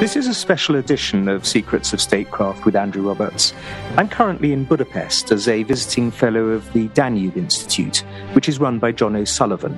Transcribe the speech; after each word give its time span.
This 0.00 0.14
is 0.14 0.28
a 0.28 0.32
special 0.32 0.76
edition 0.76 1.28
of 1.28 1.44
Secrets 1.44 1.92
of 1.92 2.00
Statecraft 2.00 2.64
with 2.64 2.76
Andrew 2.76 3.02
Roberts. 3.02 3.52
I'm 3.96 4.08
currently 4.08 4.52
in 4.52 4.62
Budapest 4.62 5.32
as 5.32 5.48
a 5.48 5.64
visiting 5.64 6.12
fellow 6.12 6.50
of 6.50 6.72
the 6.72 6.86
Danube 6.90 7.36
Institute, 7.36 8.04
which 8.32 8.48
is 8.48 8.60
run 8.60 8.78
by 8.78 8.92
John 8.92 9.16
O'Sullivan. 9.16 9.76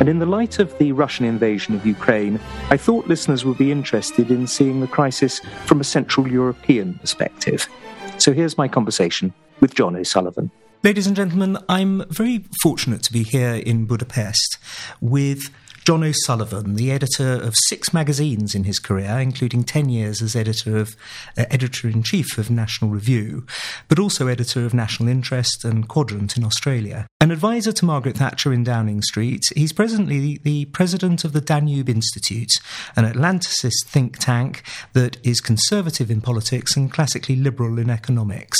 And 0.00 0.08
in 0.08 0.20
the 0.20 0.26
light 0.26 0.58
of 0.58 0.76
the 0.78 0.92
Russian 0.92 1.26
invasion 1.26 1.74
of 1.74 1.84
Ukraine, 1.84 2.40
I 2.70 2.78
thought 2.78 3.08
listeners 3.08 3.44
would 3.44 3.58
be 3.58 3.70
interested 3.70 4.30
in 4.30 4.46
seeing 4.46 4.80
the 4.80 4.86
crisis 4.86 5.42
from 5.66 5.82
a 5.82 5.84
Central 5.84 6.26
European 6.26 6.94
perspective. 6.94 7.68
So 8.16 8.32
here's 8.32 8.56
my 8.56 8.68
conversation 8.68 9.34
with 9.60 9.74
John 9.74 9.96
O'Sullivan. 9.96 10.50
Ladies 10.82 11.06
and 11.06 11.14
gentlemen, 11.14 11.58
I'm 11.68 12.04
very 12.08 12.46
fortunate 12.62 13.02
to 13.02 13.12
be 13.12 13.22
here 13.22 13.56
in 13.56 13.84
Budapest 13.84 14.56
with 15.02 15.50
John 15.88 16.04
O'Sullivan, 16.04 16.74
the 16.74 16.92
editor 16.92 17.32
of 17.32 17.54
six 17.68 17.94
magazines 17.94 18.54
in 18.54 18.64
his 18.64 18.78
career, 18.78 19.18
including 19.20 19.64
10 19.64 19.88
years 19.88 20.20
as 20.20 20.36
editor 20.36 20.76
of 20.76 20.94
uh, 21.34 21.46
editor 21.50 21.88
in 21.88 22.02
chief 22.02 22.36
of 22.36 22.50
National 22.50 22.90
Review, 22.90 23.46
but 23.88 23.98
also 23.98 24.26
editor 24.26 24.66
of 24.66 24.74
National 24.74 25.08
Interest 25.08 25.64
and 25.64 25.88
Quadrant 25.88 26.36
in 26.36 26.44
Australia. 26.44 27.06
An 27.22 27.30
advisor 27.30 27.72
to 27.72 27.86
Margaret 27.86 28.18
Thatcher 28.18 28.52
in 28.52 28.64
Downing 28.64 29.00
Street, 29.00 29.44
he's 29.56 29.72
presently 29.72 30.38
the 30.42 30.66
president 30.66 31.24
of 31.24 31.32
the 31.32 31.40
Danube 31.40 31.88
Institute, 31.88 32.52
an 32.94 33.10
Atlanticist 33.10 33.86
think 33.86 34.18
tank 34.18 34.62
that 34.92 35.16
is 35.26 35.40
conservative 35.40 36.10
in 36.10 36.20
politics 36.20 36.76
and 36.76 36.92
classically 36.92 37.34
liberal 37.34 37.78
in 37.78 37.88
economics. 37.88 38.58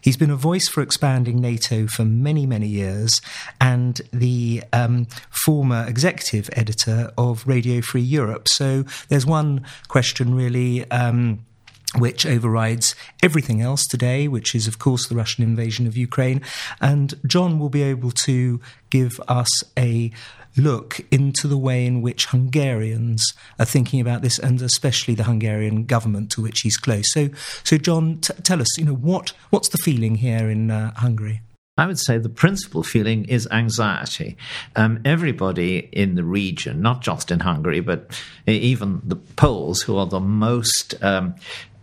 He's 0.00 0.16
been 0.16 0.30
a 0.30 0.36
voice 0.36 0.68
for 0.68 0.80
expanding 0.80 1.38
NATO 1.38 1.86
for 1.86 2.06
many, 2.06 2.46
many 2.46 2.66
years, 2.66 3.10
and 3.60 4.00
the 4.10 4.64
um, 4.72 5.06
former 5.44 5.84
executive 5.86 6.48
editor 6.54 6.61
of 7.16 7.46
Radio 7.46 7.80
Free 7.80 8.02
Europe. 8.02 8.48
So 8.48 8.84
there's 9.08 9.26
one 9.26 9.64
question 9.88 10.34
really. 10.34 10.90
Um, 10.90 11.44
which 11.98 12.24
overrides 12.24 12.94
everything 13.22 13.60
else 13.60 13.86
today, 13.86 14.26
which 14.26 14.54
is, 14.54 14.66
of 14.66 14.78
course, 14.78 15.06
the 15.06 15.14
Russian 15.14 15.44
invasion 15.44 15.86
of 15.86 15.94
Ukraine. 15.94 16.40
And 16.80 17.14
John 17.26 17.58
will 17.58 17.68
be 17.68 17.82
able 17.82 18.10
to 18.12 18.62
give 18.88 19.20
us 19.28 19.50
a 19.78 20.10
look 20.56 21.00
into 21.10 21.48
the 21.48 21.58
way 21.58 21.86
in 21.86 22.02
which 22.02 22.26
Hungarians 22.26 23.22
are 23.58 23.64
thinking 23.64 24.00
about 24.00 24.22
this, 24.22 24.38
and 24.38 24.60
especially 24.62 25.14
the 25.14 25.24
Hungarian 25.24 25.84
government 25.84 26.30
to 26.32 26.42
which 26.42 26.60
he's 26.60 26.76
close. 26.76 27.12
So, 27.12 27.30
so 27.64 27.78
John, 27.78 28.20
t- 28.20 28.34
tell 28.42 28.60
us, 28.60 28.78
you 28.78 28.84
know, 28.84 28.94
what 28.94 29.32
what's 29.50 29.68
the 29.68 29.78
feeling 29.78 30.16
here 30.16 30.50
in 30.50 30.70
uh, 30.70 30.92
Hungary? 30.94 31.42
I 31.78 31.86
would 31.86 31.98
say 31.98 32.18
the 32.18 32.28
principal 32.28 32.82
feeling 32.82 33.24
is 33.24 33.48
anxiety. 33.50 34.36
Um, 34.76 35.00
everybody 35.06 35.78
in 35.78 36.16
the 36.16 36.24
region, 36.24 36.82
not 36.82 37.00
just 37.00 37.30
in 37.30 37.40
Hungary, 37.40 37.80
but 37.80 38.20
even 38.46 39.00
the 39.04 39.16
Poles, 39.16 39.80
who 39.80 39.96
are 39.96 40.06
the 40.06 40.20
most 40.20 40.94
um, 41.02 41.34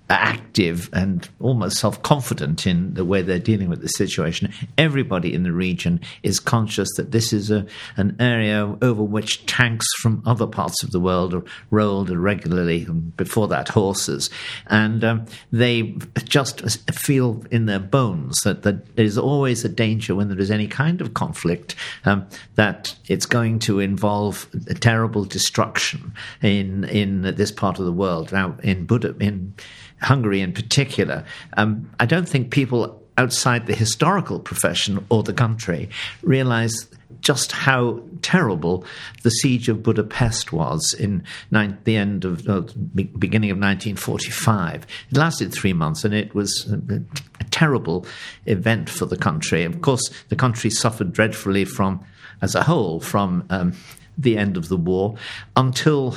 active 0.10 0.90
and 0.94 1.30
almost 1.40 1.78
self 1.78 2.02
confident 2.02 2.66
in 2.66 2.94
the 2.96 3.06
way 3.06 3.22
they're 3.22 3.40
dealing 3.40 3.70
with 3.70 3.82
the 3.82 3.88
situation. 3.90 4.52
Everybody 4.78 5.34
in 5.34 5.44
the 5.44 5.52
region 5.52 6.02
is 6.24 6.40
conscious 6.40 6.90
that 6.98 7.12
this 7.12 7.32
is 7.32 7.52
a, 7.52 7.66
an 7.98 8.16
area 8.20 8.76
over 8.82 9.04
which 9.04 9.46
tanks 9.46 9.86
from 10.02 10.24
other 10.26 10.48
parts 10.48 10.84
of 10.84 10.92
the 10.92 11.00
world 11.00 11.34
are 11.34 11.44
rolled 11.70 12.10
regularly, 12.10 12.86
before 13.18 13.48
that, 13.50 13.70
horses. 13.70 14.30
And 14.68 15.04
um, 15.04 15.26
they 15.52 15.96
just 16.24 16.90
feel 16.92 17.44
in 17.52 17.66
their 17.66 17.80
bones 17.80 18.40
that, 18.44 18.64
that 18.64 18.96
there's 18.96 19.18
always 19.18 19.64
a 19.64 19.70
danger 19.70 20.16
when 20.16 20.30
there 20.30 20.40
is 20.40 20.52
any 20.52 20.68
kind 20.68 21.02
of 21.02 21.14
conflict 21.14 21.76
um, 22.06 22.28
that 22.56 22.96
it's 23.08 23.26
going 23.26 23.60
to 23.60 23.80
involve 23.80 24.48
terrible 24.80 25.26
destruction 25.26 26.14
in, 26.42 26.84
in 26.86 27.22
this 27.22 27.52
part 27.52 27.80
of 27.80 27.86
the 27.86 27.92
world. 27.92 28.32
Now, 28.32 28.56
in 28.64 28.86
Buda, 28.86 29.16
in 29.20 29.54
Hungary 30.02 30.42
in 30.42 30.54
particular, 30.54 31.26
um, 31.58 31.90
I 32.00 32.06
don't 32.06 32.28
think 32.28 32.52
people 32.52 33.02
outside 33.18 33.68
the 33.68 33.76
historical 33.76 34.40
profession 34.40 35.06
or 35.10 35.24
the 35.24 35.34
country 35.34 35.90
realize 36.24 36.88
just 37.22 37.52
how 37.52 38.02
terrible 38.22 38.86
the 39.24 39.30
siege 39.30 39.68
of 39.68 39.84
Budapest 39.84 40.54
was 40.54 40.96
in 40.98 41.24
the 41.52 41.96
end 41.96 42.24
of 42.24 42.48
uh, 42.48 42.62
beginning 42.96 43.52
of 43.52 43.58
1945. 43.58 44.88
It 45.12 45.18
lasted 45.18 45.54
three 45.54 45.74
months, 45.74 46.06
and 46.06 46.14
it 46.14 46.34
was 46.34 46.72
a, 46.72 47.02
a 47.40 47.44
terrible 47.46 48.06
event 48.46 48.90
for 48.90 49.06
the 49.06 49.18
country. 49.18 49.64
Of 49.64 49.82
course, 49.82 50.10
the 50.30 50.36
country 50.36 50.70
suffered 50.70 51.12
dreadfully 51.12 51.66
from, 51.66 52.04
as 52.42 52.56
a 52.56 52.64
whole, 52.64 53.00
from 53.02 53.46
um, 53.50 53.74
the 54.18 54.38
end 54.38 54.58
of 54.58 54.70
the 54.70 54.78
war 54.78 55.16
until. 55.56 56.16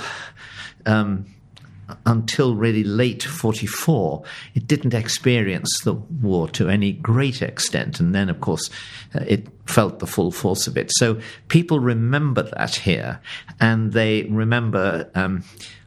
Um, 0.87 1.27
until 2.07 2.55
really 2.55 2.85
late 2.85 3.23
44, 3.23 4.23
it 4.55 4.67
didn't 4.67 4.95
experience 4.95 5.81
the 5.85 5.95
war 5.95 6.49
to 6.51 6.69
any 6.69 6.93
great 6.93 7.43
extent. 7.43 8.01
And 8.01 8.15
then, 8.15 8.29
of 8.29 8.41
course, 8.41 8.71
uh, 9.15 9.25
it 9.27 9.47
felt 9.67 9.99
the 9.99 10.07
full 10.07 10.31
force 10.31 10.67
of 10.67 10.77
it. 10.77 10.91
So 10.95 11.21
people 11.49 11.81
remember 11.81 12.43
that 12.43 12.75
here, 12.75 13.21
and 13.61 13.93
they 13.93 14.25
remember. 14.25 15.11
Um, 15.15 15.45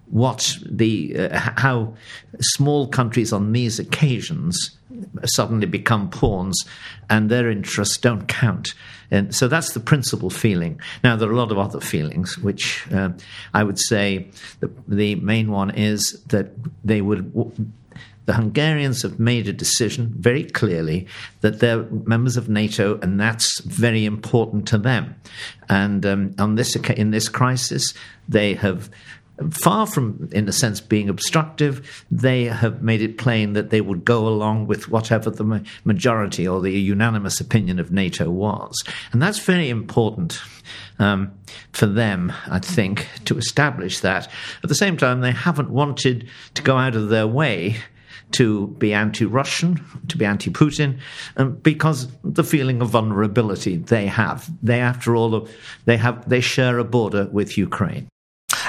what 0.08 0.56
the 0.64 1.18
uh, 1.18 1.40
how 1.58 1.96
small 2.40 2.88
countries 2.88 3.34
on 3.34 3.54
these 3.54 3.80
occasions 3.80 4.78
suddenly 5.26 5.68
become 5.68 6.10
pawns 6.10 6.66
and 7.10 7.30
their 7.30 7.50
interests 7.50 7.98
don't 7.98 8.28
count. 8.28 8.74
And 9.12 9.36
so 9.36 9.48
that's 9.48 9.74
the 9.74 9.80
principal 9.80 10.30
feeling. 10.30 10.80
Now, 11.04 11.16
there 11.16 11.30
are 11.30 11.34
a 11.34 11.38
lot 11.38 11.52
of 11.52 11.58
other 11.58 11.80
feelings, 11.80 12.38
which 12.38 12.86
uh, 12.92 13.10
I 13.54 13.64
would 13.64 13.80
say 13.80 14.30
the, 14.60 14.72
the 14.88 15.16
main 15.16 15.52
one 15.52 15.72
is 15.72 16.22
that 16.28 16.50
they 16.84 17.02
would. 17.02 17.32
The 18.26 18.34
Hungarians 18.34 19.04
have 19.04 19.20
made 19.20 19.48
a 19.48 19.54
decision 19.54 20.12
very 20.18 20.46
clearly 20.46 21.06
that 21.42 21.60
they're 21.60 21.84
members 21.84 22.38
of 22.38 22.50
NATO, 22.50 23.00
and 23.02 23.20
that's 23.20 23.62
very 23.62 24.04
important 24.04 24.68
to 24.70 24.80
them. 24.80 25.16
And 25.70 26.04
um, 26.08 26.36
on 26.40 26.56
this 26.56 26.76
in 26.76 27.12
this 27.12 27.30
crisis, 27.30 27.94
they 28.28 28.56
have 28.56 28.90
far 29.52 29.86
from, 29.86 30.30
in 30.32 30.48
a 30.48 30.52
sense, 30.52 30.80
being 30.80 31.10
obstructive, 31.10 32.06
they 32.10 32.46
have 32.46 32.82
made 32.82 33.02
it 33.02 33.18
plain 33.18 33.54
that 33.54 33.70
they 33.70 33.82
would 33.82 34.06
go 34.06 34.28
along 34.28 34.68
with 34.68 34.90
whatever 34.90 35.30
the 35.30 35.64
majority 35.84 36.48
or 36.48 36.62
the 36.62 36.72
unanimous 36.72 37.40
opinion 37.42 37.80
of 37.80 37.92
NATO 37.92 38.30
was. 38.30 38.84
And 39.12 39.22
that's 39.22 39.40
very 39.40 39.70
important 39.70 40.42
um, 41.00 41.34
for 41.72 41.86
them, 41.86 42.32
I 42.48 42.60
think, 42.60 43.08
to 43.26 43.38
establish 43.38 44.00
that. 44.00 44.30
At 44.64 44.70
the 44.70 44.76
same 44.76 44.98
time, 44.98 45.22
they 45.22 45.32
haven't 45.32 45.70
wanted 45.70 46.30
to 46.54 46.62
go 46.62 46.78
out 46.78 46.96
of 46.96 47.10
their 47.10 47.28
way 47.28 47.78
to 48.32 48.68
be 48.80 48.94
anti-Russian, 48.94 49.84
to 50.08 50.18
be 50.18 50.26
anti-Putin, 50.26 51.00
um, 51.38 51.56
because 51.58 52.08
the 52.24 52.44
feeling 52.44 52.82
of 52.82 52.90
vulnerability 52.90 53.78
they 53.78 54.08
have. 54.08 54.50
They, 54.64 54.80
after 54.80 55.16
all, 55.16 55.48
they 55.86 55.98
have 55.98 56.28
they 56.28 56.42
share 56.42 56.80
a 56.80 56.84
border 56.84 57.26
with 57.32 57.58
Ukraine. 57.58 58.08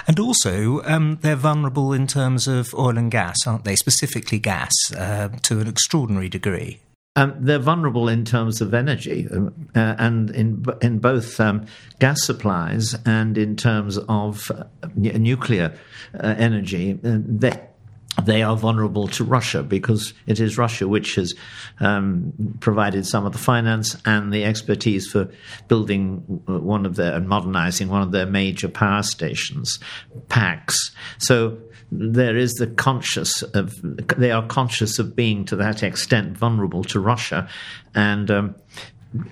And 0.07 0.21
also, 0.21 0.83
um, 0.85 1.19
they're 1.23 1.35
vulnerable 1.35 1.93
in 1.93 2.07
terms 2.07 2.47
of 2.47 2.73
oil 2.75 2.97
and 2.97 3.11
gas, 3.11 3.37
aren't 3.47 3.65
they? 3.65 3.75
Specifically, 3.75 4.39
gas 4.39 4.73
uh, 4.97 5.29
to 5.43 5.61
an 5.61 5.67
extraordinary 5.67 6.29
degree. 6.29 6.81
Um, 7.17 7.35
they're 7.41 7.59
vulnerable 7.59 8.09
in 8.09 8.27
terms 8.27 8.61
of 8.61 8.75
energy, 8.75 9.27
um, 9.33 9.69
uh, 9.75 9.95
and 9.99 10.31
in 10.31 10.65
in 10.83 10.99
both 10.99 11.41
um, 11.41 11.65
gas 11.99 12.23
supplies 12.23 12.95
and 13.07 13.39
in 13.39 13.57
terms 13.57 13.97
of 14.07 14.51
uh, 14.51 14.65
nuclear 14.95 15.77
uh, 16.15 16.35
energy. 16.37 16.99
Uh, 17.03 17.19
they 18.25 18.43
are 18.43 18.57
vulnerable 18.57 19.09
to 19.09 19.25
Russia 19.25 19.63
because 19.63 20.15
it 20.27 20.41
is 20.41 20.57
Russia 20.57 20.89
which 20.89 21.17
has 21.17 21.35
um, 21.81 22.33
provided 22.61 23.07
some 23.07 23.27
of 23.27 23.33
the 23.33 23.39
finance 23.39 23.97
and 24.05 24.33
the 24.33 24.45
expertise 24.45 25.07
for 25.07 25.29
building 25.69 26.19
one 26.47 26.87
of 26.87 26.97
their 26.97 27.15
and 27.15 27.29
modernizing 27.29 27.89
one 27.89 28.03
of 28.03 28.13
their 28.13 28.27
major 28.27 28.69
power 28.69 29.03
stations, 29.03 29.79
Paks. 30.29 30.95
So 31.19 31.59
there 31.93 32.37
is 32.37 32.55
the 32.55 32.67
conscious 32.67 33.43
of 33.43 33.73
they 34.17 34.33
are 34.33 34.47
conscious 34.47 34.99
of 34.99 35.15
being 35.15 35.45
to 35.47 35.57
that 35.57 35.83
extent 35.83 36.37
vulnerable 36.37 36.85
to 36.85 37.01
Russia, 37.01 37.49
and. 37.95 38.31
Um, 38.31 38.55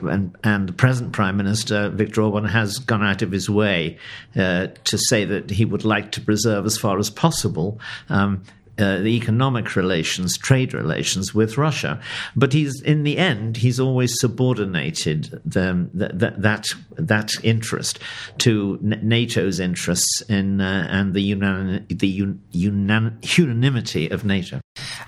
and, 0.02 0.34
and, 0.44 0.68
the 0.68 0.72
present 0.72 1.12
Prime 1.12 1.36
Minister, 1.36 1.90
Viktor 1.90 2.22
Orban, 2.22 2.44
has 2.44 2.78
gone 2.78 3.02
out 3.02 3.20
of 3.20 3.32
his 3.32 3.50
way 3.50 3.98
uh, 4.34 4.68
to 4.84 4.96
say 4.96 5.26
that 5.26 5.50
he 5.50 5.66
would 5.66 5.84
like 5.84 6.12
to 6.12 6.22
preserve 6.22 6.64
as 6.64 6.78
far 6.78 6.96
as 6.98 7.10
possible 7.10 7.78
um, 8.08 8.44
uh, 8.78 8.98
the 8.98 9.16
economic 9.16 9.76
relations, 9.76 10.36
trade 10.38 10.74
relations 10.74 11.34
with 11.34 11.56
Russia. 11.56 12.00
But 12.34 12.52
he's 12.52 12.80
in 12.82 13.04
the 13.04 13.18
end, 13.18 13.58
he's 13.58 13.78
always 13.78 14.18
subordinated 14.20 15.40
the, 15.44 15.88
the, 15.94 16.34
that 16.38 16.66
that 16.96 17.30
interest 17.42 17.98
to 18.38 18.78
NATO's 18.82 19.60
interests 19.60 20.22
in 20.28 20.60
uh, 20.60 20.86
and 20.90 21.14
the, 21.14 21.34
the 21.88 22.08
un- 22.08 22.42
unan- 22.52 23.38
unanimity 23.38 24.08
of 24.10 24.24
NATO. 24.24 24.60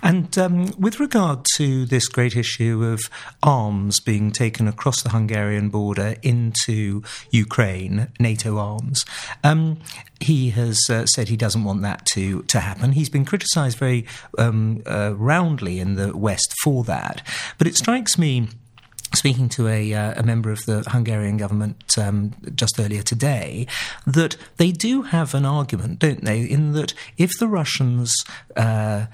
And 0.02 0.36
um, 0.38 0.72
with 0.78 1.00
regard 1.00 1.46
to 1.56 1.86
this 1.86 2.08
great 2.08 2.36
issue 2.36 2.84
of 2.84 3.00
arms 3.42 4.00
being 4.00 4.30
taken 4.30 4.68
across 4.68 5.02
the 5.02 5.10
Hungarian 5.10 5.68
border 5.68 6.14
into 6.22 7.02
Ukraine, 7.30 8.08
NATO 8.20 8.58
arms, 8.58 9.04
um, 9.42 9.78
he 10.20 10.50
has 10.50 10.80
uh, 10.88 11.06
said 11.06 11.28
he 11.28 11.36
doesn't 11.36 11.64
want 11.64 11.82
that 11.82 12.06
to, 12.06 12.42
to 12.44 12.60
happen. 12.60 12.92
He's 12.92 13.10
been 13.10 13.24
criticised 13.24 13.78
very 13.78 14.06
um, 14.38 14.82
uh, 14.86 15.14
roundly 15.16 15.78
in 15.78 15.94
the 15.94 16.16
West 16.16 16.54
for 16.62 16.84
that. 16.84 17.26
But 17.58 17.66
it 17.66 17.76
strikes 17.76 18.18
me 18.18 18.48
speaking 19.14 19.48
to 19.48 19.68
a, 19.68 19.94
uh, 19.94 20.20
a, 20.20 20.22
member 20.22 20.50
of 20.50 20.64
the 20.66 20.82
Hungarian 20.88 21.36
government 21.36 21.96
um, 21.96 22.34
just 22.54 22.78
earlier 22.78 23.02
today, 23.02 23.66
that 24.06 24.36
they 24.56 24.72
do 24.72 25.02
have 25.02 25.34
an 25.34 25.46
argument, 25.46 26.00
don't 26.00 26.24
they, 26.24 26.42
in 26.42 26.72
that 26.72 26.92
if 27.16 27.38
the 27.38 27.48
Russians 27.48 28.12
uh, 28.56 29.06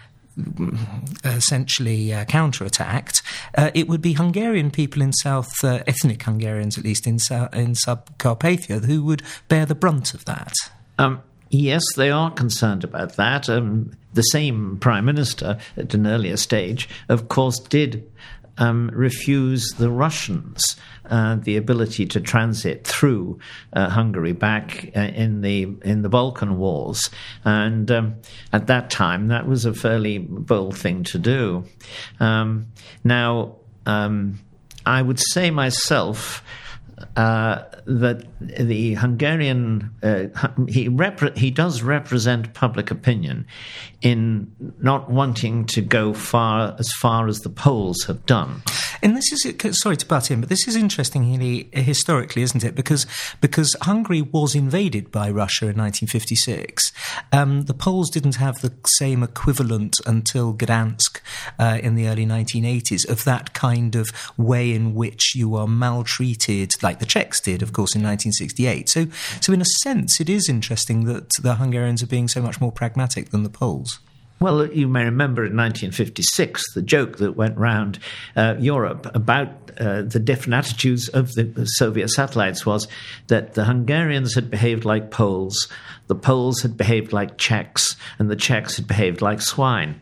essentially 1.25 2.13
uh, 2.13 2.25
counterattacked, 2.25 3.23
uh, 3.57 3.71
it 3.75 3.87
would 3.89 4.01
be 4.01 4.15
Hungarian 4.15 4.71
people 4.71 5.03
in 5.03 5.13
South, 5.13 5.63
uh, 5.63 5.83
ethnic 5.87 6.23
Hungarians 6.23 6.79
at 6.79 6.85
least 6.85 7.07
in, 7.07 7.15
in 7.15 7.75
Subcarpathia, 7.75 8.85
who 8.85 9.05
would 9.05 9.23
bear 9.49 9.67
the 9.67 9.75
brunt 9.75 10.15
of 10.15 10.25
that. 10.25 10.55
Um, 11.03 11.23
yes, 11.51 11.83
they 11.97 12.11
are 12.11 12.31
concerned 12.31 12.85
about 12.85 13.17
that. 13.17 13.49
Um, 13.49 13.93
the 14.15 14.23
same 14.23 14.79
Prime 14.79 15.05
Minister 15.05 15.59
at 15.77 15.95
an 15.95 16.07
earlier 16.07 16.37
stage, 16.37 16.89
of 17.09 17.29
course, 17.29 17.59
did 17.59 18.09
um, 18.59 18.91
refuse 18.93 19.71
the 19.79 19.91
Russians 19.91 20.77
uh, 21.07 21.37
the 21.37 21.57
ability 21.57 22.07
to 22.07 22.21
transit 22.21 22.87
through 22.87 23.39
uh, 23.73 23.89
Hungary 23.89 24.33
back 24.33 24.91
uh, 24.95 25.01
in 25.01 25.41
the 25.41 25.63
in 25.83 26.03
the 26.03 26.09
Balkan 26.09 26.57
Wars, 26.59 27.11
and 27.45 27.91
um, 27.91 28.15
at 28.53 28.69
that 28.69 28.89
time 28.89 29.29
that 29.29 29.49
was 29.49 29.65
a 29.65 29.75
fairly 29.75 30.19
bold 30.19 30.79
thing 30.79 31.03
to 31.05 31.19
do. 31.19 31.65
Um, 32.21 32.69
now, 33.03 33.57
um, 33.87 34.39
I 34.87 35.03
would 35.03 35.19
say 35.19 35.51
myself 35.51 36.45
that 37.17 38.25
the 38.41 38.95
Hungarian 38.95 39.91
uh, 40.03 40.27
he 40.69 40.89
repre- 40.89 41.37
he 41.37 41.51
does 41.51 41.83
represent 41.83 42.55
public 42.55 42.91
opinion 42.91 43.47
in 44.01 44.51
not 44.81 45.11
wanting 45.11 45.65
to 45.67 45.81
go 45.81 46.13
far 46.13 46.75
as 46.79 46.91
far 47.01 47.29
as 47.29 47.41
the 47.41 47.51
Poles 47.51 48.05
have 48.05 48.25
done. 48.27 48.63
And 49.03 49.17
this 49.17 49.33
is 49.33 49.81
sorry 49.81 49.97
to 49.97 50.07
butt 50.07 50.31
in, 50.31 50.41
but 50.41 50.49
this 50.49 50.69
is 50.69 50.77
interesting 50.77 51.25
historically, 51.73 52.43
isn't 52.43 52.63
it? 52.63 52.77
Because 52.77 53.05
because 53.41 53.77
Hungary 53.83 54.23
was 54.23 54.55
invaded 54.55 55.11
by 55.11 55.29
Russia 55.29 55.65
in 55.65 55.77
1956. 55.77 56.93
Um, 57.33 57.63
the 57.63 57.75
Poles 57.75 58.11
didn't 58.11 58.37
have 58.37 58.61
the 58.61 58.73
same 58.87 59.25
equivalent 59.25 59.99
until 60.07 60.55
Gdansk 60.55 61.21
uh, 61.59 61.81
in 61.83 61.97
the 61.97 62.07
early 62.07 62.25
1980s 62.25 63.09
of 63.09 63.25
that 63.25 63.55
kind 63.55 63.97
of 63.97 64.11
way 64.37 64.73
in 64.73 64.95
which 64.95 65.35
you 65.35 65.57
are 65.57 65.67
maltreated, 65.67 66.71
like 66.81 67.01
the 67.01 67.07
Czechs 67.07 67.41
did, 67.41 67.61
of 67.61 67.73
course, 67.73 67.97
in 67.97 68.03
1968. 68.03 68.89
So, 68.89 69.07
so 69.41 69.53
in 69.53 69.61
a 69.61 69.67
sense, 69.83 70.21
it 70.21 70.31
is 70.31 70.49
interesting 70.49 71.07
that 71.07 71.31
the 71.43 71.57
Hungarians 71.57 72.05
are 72.05 72.07
being 72.07 72.29
so 72.29 72.41
much 72.41 72.61
more 72.61 72.71
pragmatic 72.71 73.31
than 73.31 73.43
the 73.43 73.51
Poles. 73.51 73.99
Well, 74.43 74.67
you 74.73 74.89
may 74.89 75.05
remember 75.05 75.43
in 75.43 75.57
1956 75.57 76.75
the 76.75 76.83
joke 76.83 77.19
that 77.19 77.37
went 77.37 77.57
round 77.57 78.01
uh, 78.35 78.57
Europe 78.59 79.09
about 79.15 79.71
uh, 79.79 80.03
the 80.03 80.19
different 80.19 80.55
attitudes 80.55 81.09
of 81.11 81.33
the 81.35 81.65
Soviet 81.65 82.09
satellites 82.09 82.67
was 82.67 82.89
that 83.29 83.55
the 83.55 83.65
Hungarians 83.65 84.35
had 84.35 84.51
behaved 84.51 84.85
like 84.85 85.13
Poles, 85.13 85.69
the 86.13 86.19
Poles 86.19 86.61
had 86.61 86.77
behaved 86.77 87.15
like 87.15 87.39
Czechs, 87.39 87.97
and 88.19 88.31
the 88.31 88.37
Czechs 88.37 88.77
had 88.77 88.87
behaved 88.87 89.23
like 89.23 89.41
swine, 89.41 89.99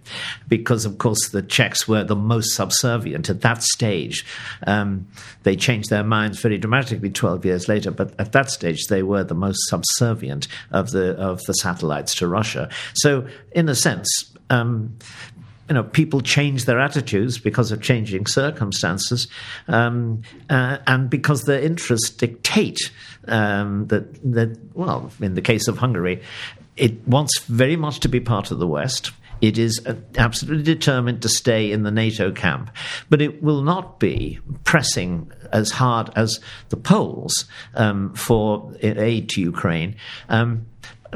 because 0.49 0.85
of 0.85 0.99
course 0.99 1.29
the 1.29 1.41
Czechs 1.41 1.87
were 1.87 2.03
the 2.03 2.17
most 2.17 2.57
subservient 2.57 3.31
at 3.31 3.43
that 3.43 3.63
stage. 3.63 4.27
Um, 4.67 5.07
they 5.45 5.55
changed 5.55 5.89
their 5.89 6.03
minds 6.03 6.41
very 6.41 6.59
dramatically 6.59 7.11
12 7.11 7.45
years 7.45 7.69
later, 7.69 7.93
but 7.93 8.13
at 8.19 8.33
that 8.33 8.51
stage 8.51 8.89
they 8.89 9.05
were 9.05 9.23
the 9.23 9.37
most 9.37 9.69
subservient 9.69 10.49
of 10.73 10.91
the 10.91 11.13
of 11.15 11.45
the 11.45 11.55
satellites 11.55 12.17
to 12.17 12.27
Russia. 12.27 12.69
So, 12.95 13.29
in 13.53 13.69
a 13.69 13.77
sense, 13.77 14.35
um, 14.51 14.99
you 15.69 15.75
know, 15.75 15.85
people 15.85 16.23
change 16.23 16.65
their 16.65 16.81
attitudes 16.81 17.39
because 17.39 17.71
of 17.71 17.81
changing 17.81 18.27
circumstances, 18.27 19.29
um, 19.69 20.23
uh, 20.49 20.79
and 20.89 21.09
because 21.09 21.45
their 21.45 21.61
interests 21.61 22.11
dictate 22.11 22.91
um, 23.31 23.87
that 23.89 24.15
that. 24.33 24.59
Well, 24.75 25.11
in 25.21 25.35
the 25.35 25.43
case 25.43 25.69
of 25.69 25.79
Hungary, 25.79 26.23
it 26.77 27.07
wants 27.07 27.39
very 27.41 27.77
much 27.77 28.01
to 28.01 28.09
be 28.09 28.21
part 28.21 28.51
of 28.51 28.59
the 28.59 28.67
West. 28.67 29.13
It 29.41 29.57
is 29.57 29.81
absolutely 30.19 30.65
determined 30.65 31.23
to 31.23 31.29
stay 31.29 31.73
in 31.73 31.83
the 31.83 31.91
NATO 31.91 32.31
camp, 32.31 32.71
but 33.09 33.23
it 33.23 33.43
will 33.43 33.63
not 33.63 33.99
be 33.99 34.39
pressing 34.65 35.33
as 35.53 35.71
hard 35.71 36.11
as 36.15 36.41
the 36.69 36.77
Poles 36.77 37.47
um, 37.75 38.15
for 38.15 38.73
aid 38.83 39.31
to 39.31 39.41
Ukraine. 39.41 39.97
Um, 40.29 40.67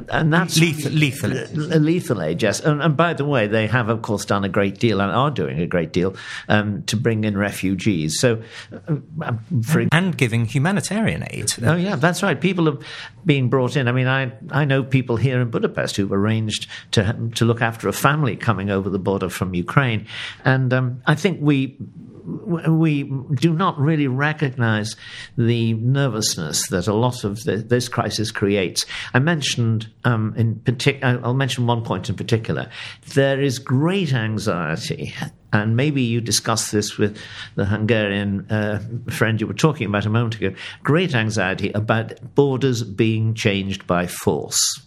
and 0.08 0.32
that's 0.32 0.58
lethal, 0.58 0.92
lethal, 0.92 1.30
lethal 1.30 2.22
age. 2.22 2.42
Yes, 2.42 2.60
and, 2.60 2.82
and, 2.82 2.96
by 2.96 3.14
the 3.14 3.24
way, 3.24 3.46
they 3.46 3.66
have 3.66 3.88
of 3.88 4.02
course 4.02 4.24
done 4.24 4.44
a 4.44 4.48
great 4.48 4.78
deal 4.78 5.00
and 5.00 5.10
are 5.10 5.30
doing 5.30 5.60
a 5.60 5.66
great 5.66 5.92
deal 5.92 6.16
um, 6.48 6.82
to 6.84 6.96
bring 6.96 7.24
in 7.24 7.36
refugees. 7.36 8.18
So, 8.18 8.42
uh, 8.72 9.32
for, 9.62 9.86
and 9.92 10.16
giving 10.16 10.46
humanitarian 10.46 11.24
aid. 11.30 11.54
Oh 11.62 11.76
yeah, 11.76 11.96
that's 11.96 12.22
right. 12.22 12.40
People 12.40 12.68
are 12.68 12.78
being 13.24 13.48
brought 13.48 13.76
in. 13.76 13.88
I 13.88 13.92
mean, 13.92 14.08
I 14.08 14.32
I 14.50 14.64
know 14.64 14.82
people 14.82 15.16
here 15.16 15.40
in 15.40 15.50
Budapest 15.50 15.96
who've 15.96 16.12
arranged 16.12 16.66
to 16.92 17.30
to 17.34 17.44
look 17.44 17.62
after 17.62 17.88
a 17.88 17.92
family 17.92 18.36
coming 18.36 18.70
over 18.70 18.90
the 18.90 18.98
border 18.98 19.28
from 19.28 19.54
Ukraine, 19.54 20.06
and 20.44 20.72
um, 20.72 21.02
I 21.06 21.14
think 21.14 21.38
we 21.40 21.76
we 22.24 23.04
do 23.34 23.52
not 23.52 23.78
really 23.78 24.08
recognize 24.08 24.96
the 25.36 25.74
nervousness 25.74 26.68
that 26.68 26.86
a 26.86 26.94
lot 26.94 27.24
of 27.24 27.44
the, 27.44 27.56
this 27.56 27.88
crisis 27.88 28.30
creates. 28.30 28.86
I 29.12 29.18
mentioned 29.18 29.88
um, 30.04 30.34
in 30.36 30.56
particular, 30.60 31.20
I'll 31.22 31.34
mention 31.34 31.66
one 31.66 31.84
point 31.84 32.08
in 32.08 32.16
particular. 32.16 32.70
There 33.14 33.40
is 33.40 33.58
great 33.58 34.12
anxiety 34.12 35.14
and 35.52 35.76
maybe 35.76 36.02
you 36.02 36.20
discussed 36.20 36.72
this 36.72 36.98
with 36.98 37.16
the 37.54 37.64
Hungarian 37.64 38.50
uh, 38.50 38.82
friend 39.10 39.40
you 39.40 39.46
were 39.46 39.54
talking 39.54 39.86
about 39.86 40.04
a 40.04 40.10
moment 40.10 40.34
ago, 40.34 40.52
great 40.82 41.14
anxiety 41.14 41.70
about 41.72 42.34
borders 42.34 42.82
being 42.82 43.34
changed 43.34 43.86
by 43.86 44.06
force 44.06 44.84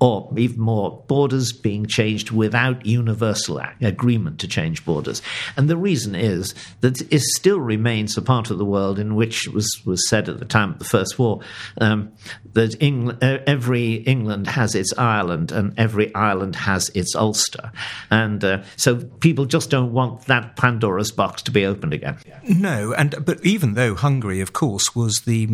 or 0.00 0.32
even 0.36 0.60
more, 0.60 1.02
borders 1.08 1.52
being 1.52 1.86
changed 1.86 2.30
without 2.30 2.86
universal 2.86 3.60
agreement 3.80 4.38
to 4.40 4.48
change 4.48 4.84
borders. 4.84 5.22
And 5.56 5.68
the 5.68 5.76
reason 5.76 6.14
is 6.14 6.54
that 6.80 7.00
it 7.12 7.22
still 7.22 7.60
remains 7.60 8.16
a 8.16 8.22
part 8.22 8.50
of 8.50 8.58
the 8.58 8.64
world 8.64 8.98
in 8.98 9.14
which 9.16 9.48
was, 9.48 9.68
was 9.84 10.08
said 10.08 10.28
at 10.28 10.38
the 10.38 10.44
time 10.44 10.72
of 10.72 10.78
the 10.78 10.84
First 10.84 11.18
War 11.18 11.40
um, 11.80 12.12
that 12.52 12.80
England, 12.80 13.22
every 13.22 13.94
England 13.94 14.46
has 14.46 14.74
its 14.74 14.92
Ireland 14.96 15.50
and 15.50 15.78
every 15.78 16.14
Ireland 16.14 16.56
has 16.56 16.90
its 16.90 17.14
Ulster. 17.14 17.72
And 18.10 18.44
uh, 18.44 18.62
so 18.76 18.96
people 18.96 19.46
just 19.46 19.70
don't 19.70 19.92
want 19.92 20.26
that 20.26 20.56
Pandora's 20.56 21.10
box 21.10 21.42
to 21.42 21.50
be 21.50 21.64
opened 21.64 21.94
again. 21.94 22.18
No, 22.48 22.92
and 22.92 23.14
but 23.24 23.44
even 23.44 23.74
though 23.74 23.94
Hungary, 23.94 24.40
of 24.40 24.52
course, 24.52 24.94
was 24.94 25.22
the 25.26 25.46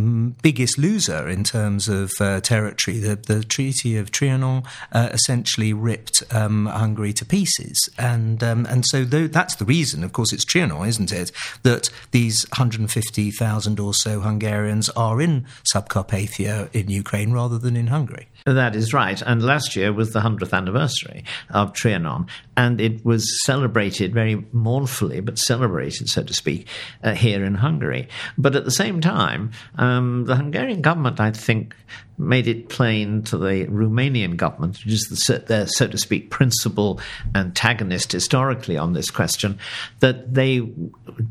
biggest 0.42 0.78
loser 0.78 1.28
in 1.28 1.44
terms 1.44 1.88
of 1.88 2.10
uh, 2.20 2.40
territory, 2.40 2.98
the, 2.98 3.16
the 3.16 3.42
Treaty 3.44 3.96
of 3.96 4.01
of 4.02 4.10
Trianon 4.10 4.66
uh, 4.92 5.08
essentially 5.12 5.72
ripped 5.72 6.22
um, 6.30 6.66
Hungary 6.66 7.12
to 7.14 7.24
pieces, 7.24 7.88
and 7.96 8.42
um, 8.42 8.66
and 8.66 8.84
so 8.86 9.04
that's 9.04 9.56
the 9.56 9.64
reason. 9.64 10.04
Of 10.04 10.12
course, 10.12 10.32
it's 10.32 10.44
Trianon, 10.44 10.86
isn't 10.86 11.12
it, 11.12 11.32
that 11.62 11.88
these 12.10 12.44
150,000 12.50 13.80
or 13.80 13.94
so 13.94 14.20
Hungarians 14.20 14.88
are 14.90 15.20
in 15.20 15.46
Subcarpathia 15.72 16.68
in 16.74 16.90
Ukraine 16.90 17.32
rather 17.32 17.58
than 17.58 17.76
in 17.76 17.86
Hungary. 17.86 18.28
That 18.46 18.74
is 18.74 18.92
right. 18.92 19.20
And 19.22 19.42
last 19.42 19.76
year 19.76 19.92
was 19.92 20.12
the 20.12 20.20
100th 20.20 20.52
anniversary 20.52 21.24
of 21.50 21.72
Trianon, 21.72 22.28
and 22.56 22.80
it 22.80 23.04
was 23.04 23.26
celebrated 23.44 24.12
very 24.12 24.44
mournfully, 24.52 25.20
but 25.20 25.38
celebrated, 25.38 26.08
so 26.08 26.22
to 26.22 26.34
speak, 26.34 26.66
uh, 27.02 27.14
here 27.14 27.44
in 27.44 27.54
Hungary. 27.54 28.08
But 28.36 28.56
at 28.56 28.64
the 28.64 28.70
same 28.70 29.00
time, 29.00 29.52
um, 29.76 30.24
the 30.24 30.36
Hungarian 30.36 30.82
government, 30.82 31.20
I 31.20 31.30
think, 31.30 31.74
made 32.18 32.46
it 32.46 32.68
plain 32.68 33.22
to 33.22 33.38
the 33.38 33.66
Romanian 33.66 34.36
government, 34.36 34.78
which 34.84 34.94
is 34.94 35.02
the, 35.04 35.38
their, 35.46 35.66
so 35.66 35.86
to 35.86 35.98
speak, 35.98 36.30
principal 36.30 37.00
antagonist 37.34 38.12
historically 38.12 38.76
on 38.76 38.92
this 38.92 39.10
question, 39.10 39.58
that 40.00 40.34
they 40.34 40.60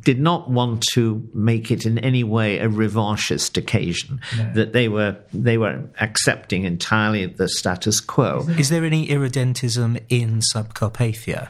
did 0.04 0.20
not 0.20 0.50
want 0.50 0.84
to 0.94 1.28
make 1.34 1.72
it 1.72 1.86
in 1.86 1.98
any 2.00 2.24
way 2.24 2.58
a 2.60 2.68
revanchist 2.68 3.58
occasion. 3.58 4.20
No. 4.38 4.54
That 4.54 4.74
they 4.74 4.88
were 4.88 5.18
they 5.34 5.58
were 5.58 5.84
accepting 6.00 6.64
entirely 6.64 7.01
the 7.38 7.50
status 7.50 8.00
quo. 8.00 8.46
Is 8.58 8.70
there 8.70 8.86
any 8.86 9.08
irredentism 9.08 10.00
in 10.10 10.42
Subcarpathia? 10.54 11.50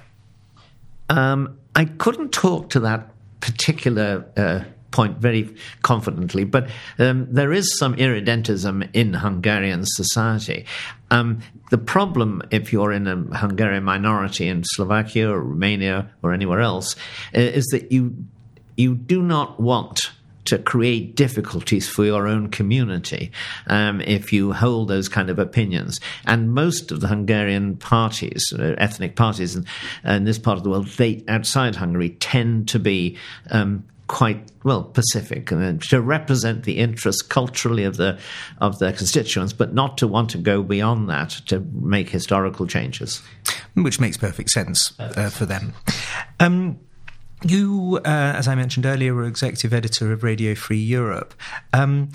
Um, 1.09 1.57
I 1.75 1.85
couldn't 1.85 2.31
talk 2.31 2.69
to 2.71 2.79
that 2.81 3.11
particular. 3.39 4.25
Uh, 4.37 4.63
point 4.91 5.17
very 5.19 5.49
confidently, 5.83 6.43
but 6.43 6.69
um, 6.99 7.25
there 7.31 7.53
is 7.53 7.77
some 7.79 7.95
irredentism 7.95 8.89
in 8.93 9.13
Hungarian 9.13 9.83
society. 9.85 10.65
Um, 11.09 11.39
the 11.69 11.77
problem, 11.77 12.41
if 12.51 12.73
you're 12.73 12.91
in 12.91 13.07
a 13.07 13.15
Hungarian 13.37 13.85
minority 13.85 14.49
in 14.49 14.63
Slovakia 14.65 15.29
or 15.29 15.41
Romania 15.41 16.11
or 16.21 16.33
anywhere 16.33 16.59
else, 16.59 16.95
uh, 17.33 17.39
is 17.39 17.65
that 17.67 17.91
you 17.91 18.13
you 18.77 18.95
do 18.95 19.21
not 19.21 19.59
want 19.59 20.11
to 20.45 20.57
create 20.57 21.15
difficulties 21.15 21.87
for 21.87 22.05
your 22.05 22.27
own 22.27 22.49
community 22.49 23.31
um, 23.67 24.01
if 24.01 24.33
you 24.33 24.53
hold 24.53 24.87
those 24.87 25.09
kind 25.09 25.29
of 25.29 25.39
opinions. 25.39 25.99
And 26.25 26.53
most 26.53 26.91
of 26.91 27.01
the 27.01 27.07
Hungarian 27.07 27.77
parties, 27.77 28.53
uh, 28.57 28.75
ethnic 28.77 29.15
parties 29.15 29.55
in, 29.55 29.65
in, 30.03 30.23
this 30.23 30.39
part 30.39 30.57
of 30.57 30.63
the 30.63 30.69
world, 30.69 30.87
they 30.87 31.23
outside 31.27 31.75
Hungary 31.75 32.11
tend 32.11 32.67
to 32.69 32.79
be 32.79 33.17
um, 33.49 33.83
quite 34.11 34.51
well 34.65 34.83
Pacific 34.83 35.51
and 35.51 35.81
to 35.83 36.01
represent 36.01 36.65
the 36.65 36.79
interests 36.79 37.21
culturally 37.21 37.85
of 37.85 37.95
the 37.95 38.19
of 38.59 38.77
their 38.79 38.91
constituents, 38.91 39.53
but 39.53 39.73
not 39.73 39.97
to 39.99 40.07
want 40.07 40.29
to 40.31 40.37
go 40.37 40.61
beyond 40.61 41.09
that 41.09 41.29
to 41.45 41.61
make 41.73 42.09
historical 42.09 42.67
changes, 42.67 43.23
which 43.73 44.01
makes 44.01 44.17
perfect 44.17 44.49
sense 44.49 44.93
uh, 44.99 45.29
for 45.29 45.45
them. 45.45 45.73
Um, 46.41 46.79
you, 47.43 47.99
uh, 48.05 48.33
as 48.35 48.47
I 48.47 48.55
mentioned 48.55 48.85
earlier, 48.85 49.13
were 49.13 49.25
executive 49.25 49.73
editor 49.73 50.11
of 50.11 50.23
Radio 50.23 50.55
Free 50.55 50.77
Europe. 50.77 51.33
Um, 51.73 52.09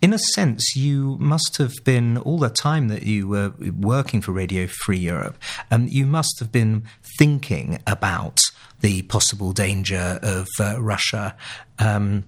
in 0.00 0.12
a 0.12 0.18
sense, 0.18 0.74
you 0.74 1.16
must 1.20 1.58
have 1.58 1.74
been 1.84 2.18
all 2.18 2.38
the 2.38 2.50
time 2.50 2.88
that 2.88 3.04
you 3.04 3.28
were 3.28 3.52
working 3.78 4.20
for 4.20 4.32
Radio 4.32 4.66
Free 4.66 4.98
Europe. 4.98 5.38
Um, 5.70 5.86
you 5.88 6.06
must 6.06 6.40
have 6.40 6.50
been 6.50 6.82
thinking 7.18 7.80
about 7.86 8.40
the 8.80 9.02
possible 9.02 9.52
danger 9.52 10.18
of 10.22 10.48
uh, 10.58 10.82
Russia. 10.82 11.36
Um, 11.78 12.24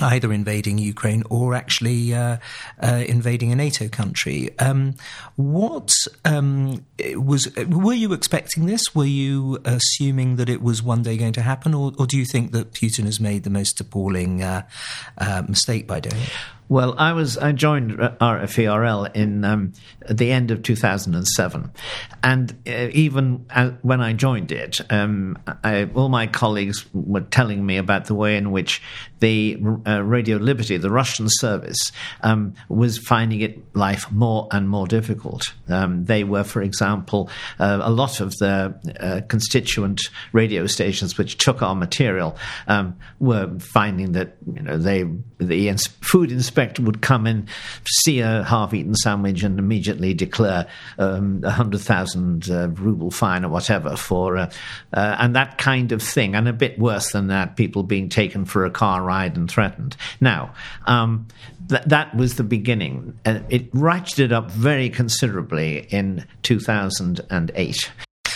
either 0.00 0.32
invading 0.32 0.78
Ukraine 0.78 1.22
or 1.30 1.54
actually 1.54 2.14
uh, 2.14 2.38
uh, 2.82 3.04
invading 3.06 3.52
a 3.52 3.56
NATO 3.56 3.88
country. 3.88 4.50
Um, 4.58 4.94
what 5.36 5.92
um, 6.24 6.84
was? 7.14 7.54
Were 7.56 7.94
you 7.94 8.12
expecting 8.12 8.66
this? 8.66 8.94
Were 8.94 9.04
you 9.04 9.58
assuming 9.64 10.36
that 10.36 10.48
it 10.48 10.62
was 10.62 10.82
one 10.82 11.02
day 11.02 11.16
going 11.16 11.32
to 11.34 11.42
happen, 11.42 11.74
or, 11.74 11.92
or 11.98 12.06
do 12.06 12.16
you 12.16 12.24
think 12.24 12.52
that 12.52 12.72
Putin 12.72 13.04
has 13.04 13.20
made 13.20 13.44
the 13.44 13.50
most 13.50 13.80
appalling 13.80 14.42
uh, 14.42 14.62
uh 15.18 15.42
mistake 15.48 15.86
by 15.86 16.00
doing 16.00 16.22
it? 16.22 16.30
Well, 16.68 16.94
I 16.98 17.14
was 17.14 17.38
I 17.38 17.52
joined 17.52 17.92
RFERL 17.92 19.16
in 19.16 19.44
um, 19.44 19.72
at 20.06 20.18
the 20.18 20.30
end 20.30 20.50
of 20.50 20.62
2007, 20.62 21.72
and 22.22 22.50
uh, 22.66 22.88
even 22.92 23.46
uh, 23.48 23.70
when 23.80 24.02
I 24.02 24.12
joined 24.12 24.52
it, 24.52 24.78
um, 24.92 25.38
I, 25.64 25.84
all 25.94 26.10
my 26.10 26.26
colleagues 26.26 26.84
were 26.92 27.22
telling 27.22 27.64
me 27.64 27.78
about 27.78 28.04
the 28.04 28.14
way 28.14 28.36
in 28.36 28.50
which 28.50 28.82
the 29.20 29.58
uh, 29.86 30.02
Radio 30.02 30.36
Liberty, 30.36 30.76
the 30.76 30.90
Russian 30.90 31.26
service, 31.30 31.90
um, 32.20 32.54
was 32.68 32.98
finding 32.98 33.40
it 33.40 33.74
life 33.74 34.10
more 34.12 34.46
and 34.50 34.68
more 34.68 34.86
difficult. 34.86 35.54
Um, 35.68 36.04
they 36.04 36.22
were, 36.22 36.44
for 36.44 36.60
example, 36.60 37.30
uh, 37.58 37.80
a 37.80 37.90
lot 37.90 38.20
of 38.20 38.36
the 38.36 38.74
uh, 39.00 39.26
constituent 39.28 40.02
radio 40.32 40.66
stations 40.66 41.16
which 41.16 41.38
took 41.38 41.62
our 41.62 41.74
material 41.74 42.36
um, 42.66 42.98
were 43.20 43.58
finding 43.58 44.12
that 44.12 44.36
you 44.54 44.62
know 44.62 44.76
they 44.76 45.04
the 45.38 45.74
food 46.00 46.30
inspectors 46.30 46.57
inspector 46.58 46.82
would 46.82 47.00
come 47.00 47.26
in, 47.26 47.46
to 47.46 47.92
see 48.00 48.20
a 48.20 48.42
half-eaten 48.42 48.94
sandwich, 48.96 49.42
and 49.42 49.58
immediately 49.58 50.12
declare 50.12 50.66
um, 50.98 51.40
a 51.44 51.50
hundred 51.50 51.80
thousand 51.80 52.50
uh, 52.50 52.68
ruble 52.70 53.10
fine 53.10 53.44
or 53.44 53.48
whatever 53.48 53.96
for, 53.96 54.36
uh, 54.36 54.50
uh, 54.92 55.16
and 55.18 55.36
that 55.36 55.58
kind 55.58 55.92
of 55.92 56.02
thing, 56.02 56.34
and 56.34 56.48
a 56.48 56.52
bit 56.52 56.78
worse 56.78 57.12
than 57.12 57.28
that, 57.28 57.56
people 57.56 57.82
being 57.82 58.08
taken 58.08 58.44
for 58.44 58.64
a 58.64 58.70
car 58.70 59.02
ride 59.02 59.36
and 59.36 59.48
threatened. 59.48 59.96
Now, 60.20 60.52
um, 60.86 61.28
th- 61.68 61.82
that 61.86 62.14
was 62.16 62.34
the 62.34 62.44
beginning. 62.44 63.18
Uh, 63.24 63.40
it 63.48 63.72
ratcheted 63.72 64.32
up 64.32 64.50
very 64.50 64.90
considerably 64.90 65.86
in 65.90 66.26
2008. 66.42 67.90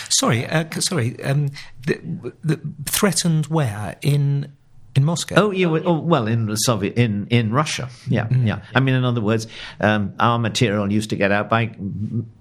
Sorry, 0.09 0.45
uh, 0.45 0.69
sorry. 0.79 1.21
Um, 1.23 1.49
the, 1.85 1.99
the, 2.43 2.61
threatened 2.85 3.47
where 3.47 3.97
in 4.01 4.53
in 4.95 5.03
Moscow. 5.03 5.35
Oh, 5.35 5.51
yeah. 5.51 5.67
Oh, 5.67 5.99
well, 5.99 6.27
in 6.27 6.45
the 6.45 6.55
Soviet, 6.55 6.97
in 6.97 7.27
in 7.27 7.51
Russia. 7.51 7.89
Yeah, 8.07 8.27
mm. 8.27 8.47
yeah. 8.47 8.61
I 8.75 8.79
mean, 8.79 8.95
in 8.95 9.03
other 9.03 9.21
words, 9.21 9.47
um, 9.79 10.13
our 10.19 10.37
material 10.37 10.91
used 10.91 11.09
to 11.09 11.15
get 11.15 11.31
out 11.31 11.49
by 11.49 11.75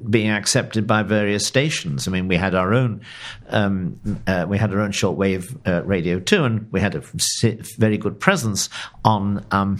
being 0.08 0.30
accepted 0.30 0.86
by 0.86 1.02
various 1.02 1.46
stations. 1.46 2.06
I 2.06 2.10
mean, 2.10 2.28
we 2.28 2.36
had 2.36 2.54
our 2.54 2.74
own, 2.74 3.00
um, 3.48 3.98
uh, 4.26 4.44
we 4.48 4.58
had 4.58 4.72
our 4.72 4.80
own 4.80 4.92
shortwave 4.92 5.56
uh, 5.66 5.82
radio 5.84 6.20
too, 6.20 6.44
and 6.44 6.70
we 6.72 6.80
had 6.80 6.94
a 6.94 7.02
very 7.78 7.98
good 7.98 8.20
presence 8.20 8.68
on. 9.04 9.44
Um, 9.50 9.78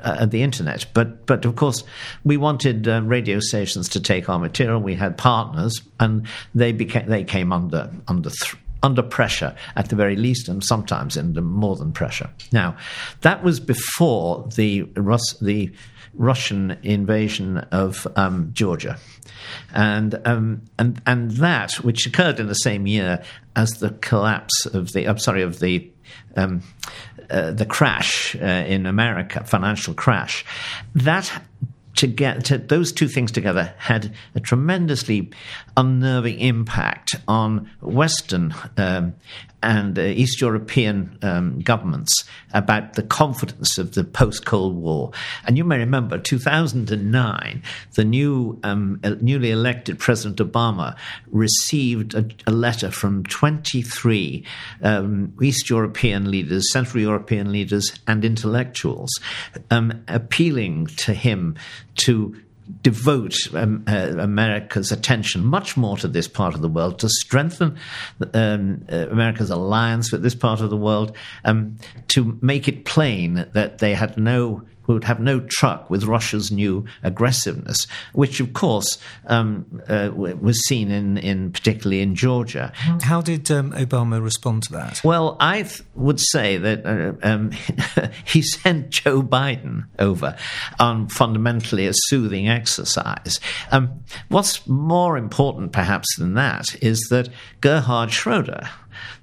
uh, 0.00 0.26
the 0.26 0.42
internet, 0.42 0.84
but 0.92 1.24
but 1.26 1.44
of 1.44 1.56
course 1.56 1.84
we 2.24 2.36
wanted 2.36 2.86
uh, 2.88 3.00
radio 3.02 3.38
stations 3.40 3.88
to 3.88 4.00
take 4.00 4.28
our 4.28 4.38
material. 4.38 4.80
We 4.80 4.94
had 4.94 5.16
partners, 5.16 5.80
and 5.98 6.26
they 6.54 6.72
became 6.72 7.08
they 7.08 7.24
came 7.24 7.52
under 7.52 7.90
under 8.08 8.30
th- 8.30 8.56
under 8.82 9.02
pressure 9.02 9.54
at 9.76 9.88
the 9.88 9.96
very 9.96 10.16
least, 10.16 10.48
and 10.48 10.64
sometimes 10.64 11.16
under 11.16 11.42
more 11.42 11.76
than 11.76 11.92
pressure. 11.92 12.30
Now, 12.52 12.76
that 13.20 13.42
was 13.42 13.60
before 13.60 14.48
the 14.56 14.82
Rus- 14.96 15.38
the 15.40 15.72
Russian 16.14 16.76
invasion 16.82 17.58
of 17.70 18.06
um, 18.16 18.50
Georgia, 18.52 18.98
and 19.72 20.20
um, 20.24 20.62
and 20.78 21.00
and 21.06 21.30
that 21.32 21.74
which 21.82 22.06
occurred 22.06 22.40
in 22.40 22.48
the 22.48 22.54
same 22.54 22.86
year 22.86 23.22
as 23.54 23.70
the 23.74 23.90
collapse 23.90 24.66
of 24.66 24.92
the 24.92 25.06
I'm 25.06 25.18
sorry 25.18 25.42
of 25.42 25.60
the 25.60 25.90
um, 26.36 26.62
uh, 27.30 27.52
the 27.52 27.66
crash 27.66 28.34
uh, 28.36 28.44
in 28.44 28.86
America, 28.86 29.44
financial 29.44 29.94
crash, 29.94 30.44
that 30.94 31.30
to 31.96 32.06
get 32.06 32.44
to, 32.46 32.58
those 32.58 32.92
two 32.92 33.08
things 33.08 33.30
together 33.30 33.74
had 33.78 34.14
a 34.34 34.40
tremendously 34.40 35.30
unnerving 35.80 36.38
impact 36.40 37.16
on 37.26 37.70
Western 37.80 38.54
um, 38.76 39.14
and 39.62 39.98
uh, 39.98 40.02
East 40.02 40.40
European 40.40 41.18
um, 41.22 41.60
governments 41.60 42.12
about 42.52 42.94
the 42.94 43.02
confidence 43.02 43.78
of 43.78 43.94
the 43.94 44.04
post 44.04 44.44
Cold 44.44 44.76
War. 44.76 45.10
And 45.46 45.56
you 45.56 45.64
may 45.64 45.78
remember 45.78 46.18
2009, 46.18 47.62
the 47.94 48.04
new, 48.04 48.58
um, 48.62 49.00
newly 49.20 49.50
elected 49.50 49.98
President 49.98 50.38
Obama 50.38 50.96
received 51.30 52.14
a, 52.14 52.28
a 52.46 52.52
letter 52.52 52.90
from 52.90 53.24
23 53.24 54.44
um, 54.82 55.32
East 55.40 55.70
European 55.70 56.30
leaders, 56.30 56.70
Central 56.72 57.02
European 57.02 57.52
leaders, 57.52 57.92
and 58.06 58.24
intellectuals 58.24 59.10
um, 59.70 60.02
appealing 60.08 60.86
to 60.86 61.14
him 61.14 61.56
to 61.96 62.34
devote 62.82 63.36
um, 63.54 63.84
uh, 63.86 64.14
America's 64.18 64.92
attention 64.92 65.44
much 65.44 65.76
more 65.76 65.96
to 65.96 66.08
this 66.08 66.28
part 66.28 66.54
of 66.54 66.62
the 66.62 66.68
world, 66.68 66.98
to 67.00 67.08
strengthen 67.08 67.76
um, 68.34 68.84
uh, 68.90 69.06
America's 69.10 69.50
alliance 69.50 70.12
with 70.12 70.22
this 70.22 70.34
part 70.34 70.60
of 70.60 70.70
the 70.70 70.76
world, 70.76 71.16
um, 71.44 71.76
to 72.08 72.38
make 72.40 72.68
it 72.68 72.84
plain 72.84 73.46
that 73.52 73.78
they 73.78 73.94
had 73.94 74.16
no 74.16 74.62
would 74.92 75.04
have 75.04 75.20
no 75.20 75.40
truck 75.40 75.90
with 75.90 76.04
Russia's 76.04 76.50
new 76.50 76.84
aggressiveness, 77.02 77.86
which, 78.12 78.40
of 78.40 78.52
course, 78.52 78.98
um, 79.26 79.80
uh, 79.88 80.10
was 80.14 80.58
seen 80.66 80.90
in, 80.90 81.18
in 81.18 81.52
particularly 81.52 82.00
in 82.00 82.14
Georgia. 82.14 82.72
How 83.02 83.20
did 83.20 83.50
um, 83.50 83.72
Obama 83.72 84.22
respond 84.22 84.64
to 84.64 84.72
that? 84.72 85.00
Well, 85.04 85.36
I 85.40 85.62
th- 85.62 85.82
would 85.94 86.20
say 86.20 86.56
that 86.56 86.86
uh, 86.86 87.12
um, 87.22 87.52
he 88.24 88.42
sent 88.42 88.90
Joe 88.90 89.22
Biden 89.22 89.86
over 89.98 90.36
on 90.78 91.08
fundamentally 91.08 91.86
a 91.86 91.92
soothing 91.94 92.48
exercise. 92.48 93.40
Um, 93.70 94.00
what's 94.28 94.66
more 94.66 95.16
important, 95.16 95.72
perhaps, 95.72 96.08
than 96.18 96.34
that 96.34 96.82
is 96.82 97.00
that 97.10 97.28
Gerhard 97.60 98.12
Schroeder 98.12 98.68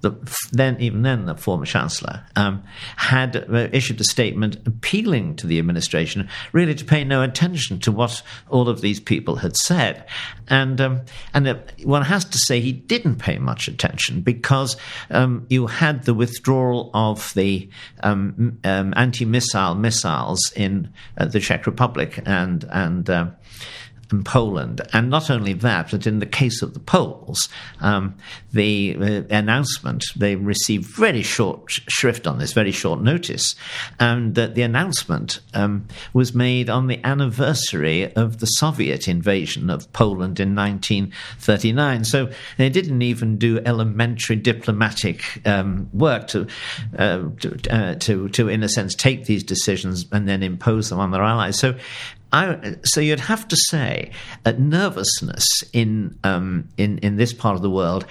the 0.01 0.11
then 0.51 0.79
even 0.79 1.01
then 1.01 1.25
the 1.25 1.35
former 1.35 1.65
chancellor 1.65 2.23
um, 2.35 2.63
had 2.95 3.35
uh, 3.35 3.67
issued 3.71 3.99
a 3.99 4.03
statement 4.03 4.57
appealing 4.65 5.35
to 5.35 5.47
the 5.47 5.59
administration 5.59 6.27
really 6.53 6.75
to 6.75 6.85
pay 6.85 7.03
no 7.03 7.21
attention 7.21 7.79
to 7.79 7.91
what 7.91 8.21
all 8.49 8.69
of 8.69 8.81
these 8.81 8.99
people 8.99 9.37
had 9.37 9.55
said, 9.55 10.05
and 10.47 10.79
um, 10.81 11.01
and 11.33 11.47
uh, 11.47 11.55
one 11.83 12.03
has 12.03 12.25
to 12.25 12.37
say 12.37 12.59
he 12.59 12.71
didn't 12.71 13.17
pay 13.17 13.37
much 13.37 13.67
attention 13.67 14.21
because 14.21 14.77
um, 15.09 15.45
you 15.49 15.67
had 15.67 16.03
the 16.03 16.13
withdrawal 16.13 16.91
of 16.93 17.33
the 17.33 17.69
um, 18.01 18.57
um, 18.63 18.93
anti-missile 18.95 19.75
missiles 19.75 20.51
in 20.55 20.91
uh, 21.17 21.25
the 21.25 21.39
Czech 21.39 21.65
Republic 21.65 22.21
and 22.25 22.65
and 22.71 23.09
uh, 23.09 23.27
and 24.11 24.25
Poland. 24.25 24.81
And 24.93 25.09
not 25.09 25.29
only 25.29 25.53
that, 25.53 25.91
but 25.91 26.07
in 26.07 26.19
the 26.19 26.25
case 26.25 26.61
of 26.61 26.73
the 26.73 26.79
Poles, 26.79 27.49
um, 27.81 28.15
the 28.53 28.95
uh, 28.99 29.35
announcement, 29.35 30.05
they 30.15 30.35
received 30.35 30.85
very 30.85 31.21
short 31.21 31.69
shrift 31.69 32.27
on 32.27 32.39
this, 32.39 32.53
very 32.53 32.71
short 32.71 33.01
notice, 33.01 33.55
and 33.99 34.35
that 34.35 34.55
the 34.55 34.61
announcement 34.61 35.39
um, 35.53 35.87
was 36.13 36.33
made 36.33 36.69
on 36.69 36.87
the 36.87 37.03
anniversary 37.03 38.13
of 38.13 38.39
the 38.39 38.45
Soviet 38.45 39.07
invasion 39.07 39.69
of 39.69 39.91
Poland 39.93 40.39
in 40.39 40.55
1939. 40.55 42.03
So 42.05 42.29
they 42.57 42.69
didn't 42.69 43.01
even 43.01 43.37
do 43.37 43.59
elementary 43.65 44.35
diplomatic 44.35 45.45
um, 45.45 45.89
work 45.93 46.27
to, 46.29 46.47
uh, 46.97 47.23
to, 47.39 47.59
uh, 47.69 47.95
to, 47.95 48.29
to, 48.29 48.49
in 48.49 48.63
a 48.63 48.69
sense, 48.69 48.95
take 48.95 49.25
these 49.25 49.43
decisions 49.43 50.05
and 50.11 50.27
then 50.27 50.43
impose 50.43 50.89
them 50.89 50.99
on 50.99 51.11
their 51.11 51.23
allies. 51.23 51.59
So 51.59 51.75
I, 52.31 52.75
so 52.83 52.99
you'd 52.99 53.21
have 53.21 53.47
to 53.47 53.55
say 53.69 54.11
a 54.45 54.53
nervousness 54.53 55.45
in 55.73 56.17
um, 56.23 56.67
in 56.77 56.97
in 56.99 57.15
this 57.15 57.33
part 57.33 57.55
of 57.55 57.61
the 57.61 57.69
world 57.69 58.05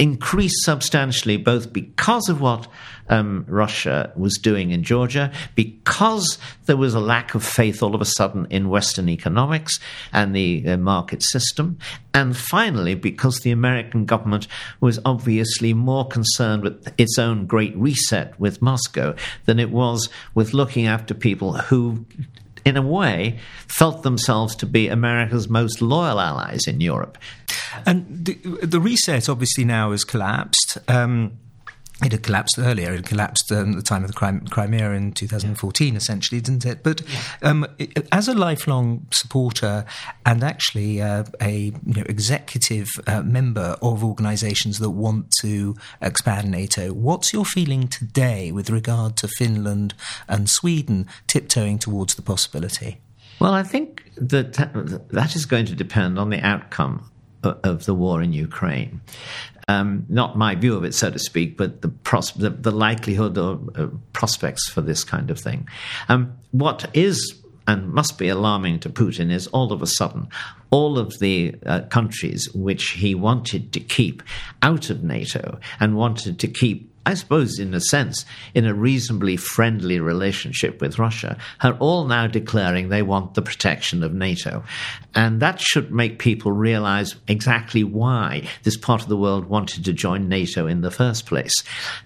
increased 0.00 0.64
substantially 0.64 1.36
both 1.36 1.74
because 1.74 2.30
of 2.30 2.40
what 2.40 2.66
um, 3.10 3.44
Russia 3.46 4.10
was 4.16 4.38
doing 4.38 4.70
in 4.70 4.82
Georgia, 4.82 5.30
because 5.54 6.38
there 6.64 6.76
was 6.76 6.94
a 6.94 7.00
lack 7.00 7.34
of 7.34 7.44
faith 7.44 7.82
all 7.82 7.94
of 7.94 8.00
a 8.00 8.06
sudden 8.06 8.46
in 8.48 8.70
Western 8.70 9.10
economics 9.10 9.78
and 10.12 10.34
the 10.34 10.66
uh, 10.66 10.76
market 10.78 11.22
system, 11.22 11.76
and 12.14 12.34
finally 12.34 12.94
because 12.94 13.40
the 13.40 13.50
American 13.50 14.06
government 14.06 14.46
was 14.80 14.98
obviously 15.04 15.74
more 15.74 16.06
concerned 16.08 16.62
with 16.62 16.94
its 16.96 17.18
own 17.18 17.44
great 17.44 17.76
reset 17.76 18.38
with 18.40 18.62
Moscow 18.62 19.14
than 19.44 19.58
it 19.58 19.70
was 19.70 20.08
with 20.34 20.54
looking 20.54 20.86
after 20.86 21.12
people 21.12 21.54
who 21.54 22.06
in 22.64 22.76
a 22.76 22.82
way, 22.82 23.38
felt 23.66 24.02
themselves 24.02 24.54
to 24.56 24.66
be 24.66 24.88
America's 24.88 25.48
most 25.48 25.80
loyal 25.80 26.20
allies 26.20 26.66
in 26.66 26.80
Europe. 26.80 27.18
And 27.86 28.06
the, 28.24 28.34
the 28.62 28.80
reset 28.80 29.28
obviously 29.28 29.64
now 29.64 29.92
has 29.92 30.04
collapsed. 30.04 30.78
Um, 30.88 31.38
it 32.04 32.12
had 32.12 32.22
collapsed 32.22 32.58
earlier. 32.58 32.92
It 32.92 33.04
collapsed 33.04 33.52
um, 33.52 33.70
at 33.70 33.76
the 33.76 33.82
time 33.82 34.04
of 34.04 34.12
the 34.12 34.44
Crimea 34.50 34.92
in 34.92 35.12
2014, 35.12 35.96
essentially, 35.96 36.40
didn't 36.40 36.64
it? 36.64 36.82
But 36.82 37.02
um, 37.42 37.66
it, 37.78 38.08
as 38.10 38.28
a 38.28 38.34
lifelong 38.34 39.06
supporter 39.10 39.84
and 40.24 40.42
actually 40.42 41.02
uh, 41.02 41.24
a 41.40 41.72
you 41.86 41.94
know, 41.94 42.04
executive 42.06 42.88
uh, 43.06 43.22
member 43.22 43.76
of 43.82 44.02
organisations 44.02 44.78
that 44.78 44.90
want 44.90 45.32
to 45.40 45.76
expand 46.00 46.50
NATO, 46.50 46.92
what's 46.92 47.32
your 47.32 47.44
feeling 47.44 47.88
today 47.88 48.50
with 48.50 48.70
regard 48.70 49.16
to 49.18 49.28
Finland 49.28 49.94
and 50.26 50.48
Sweden 50.48 51.06
tiptoeing 51.26 51.78
towards 51.78 52.14
the 52.14 52.22
possibility? 52.22 52.98
Well, 53.40 53.54
I 53.54 53.62
think 53.62 54.10
that 54.16 54.54
that 55.10 55.36
is 55.36 55.46
going 55.46 55.66
to 55.66 55.74
depend 55.74 56.18
on 56.18 56.30
the 56.30 56.40
outcome 56.40 57.10
of 57.42 57.86
the 57.86 57.94
war 57.94 58.22
in 58.22 58.32
Ukraine. 58.32 59.00
Um, 59.70 60.04
not 60.08 60.36
my 60.36 60.56
view 60.56 60.74
of 60.74 60.84
it, 60.84 60.94
so 60.94 61.10
to 61.10 61.18
speak, 61.18 61.56
but 61.56 61.80
the, 61.80 61.88
pros- 61.88 62.32
the, 62.32 62.50
the, 62.50 62.72
likelihood 62.72 63.38
or 63.38 63.60
uh, 63.76 63.86
prospects 64.12 64.68
for 64.68 64.80
this 64.80 65.04
kind 65.04 65.30
of 65.30 65.38
thing. 65.38 65.68
Um, 66.08 66.32
what 66.50 66.90
is 66.92 67.40
and 67.68 67.92
must 67.92 68.18
be 68.18 68.28
alarming 68.28 68.80
to 68.80 68.90
Putin 68.90 69.30
is 69.30 69.46
all 69.48 69.72
of 69.72 69.80
a 69.80 69.86
sudden 69.86 70.28
all 70.70 70.98
of 70.98 71.18
the 71.18 71.54
uh, 71.66 71.80
countries 71.82 72.52
which 72.54 72.90
he 72.90 73.14
wanted 73.14 73.72
to 73.72 73.80
keep 73.80 74.22
out 74.62 74.90
of 74.90 75.04
NATO 75.04 75.58
and 75.78 75.96
wanted 75.96 76.38
to 76.40 76.48
keep 76.48 76.89
I 77.06 77.14
suppose, 77.14 77.58
in 77.58 77.72
a 77.74 77.80
sense, 77.80 78.26
in 78.54 78.66
a 78.66 78.74
reasonably 78.74 79.36
friendly 79.36 80.00
relationship 80.00 80.80
with 80.80 80.98
Russia, 80.98 81.38
are 81.62 81.76
all 81.78 82.04
now 82.06 82.26
declaring 82.26 82.88
they 82.88 83.02
want 83.02 83.34
the 83.34 83.42
protection 83.42 84.02
of 84.02 84.12
NATO. 84.12 84.64
And 85.14 85.40
that 85.40 85.60
should 85.60 85.90
make 85.90 86.18
people 86.18 86.52
realize 86.52 87.16
exactly 87.26 87.84
why 87.84 88.48
this 88.64 88.76
part 88.76 89.02
of 89.02 89.08
the 89.08 89.16
world 89.16 89.46
wanted 89.46 89.84
to 89.86 89.92
join 89.92 90.28
NATO 90.28 90.66
in 90.66 90.82
the 90.82 90.90
first 90.90 91.26
place. 91.26 91.54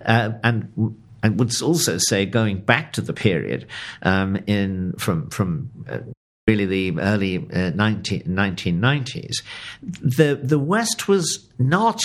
Uh, 0.05 0.33
and 0.45 0.97
I 1.25 1.29
would 1.31 1.61
also 1.63 1.99
say, 1.99 2.27
going 2.27 2.61
back 2.61 2.93
to 2.93 3.01
the 3.01 3.15
period 3.15 3.67
um, 4.03 4.37
in 4.47 4.93
from 4.99 5.31
from 5.31 5.71
uh, 5.89 5.99
really 6.47 6.67
the 6.67 7.01
early 7.01 7.39
uh, 7.39 7.71
19, 7.71 8.25
1990s, 8.25 9.43
the, 9.83 10.39
the 10.43 10.59
West 10.59 11.09
was 11.09 11.49
not 11.59 12.03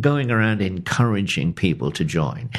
going 0.00 0.30
around 0.30 0.60
encouraging 0.60 1.54
people 1.54 1.92
to 1.92 2.04
join 2.04 2.50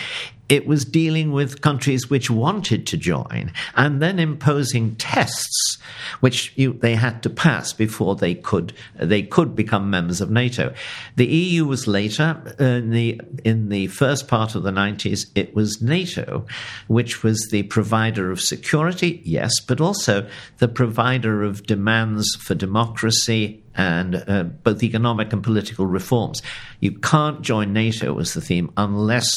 it 0.50 0.66
was 0.66 0.86
dealing 0.86 1.32
with 1.32 1.62
countries 1.62 2.10
which 2.10 2.30
wanted 2.30 2.88
to 2.88 2.98
join 2.98 3.52
and 3.76 4.02
then 4.02 4.20
imposing 4.20 4.96
tests 4.96 5.78
which 6.20 6.54
you, 6.56 6.74
they 6.74 6.96
had 6.96 7.22
to 7.24 7.30
pass 7.30 7.74
before 7.74 8.16
they 8.16 8.34
could 8.34 8.74
they 8.96 9.22
could 9.22 9.56
become 9.56 9.90
members 9.90 10.22
of 10.22 10.30
NATO. 10.30 10.74
The 11.16 11.26
EU 11.26 11.66
was 11.66 11.88
later 11.88 12.42
in 12.60 12.92
the 12.92 13.20
in 13.44 13.70
the 13.70 13.88
first 13.88 14.28
part 14.28 14.56
of 14.56 14.64
the 14.64 14.72
90s 14.72 15.28
it 15.36 15.56
was 15.56 15.82
NATO 15.82 16.46
which 16.88 17.24
was 17.24 17.50
the 17.52 17.64
provider 17.64 18.32
of 18.32 18.42
security 18.42 19.22
yes 19.24 19.52
but 19.60 19.82
also 19.82 20.28
the 20.60 20.68
provider 20.68 21.44
of 21.44 21.64
demands 21.64 22.36
for 22.40 22.56
democracy 22.56 23.64
and 23.78 24.24
uh, 24.28 24.44
both 24.44 24.82
economic 24.82 25.32
and 25.32 25.44
political 25.44 25.86
reforms. 25.86 26.42
You 26.80 26.94
can't 26.94 27.42
join 27.42 27.74
NATO, 27.74 28.12
was 28.12 28.34
the 28.34 28.42
theme, 28.42 28.72
unless 28.76 29.32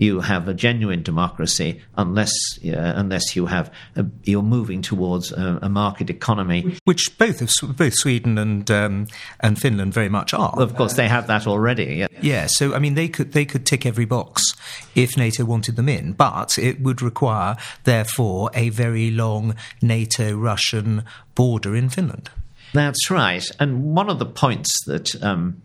you 0.00 0.20
have 0.20 0.48
a 0.48 0.54
genuine 0.54 1.02
democracy 1.02 1.78
unless 1.98 2.32
uh, 2.64 2.70
unless 2.96 3.36
you 3.36 3.44
have 3.44 3.70
a, 3.96 4.06
you're 4.24 4.42
moving 4.42 4.80
towards 4.80 5.30
a, 5.30 5.58
a, 5.60 5.68
market 5.68 6.08
economy, 6.08 6.78
which 6.86 7.18
both 7.18 7.42
of, 7.42 7.76
both 7.76 7.92
Sweden 7.94 8.38
and 8.38 8.70
um, 8.70 9.06
and 9.40 9.60
Finland 9.60 9.92
very 9.92 10.08
much 10.08 10.32
are. 10.32 10.54
Of 10.56 10.74
course, 10.74 10.94
they 10.94 11.06
have 11.06 11.26
that 11.26 11.46
already. 11.46 11.96
Yeah. 11.96 12.06
yeah. 12.22 12.46
So 12.46 12.74
I 12.74 12.78
mean, 12.78 12.94
they 12.94 13.08
could 13.08 13.32
they 13.32 13.44
could 13.44 13.66
tick 13.66 13.84
every 13.84 14.06
box 14.06 14.42
if 14.94 15.18
NATO 15.18 15.44
wanted 15.44 15.76
them 15.76 15.88
in, 15.88 16.12
but 16.12 16.58
it 16.58 16.80
would 16.80 17.02
require 17.02 17.58
therefore 17.84 18.50
a 18.54 18.70
very 18.70 19.10
long 19.10 19.54
NATO 19.82 20.34
Russian 20.34 21.04
border 21.34 21.76
in 21.76 21.90
Finland. 21.90 22.30
That's 22.72 23.10
right. 23.10 23.44
And 23.58 23.94
one 23.94 24.08
of 24.08 24.18
the 24.18 24.26
points 24.26 24.84
that 24.86 25.20
um, 25.22 25.60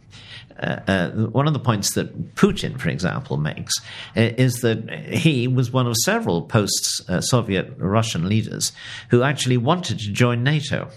uh, 0.60 0.80
uh, 0.88 1.10
one 1.28 1.48
of 1.48 1.54
the 1.54 1.60
points 1.60 1.94
that 1.96 2.36
Putin, 2.36 2.80
for 2.80 2.90
example, 2.90 3.38
makes 3.38 3.74
uh, 4.16 4.32
is 4.38 4.62
that 4.62 4.90
he 5.10 5.48
was 5.48 5.72
one 5.72 5.88
of 5.88 5.96
several 5.98 6.44
post 6.44 7.02
Soviet 7.22 7.74
Russian 7.78 8.28
leaders 8.30 8.72
who 9.10 9.24
actually 9.24 9.58
wanted 9.58 10.00
to 10.00 10.12
join 10.12 10.44
NATO. 10.44 10.90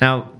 Now, 0.00 0.30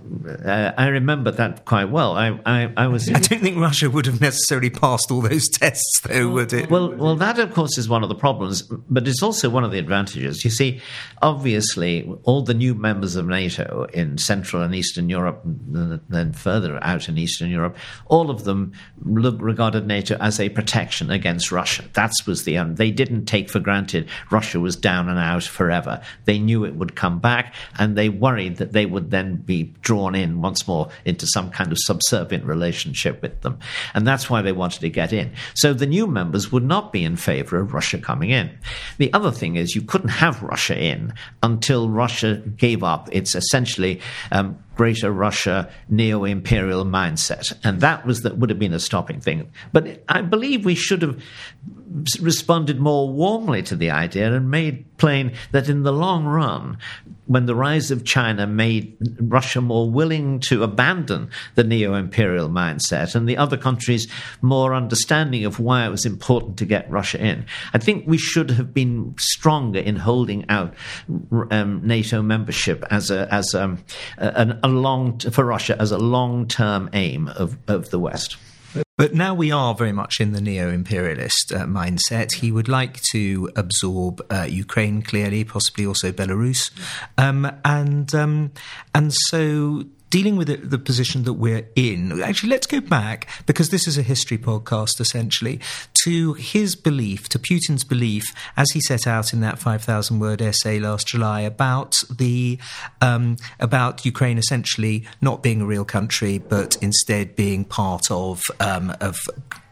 uh, 0.45 0.73
I 0.77 0.89
remember 0.89 1.31
that 1.31 1.65
quite 1.65 1.87
well. 1.87 2.13
I, 2.13 2.39
I, 2.45 2.73
I 2.77 2.87
was. 2.87 3.09
I 3.09 3.19
don't 3.19 3.41
think 3.41 3.59
Russia 3.59 3.89
would 3.89 4.07
have 4.07 4.21
necessarily 4.21 4.71
passed 4.71 5.11
all 5.11 5.23
those 5.23 5.49
tests, 5.49 6.01
though, 6.01 6.29
would 6.29 6.53
it? 6.53 6.71
Well, 6.71 6.95
well, 6.95 7.17
that 7.17 7.39
of 7.39 7.55
course 7.55 7.79
is 7.79 7.89
one 7.89 8.03
of 8.03 8.09
the 8.09 8.15
problems, 8.15 8.63
but 8.63 9.09
it's 9.09 9.23
also 9.23 9.49
one 9.49 9.65
of 9.65 9.71
the 9.71 9.79
advantages. 9.79 10.45
You 10.45 10.51
see, 10.51 10.81
obviously, 11.23 12.11
all 12.25 12.43
the 12.43 12.55
new 12.55 12.75
members 12.75 13.17
of 13.17 13.27
NATO 13.27 13.87
in 13.93 14.19
Central 14.19 14.63
and 14.63 14.75
Eastern 14.75 15.09
Europe, 15.09 15.43
and 15.45 16.01
then 16.09 16.33
further 16.33 16.79
out 16.83 17.09
in 17.09 17.17
Eastern 17.17 17.51
Europe, 17.51 17.77
all 18.07 18.31
of 18.31 18.45
them 18.45 18.73
look, 19.05 19.37
regarded 19.39 19.87
NATO 19.87 20.17
as 20.21 20.39
a 20.41 20.49
protection 20.51 21.11
against 21.11 21.53
Russia. 21.53 21.85
That 21.95 22.13
was 22.27 22.45
the 22.45 22.59
um, 22.59 22.75
they 22.75 22.91
didn't 22.91 23.27
take 23.27 23.49
for 23.49 23.61
granted 23.61 24.09
Russia 24.31 24.61
was 24.61 24.77
down 24.77 25.09
and 25.09 25.19
out 25.19 25.45
forever. 25.45 26.03
They 26.25 26.39
knew 26.39 26.65
it 26.65 26.75
would 26.75 26.97
come 26.97 27.19
back, 27.19 27.55
and 27.79 27.97
they 27.97 28.09
worried 28.09 28.57
that 28.57 28.73
they 28.73 28.87
would 28.87 29.11
then 29.11 29.22
be 29.23 29.73
drawn 29.83 30.15
in 30.15 30.41
once 30.41 30.67
more 30.67 30.89
into 31.05 31.27
some 31.27 31.51
kind 31.51 31.73
of 31.73 31.79
subservient 31.79 32.45
relationship 32.45 33.23
with 33.23 33.41
them. 33.43 33.59
And 33.95 34.07
that's 34.07 34.29
why 34.29 34.43
they 34.43 34.53
wanted 34.53 34.81
to 34.81 34.91
get 34.91 35.13
in. 35.13 35.33
So 35.55 35.73
the 35.73 35.87
new 35.87 36.07
members 36.07 36.53
would 36.53 36.65
not 36.65 36.93
be 36.93 37.05
in 37.05 37.17
favor 37.17 37.59
of 37.59 37.75
Russia 37.75 37.99
coming 37.99 38.31
in. 38.31 38.51
The 38.99 39.13
other 39.13 39.31
thing 39.31 39.57
is 39.57 39.75
you 39.75 39.83
couldn't 39.83 40.09
have 40.09 40.43
Russia 40.43 40.79
in 40.79 41.15
until 41.43 41.89
Russia 41.89 42.37
gave 42.57 42.83
up 42.83 43.09
its 43.13 43.35
essentially 43.35 44.01
um, 44.31 44.59
greater 44.75 45.11
Russia 45.11 45.71
neo 45.89 46.25
imperial 46.25 46.85
mindset. 46.85 47.53
And 47.65 47.81
that 47.81 48.07
was 48.07 48.23
that 48.23 48.39
would 48.39 48.51
have 48.51 48.59
been 48.59 48.73
a 48.73 48.81
stopping 48.81 49.21
thing. 49.21 49.51
But 49.73 50.03
I 50.09 50.23
believe 50.23 50.65
we 50.65 50.75
should 50.75 51.03
have 51.03 51.23
responded 52.21 52.81
more 52.81 53.09
warmly 53.09 53.63
to 53.65 53.77
the 53.77 53.91
idea 53.91 54.33
and 54.33 54.51
made 54.51 54.85
plain 54.97 55.33
that 55.51 55.69
in 55.69 55.83
the 55.83 55.93
long 55.93 56.25
run, 56.25 56.79
when 57.27 57.47
the 57.47 57.55
rise 57.55 57.91
of 57.91 58.05
China 58.05 58.47
made 58.47 58.97
Russia 59.21 59.61
more 59.61 59.91
willing 59.91 60.41
to 60.41 60.63
abandon 60.63 61.31
the 61.55 61.65
neo 61.65 61.95
imperial 61.95 62.49
mindset 62.49 63.15
and 63.15 63.29
the 63.29 63.37
other 63.37 63.57
countries 63.57 64.09
more 64.43 64.75
understanding 64.75 65.45
of 65.45 65.59
why 65.59 65.87
it 65.87 65.91
was 65.91 66.05
important 66.05 66.57
to 66.59 66.67
get 66.67 66.91
Russia 66.91 67.25
in, 67.25 67.47
I 67.73 67.79
think 67.79 68.07
we 68.07 68.19
should 68.19 68.51
have 68.51 68.75
been 68.75 69.15
stronger 69.19 69.79
in 69.79 69.97
holding 69.97 70.45
out 70.49 70.75
um, 71.51 71.87
NATO 71.87 72.23
membership 72.23 72.85
as 72.91 73.11
a, 73.11 73.33
as 73.33 73.55
a, 73.55 73.79
a, 74.19 74.59
a 74.63 74.69
long, 74.69 75.19
for 75.19 75.45
Russia 75.45 75.77
as 75.81 75.93
a 75.93 75.99
long 75.99 76.47
term 76.47 76.91
aim 76.93 77.29
of, 77.29 77.57
of 77.69 77.91
the 77.91 77.99
West. 77.99 78.37
But 78.97 79.15
now 79.15 79.35
we 79.35 79.51
are 79.51 79.75
very 79.75 79.93
much 79.93 80.21
in 80.21 80.33
the 80.33 80.41
neo 80.41 80.71
imperialist 80.71 81.53
uh, 81.55 81.65
mindset. 81.65 82.37
He 82.37 82.53
would 82.53 82.69
like 82.69 83.01
to 83.13 83.51
absorb 83.57 84.25
uh, 84.31 84.47
Ukraine, 84.49 85.03
clearly, 85.03 85.45
possibly 85.45 85.87
also 85.87 86.13
Belarus. 86.13 86.71
Um, 87.19 87.51
and, 87.65 88.15
um, 88.15 88.53
and 88.95 89.13
so 89.13 89.85
dealing 90.13 90.37
with 90.37 90.47
the, 90.47 90.57
the, 90.57 90.79
position 90.79 91.23
that 91.23 91.33
we're 91.33 91.67
in, 91.75 92.21
actually, 92.23 92.51
let's 92.51 92.67
go 92.67 92.81
back, 92.81 93.27
because 93.47 93.71
this 93.71 93.89
is 93.89 93.97
a 93.97 94.03
history 94.03 94.37
podcast 94.37 95.01
essentially, 95.01 95.59
to 96.05 96.35
his 96.35 96.77
belief, 96.77 97.31
to 97.31 97.39
Putin's 97.39 97.83
belief, 97.83 98.25
as 98.55 98.71
he 98.73 98.81
set 98.83 99.07
out 99.07 99.33
in 99.33 99.41
that 99.41 99.59
5,000 99.59 100.21
word 100.21 100.43
essay 100.43 100.79
last 100.79 101.07
July 101.07 101.41
about 101.41 102.03
the, 102.15 102.59
um, 103.01 103.39
about 103.59 104.05
Ukraine 104.05 104.37
essentially 104.37 105.07
not 105.23 105.43
being 105.43 105.63
a 105.63 105.67
real 105.67 105.87
country, 105.87 106.37
but 106.37 106.77
instead 106.83 107.35
being 107.35 107.65
part 107.65 108.11
of, 108.11 108.43
um, 108.61 108.95
of 109.01 109.19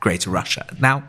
Greater 0.00 0.31
Russia. 0.31 0.66
Now, 0.81 1.05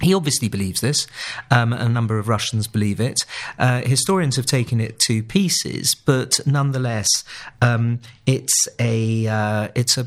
He 0.00 0.14
obviously 0.14 0.48
believes 0.48 0.80
this. 0.80 1.06
Um, 1.50 1.72
a 1.72 1.88
number 1.88 2.18
of 2.18 2.28
Russians 2.28 2.66
believe 2.66 3.00
it. 3.00 3.24
Uh, 3.58 3.82
historians 3.82 4.36
have 4.36 4.46
taken 4.46 4.80
it 4.80 4.98
to 5.00 5.22
pieces, 5.22 5.94
but 5.94 6.38
nonetheless, 6.46 7.08
um, 7.60 8.00
it's 8.26 8.68
a 8.78 9.26
uh, 9.26 9.68
it's 9.74 9.98
a 9.98 10.06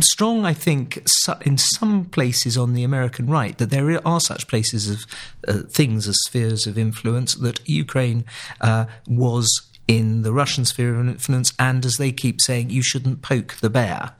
strong. 0.00 0.44
I 0.44 0.54
think 0.54 1.06
in 1.42 1.58
some 1.58 2.06
places 2.06 2.56
on 2.56 2.74
the 2.74 2.84
American 2.84 3.28
right 3.28 3.56
that 3.58 3.70
there 3.70 4.06
are 4.06 4.20
such 4.20 4.48
places 4.48 4.90
of 4.90 5.06
uh, 5.46 5.62
things 5.68 6.08
as 6.08 6.16
spheres 6.26 6.66
of 6.66 6.76
influence 6.76 7.34
that 7.34 7.66
Ukraine 7.68 8.24
uh, 8.60 8.86
was 9.06 9.69
in 9.90 10.22
the 10.22 10.32
Russian 10.32 10.64
sphere 10.64 10.94
of 10.94 11.08
influence, 11.08 11.52
and 11.58 11.84
as 11.84 11.96
they 11.96 12.12
keep 12.12 12.40
saying, 12.40 12.70
you 12.70 12.80
shouldn't 12.80 13.22
poke 13.22 13.56
the 13.56 13.68
bear. 13.68 14.12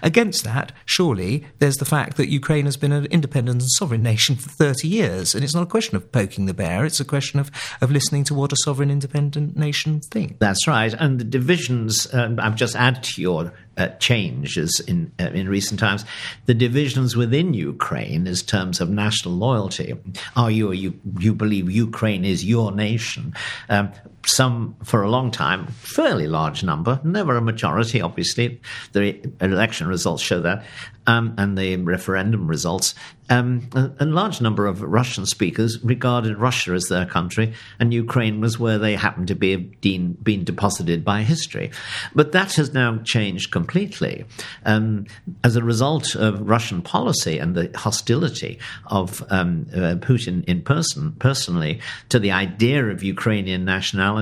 Against 0.00 0.42
that, 0.44 0.72
surely, 0.86 1.44
there's 1.58 1.76
the 1.76 1.84
fact 1.84 2.16
that 2.16 2.30
Ukraine 2.30 2.64
has 2.64 2.78
been 2.78 2.92
an 2.92 3.04
independent 3.06 3.60
and 3.60 3.70
sovereign 3.72 4.02
nation 4.02 4.36
for 4.36 4.48
30 4.48 4.88
years, 4.88 5.34
and 5.34 5.44
it's 5.44 5.54
not 5.54 5.64
a 5.64 5.66
question 5.66 5.96
of 5.96 6.10
poking 6.12 6.46
the 6.46 6.54
bear, 6.54 6.86
it's 6.86 6.98
a 6.98 7.04
question 7.04 7.38
of, 7.38 7.50
of 7.82 7.90
listening 7.90 8.24
to 8.24 8.34
what 8.34 8.52
a 8.52 8.56
sovereign 8.64 8.90
independent 8.90 9.54
nation 9.54 10.00
thinks. 10.00 10.36
That's 10.38 10.66
right, 10.66 10.94
and 10.94 11.18
the 11.20 11.24
divisions, 11.24 12.12
um, 12.14 12.40
I've 12.40 12.56
just 12.56 12.74
added 12.74 13.02
to 13.02 13.20
your 13.20 13.52
uh, 13.76 13.88
changes 13.98 14.80
in 14.80 15.12
uh, 15.20 15.26
in 15.26 15.48
recent 15.48 15.78
times. 15.78 16.04
The 16.46 16.54
divisions 16.54 17.16
within 17.16 17.54
Ukraine, 17.54 18.26
as 18.26 18.42
terms 18.42 18.80
of 18.80 18.90
national 18.90 19.34
loyalty, 19.34 19.94
are 20.36 20.50
you 20.50 20.72
you 20.72 20.98
you 21.18 21.32
believe 21.34 21.70
Ukraine 21.70 22.24
is 22.24 22.44
your 22.44 22.72
nation? 22.72 23.34
Um, 23.68 23.92
some 24.28 24.76
for 24.84 25.02
a 25.02 25.10
long 25.10 25.30
time, 25.30 25.66
fairly 25.68 26.26
large 26.26 26.62
number, 26.62 27.00
never 27.02 27.36
a 27.36 27.40
majority, 27.40 28.00
obviously. 28.00 28.60
The 28.92 29.32
election 29.40 29.86
results 29.86 30.22
show 30.22 30.40
that, 30.40 30.64
um, 31.06 31.34
and 31.38 31.56
the 31.56 31.76
referendum 31.76 32.46
results. 32.46 32.94
Um, 33.30 33.68
a, 33.74 33.90
a, 34.00 34.06
large 34.06 34.40
number 34.40 34.66
of 34.66 34.80
Russian 34.82 35.26
speakers 35.26 35.82
regarded 35.84 36.38
Russia 36.38 36.72
as 36.72 36.84
their 36.84 37.04
country, 37.04 37.52
and 37.78 37.92
Ukraine 37.92 38.40
was 38.40 38.58
where 38.58 38.78
they 38.78 38.94
happened 38.94 39.28
to 39.28 39.34
be 39.34 39.56
being, 39.56 40.12
being 40.22 40.44
deposited 40.44 41.04
by 41.04 41.22
history. 41.22 41.70
But 42.14 42.32
that 42.32 42.54
has 42.54 42.72
now 42.72 42.98
changed 43.04 43.50
completely. 43.50 44.24
Um, 44.64 45.06
as 45.44 45.56
a 45.56 45.62
result 45.62 46.14
of 46.14 46.48
Russian 46.48 46.80
policy 46.80 47.38
and 47.38 47.54
the 47.54 47.70
hostility 47.74 48.58
of 48.86 49.22
um, 49.30 49.66
uh, 49.74 49.96
Putin 49.96 50.44
in 50.46 50.62
person, 50.62 51.12
personally, 51.18 51.80
to 52.08 52.18
the 52.18 52.32
idea 52.32 52.86
of 52.86 53.02
Ukrainian 53.02 53.64
nationality, 53.64 54.17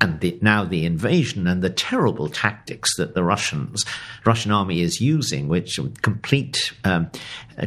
and 0.00 0.20
the, 0.20 0.38
now 0.40 0.64
the 0.64 0.84
invasion 0.84 1.46
and 1.46 1.62
the 1.62 1.70
terrible 1.70 2.28
tactics 2.28 2.96
that 2.96 3.14
the 3.14 3.22
Russians, 3.22 3.84
Russian 4.24 4.52
army 4.52 4.80
is 4.80 5.00
using, 5.00 5.48
which 5.48 5.78
complete 6.02 6.72
um, 6.84 7.10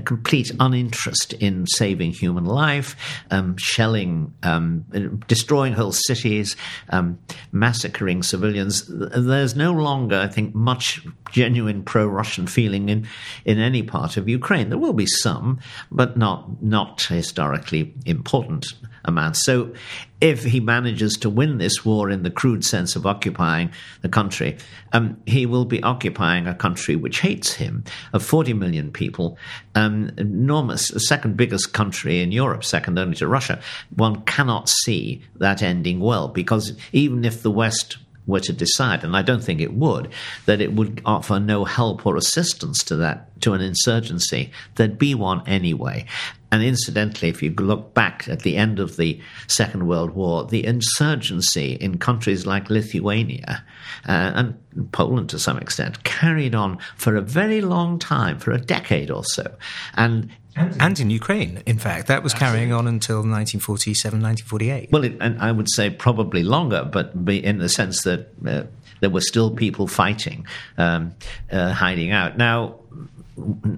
complete 0.05 0.51
uninterest 0.59 1.33
in 1.33 1.67
saving 1.67 2.11
human 2.11 2.45
life, 2.45 2.95
um, 3.31 3.55
shelling, 3.57 4.33
um, 4.43 4.85
destroying 5.27 5.73
whole 5.73 5.91
cities, 5.91 6.55
um, 6.89 7.19
massacring 7.51 8.23
civilians. 8.23 8.85
There's 8.87 9.55
no 9.55 9.71
longer, 9.73 10.17
I 10.17 10.27
think, 10.27 10.55
much 10.55 11.05
genuine 11.31 11.83
pro-Russian 11.83 12.47
feeling 12.47 12.89
in 12.89 13.07
in 13.45 13.59
any 13.59 13.83
part 13.83 14.17
of 14.17 14.27
Ukraine. 14.27 14.69
There 14.69 14.77
will 14.77 14.93
be 14.93 15.05
some, 15.05 15.59
but 15.91 16.17
not 16.17 16.61
not 16.61 17.03
historically 17.03 17.93
important 18.05 18.73
amounts. 19.05 19.43
So 19.43 19.73
if 20.21 20.43
he 20.43 20.59
manages 20.59 21.17
to 21.17 21.29
win 21.29 21.57
this 21.57 21.83
war 21.83 22.09
in 22.09 22.23
the 22.23 22.31
crude 22.31 22.63
sense 22.63 22.95
of 22.95 23.05
occupying 23.05 23.71
the 24.01 24.09
country, 24.09 24.57
um, 24.93 25.17
he 25.25 25.45
will 25.45 25.65
be 25.65 25.83
occupying 25.83 26.47
a 26.47 26.55
country 26.55 26.95
which 26.95 27.19
hates 27.19 27.53
him, 27.53 27.83
of 28.13 28.23
40 28.23 28.53
million 28.53 28.91
people, 28.91 29.37
um, 29.75 30.11
enormous, 30.17 30.91
second 30.97 31.35
biggest 31.35 31.73
country 31.73 32.21
in 32.21 32.31
Europe, 32.31 32.63
second 32.63 32.97
only 32.97 33.15
to 33.15 33.27
Russia. 33.27 33.59
One 33.95 34.21
cannot 34.21 34.69
see 34.69 35.21
that 35.35 35.61
ending 35.61 35.99
well 35.99 36.29
because 36.29 36.73
even 36.93 37.25
if 37.25 37.43
the 37.43 37.51
West 37.51 37.97
were 38.25 38.39
to 38.39 38.53
decide, 38.53 39.03
and 39.03 39.15
I 39.15 39.21
don't 39.21 39.43
think 39.43 39.59
it 39.59 39.73
would, 39.73 40.09
that 40.45 40.61
it 40.61 40.73
would 40.73 41.01
offer 41.05 41.39
no 41.39 41.65
help 41.65 42.05
or 42.05 42.15
assistance 42.15 42.83
to 42.85 42.95
that 42.97 43.41
to 43.41 43.53
an 43.53 43.61
insurgency, 43.61 44.51
there'd 44.75 44.97
be 44.97 45.13
one 45.15 45.45
anyway. 45.45 46.05
And 46.53 46.61
incidentally, 46.61 47.29
if 47.29 47.41
you 47.41 47.49
look 47.49 47.95
back 47.95 48.27
at 48.29 48.43
the 48.43 48.57
end 48.57 48.79
of 48.79 48.95
the 48.95 49.19
Second 49.47 49.87
World 49.87 50.11
War, 50.11 50.45
the 50.45 50.63
insurgency 50.63 51.71
in 51.73 51.97
countries 51.97 52.45
like 52.45 52.69
Lithuania 52.69 53.63
uh, 54.07 54.31
and 54.35 54.91
Poland 54.91 55.29
to 55.31 55.39
some 55.39 55.57
extent 55.57 56.03
carried 56.03 56.53
on 56.53 56.77
for 56.95 57.15
a 57.15 57.21
very 57.21 57.61
long 57.61 57.97
time, 57.97 58.37
for 58.37 58.51
a 58.51 58.59
decade 58.59 59.09
or 59.09 59.23
so. 59.23 59.51
And 59.95 60.29
and 60.55 60.99
in 60.99 61.09
Ukraine, 61.09 61.63
in 61.65 61.79
fact, 61.79 62.05
that 62.09 62.21
was 62.21 62.35
carrying 62.35 62.71
on 62.71 62.85
until 62.85 63.17
1947, 63.17 64.21
1948. 64.21 64.91
Well, 64.91 65.03
it, 65.05 65.17
and 65.19 65.41
I 65.41 65.51
would 65.51 65.71
say 65.71 65.89
probably 65.89 66.43
longer, 66.43 66.83
but 66.83 67.13
in 67.27 67.57
the 67.57 67.69
sense 67.69 68.03
that 68.03 68.27
uh, 68.45 68.65
there 68.99 69.09
were 69.09 69.21
still 69.21 69.49
people 69.49 69.87
fighting, 69.87 70.45
um, 70.77 71.15
uh, 71.51 71.71
hiding 71.73 72.11
out. 72.11 72.37
Now, 72.37 72.75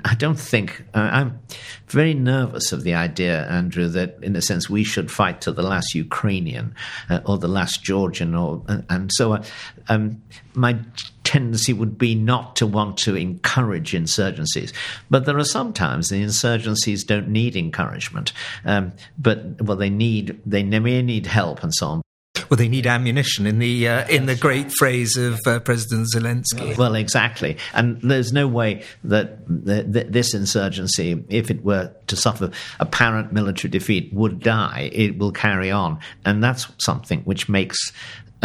I 0.03 0.15
don't 0.15 0.39
think 0.39 0.83
uh, 0.93 1.09
I'm 1.11 1.39
very 1.87 2.13
nervous 2.13 2.73
of 2.73 2.83
the 2.83 2.93
idea, 2.93 3.47
Andrew, 3.47 3.87
that 3.87 4.17
in 4.21 4.35
a 4.35 4.41
sense 4.41 4.69
we 4.69 4.83
should 4.83 5.09
fight 5.09 5.39
to 5.41 5.51
the 5.51 5.63
last 5.63 5.95
Ukrainian 5.95 6.75
uh, 7.09 7.21
or 7.25 7.37
the 7.37 7.47
last 7.47 7.81
Georgian, 7.81 8.35
or 8.35 8.61
and 8.89 9.09
so 9.13 9.33
uh, 9.33 9.43
um, 9.87 10.21
my 10.55 10.77
tendency 11.23 11.71
would 11.71 11.97
be 11.97 12.15
not 12.15 12.57
to 12.57 12.67
want 12.67 12.97
to 12.97 13.15
encourage 13.15 13.93
insurgencies. 13.93 14.73
But 15.09 15.25
there 15.25 15.37
are 15.37 15.45
sometimes 15.45 16.09
the 16.09 16.21
insurgencies 16.21 17.05
don't 17.05 17.29
need 17.29 17.55
encouragement, 17.55 18.33
um, 18.65 18.91
but 19.17 19.61
well, 19.61 19.77
they 19.77 19.89
need 19.89 20.39
they 20.45 20.63
may 20.63 21.01
need 21.01 21.27
help 21.27 21.63
and 21.63 21.73
so 21.73 21.87
on 21.87 22.04
well, 22.49 22.57
they 22.57 22.67
need 22.67 22.87
ammunition 22.87 23.45
in 23.45 23.59
the 23.59 23.87
uh, 23.87 24.07
in 24.07 24.25
the 24.25 24.35
great 24.35 24.71
phrase 24.77 25.17
of 25.17 25.39
uh, 25.45 25.59
President 25.59 26.07
Zelensky. 26.13 26.77
Well, 26.77 26.95
exactly, 26.95 27.57
and 27.73 28.01
there's 28.01 28.33
no 28.33 28.47
way 28.47 28.83
that 29.03 29.45
the, 29.47 29.83
the, 29.83 30.03
this 30.05 30.33
insurgency, 30.33 31.23
if 31.29 31.49
it 31.49 31.63
were 31.63 31.91
to 32.07 32.15
suffer 32.15 32.51
apparent 32.79 33.31
military 33.31 33.69
defeat, 33.69 34.13
would 34.13 34.39
die. 34.39 34.89
It 34.93 35.17
will 35.17 35.31
carry 35.31 35.71
on, 35.71 35.99
and 36.23 36.43
that's 36.43 36.67
something 36.77 37.21
which 37.21 37.49
makes 37.49 37.91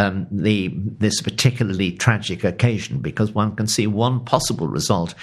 um, 0.01 0.27
the 0.31 0.69
this 0.75 1.21
particularly 1.21 1.93
tragic 1.93 2.43
occasion 2.43 3.01
because 3.01 3.33
one 3.33 3.55
can 3.55 3.67
see 3.67 3.87
one 3.87 4.25
possible 4.25 4.67
result 4.67 5.15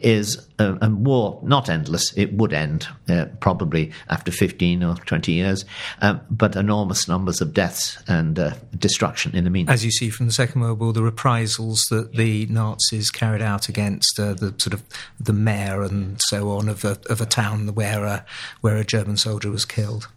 is 0.00 0.44
a, 0.58 0.76
a 0.82 0.90
war 0.90 1.38
not 1.44 1.68
endless 1.68 2.12
it 2.16 2.32
would 2.34 2.52
end 2.52 2.88
uh, 3.08 3.26
probably 3.38 3.92
after 4.08 4.32
15 4.32 4.82
or 4.82 4.96
20 4.96 5.32
years 5.32 5.64
uh, 6.02 6.14
but 6.30 6.56
enormous 6.56 7.06
numbers 7.06 7.40
of 7.40 7.54
deaths 7.54 8.02
and 8.08 8.40
uh, 8.40 8.54
destruction 8.76 9.34
in 9.36 9.44
the 9.44 9.50
meantime 9.50 9.72
as 9.72 9.84
you 9.84 9.92
see 9.92 10.10
from 10.10 10.26
the 10.26 10.32
second 10.32 10.60
world 10.60 10.80
war 10.80 10.92
the 10.92 11.02
reprisals 11.02 11.84
that 11.90 12.12
the 12.16 12.46
nazis 12.46 13.12
carried 13.12 13.42
out 13.42 13.68
against 13.68 14.18
uh, 14.18 14.34
the 14.34 14.52
sort 14.58 14.74
of 14.74 14.82
the 15.20 15.32
mayor 15.32 15.82
and 15.82 16.20
so 16.26 16.50
on 16.50 16.68
of 16.68 16.84
a, 16.84 16.98
of 17.08 17.20
a 17.20 17.26
town 17.26 17.72
where 17.74 18.04
a, 18.04 18.24
where 18.62 18.76
a 18.76 18.84
german 18.84 19.16
soldier 19.16 19.50
was 19.50 19.64
killed. 19.64 20.08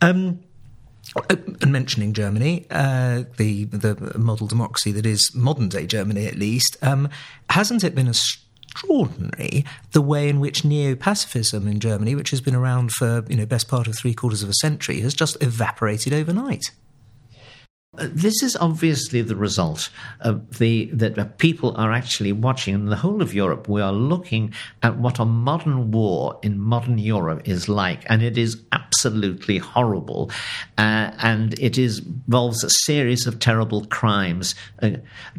Um, 0.00 0.40
and 1.28 1.72
mentioning 1.72 2.12
Germany, 2.12 2.66
uh, 2.70 3.24
the 3.36 3.64
the 3.64 4.18
model 4.18 4.46
democracy 4.46 4.92
that 4.92 5.06
is 5.06 5.34
modern 5.34 5.68
day 5.68 5.86
Germany, 5.86 6.26
at 6.26 6.36
least, 6.36 6.76
um, 6.82 7.08
hasn't 7.48 7.82
it 7.82 7.94
been 7.94 8.08
extraordinary 8.08 9.64
the 9.92 10.00
way 10.00 10.28
in 10.28 10.38
which 10.40 10.64
neo 10.64 10.94
pacifism 10.94 11.66
in 11.66 11.80
Germany, 11.80 12.14
which 12.14 12.30
has 12.30 12.40
been 12.40 12.54
around 12.54 12.92
for 12.92 13.24
you 13.28 13.36
know 13.36 13.46
best 13.46 13.68
part 13.68 13.86
of 13.86 13.96
three 13.96 14.14
quarters 14.14 14.42
of 14.42 14.48
a 14.48 14.54
century, 14.54 15.00
has 15.00 15.14
just 15.14 15.42
evaporated 15.42 16.12
overnight? 16.12 16.70
This 17.98 18.44
is 18.44 18.54
obviously 18.54 19.20
the 19.20 19.34
result 19.34 19.90
of 20.20 20.58
the 20.58 20.90
that 20.92 21.38
people 21.38 21.76
are 21.76 21.92
actually 21.92 22.30
watching 22.30 22.72
in 22.72 22.86
the 22.86 22.94
whole 22.94 23.20
of 23.20 23.34
Europe. 23.34 23.68
We 23.68 23.80
are 23.80 23.92
looking 23.92 24.54
at 24.80 24.96
what 24.98 25.18
a 25.18 25.24
modern 25.24 25.90
war 25.90 26.38
in 26.40 26.60
modern 26.60 26.98
Europe 26.98 27.48
is 27.48 27.68
like, 27.68 28.04
and 28.08 28.22
it 28.22 28.38
is 28.38 28.62
absolutely 28.70 29.58
horrible, 29.58 30.30
uh, 30.78 31.10
and 31.18 31.58
it 31.58 31.78
is, 31.78 31.98
involves 31.98 32.62
a 32.62 32.70
series 32.70 33.26
of 33.26 33.40
terrible 33.40 33.84
crimes, 33.86 34.54
uh, 34.82 34.90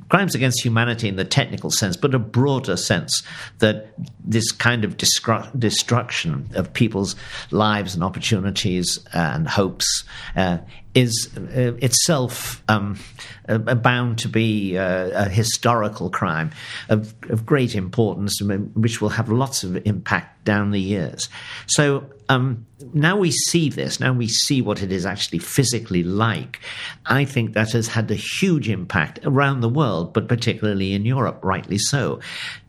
crimes 0.10 0.36
against 0.36 0.62
humanity 0.62 1.08
in 1.08 1.16
the 1.16 1.24
technical 1.24 1.72
sense, 1.72 1.96
but 1.96 2.14
a 2.14 2.20
broader 2.20 2.76
sense 2.76 3.24
that 3.60 3.94
this 4.26 4.52
kind 4.52 4.84
of 4.84 4.98
destru- 4.98 5.58
destruction 5.58 6.50
of 6.56 6.74
people's 6.74 7.16
lives 7.52 7.96
and 7.96 8.04
opportunities 8.04 9.00
and 9.14 9.48
hopes 9.48 10.04
uh, 10.36 10.58
is 10.94 11.30
uh, 11.38 11.74
itself 11.82 12.62
um, 12.68 13.00
uh, 13.48 13.58
bound 13.58 14.18
to 14.20 14.28
be 14.28 14.78
uh, 14.78 15.26
a 15.26 15.30
historical 15.30 16.10
crime 16.10 16.52
of, 16.90 17.14
of, 17.30 17.46
great 17.46 17.76
importance, 17.76 18.42
which 18.42 19.00
will 19.00 19.10
have 19.10 19.30
lots 19.30 19.64
of 19.64 19.78
impact 19.88 20.44
down 20.44 20.72
the 20.72 20.82
years. 20.82 21.30
So 21.68 22.10
um, 22.28 22.66
now 22.94 23.16
we 23.16 23.32
see 23.32 23.70
this, 23.70 24.00
now 24.00 24.12
we 24.12 24.28
see 24.28 24.62
what 24.62 24.82
it 24.82 24.92
is 24.92 25.06
actually 25.06 25.40
physically 25.40 26.04
like. 26.04 26.60
I 27.06 27.24
think 27.24 27.54
that 27.54 27.72
has 27.72 27.88
had 27.88 28.12
a 28.12 28.16
huge 28.16 28.68
impact 28.68 29.20
around 29.24 29.62
the 29.62 29.70
world, 29.70 30.14
but 30.14 30.28
particularly 30.28 30.94
in 30.94 31.06
Europe, 31.06 31.40
rightly 31.42 31.78
so. 31.78 32.20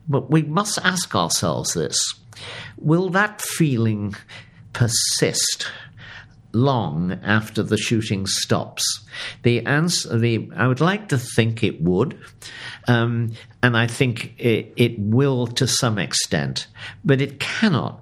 But 0.07 0.29
we 0.29 0.43
must 0.43 0.79
ask 0.83 1.13
ourselves 1.13 1.73
this 1.73 1.97
will 2.77 3.09
that 3.09 3.41
feeling 3.41 4.15
persist 4.73 5.67
long 6.53 7.19
after 7.23 7.63
the 7.63 7.77
shooting 7.77 8.25
stops? 8.25 8.83
The 9.43 9.65
answer, 9.65 10.17
the 10.17 10.49
I 10.55 10.67
would 10.67 10.81
like 10.81 11.09
to 11.09 11.17
think 11.17 11.63
it 11.63 11.81
would, 11.81 12.17
um, 12.87 13.33
and 13.61 13.75
I 13.75 13.87
think 13.87 14.33
it, 14.39 14.73
it 14.75 14.97
will 14.99 15.47
to 15.47 15.67
some 15.67 15.97
extent, 15.97 16.67
but 17.03 17.21
it 17.21 17.39
cannot 17.39 18.01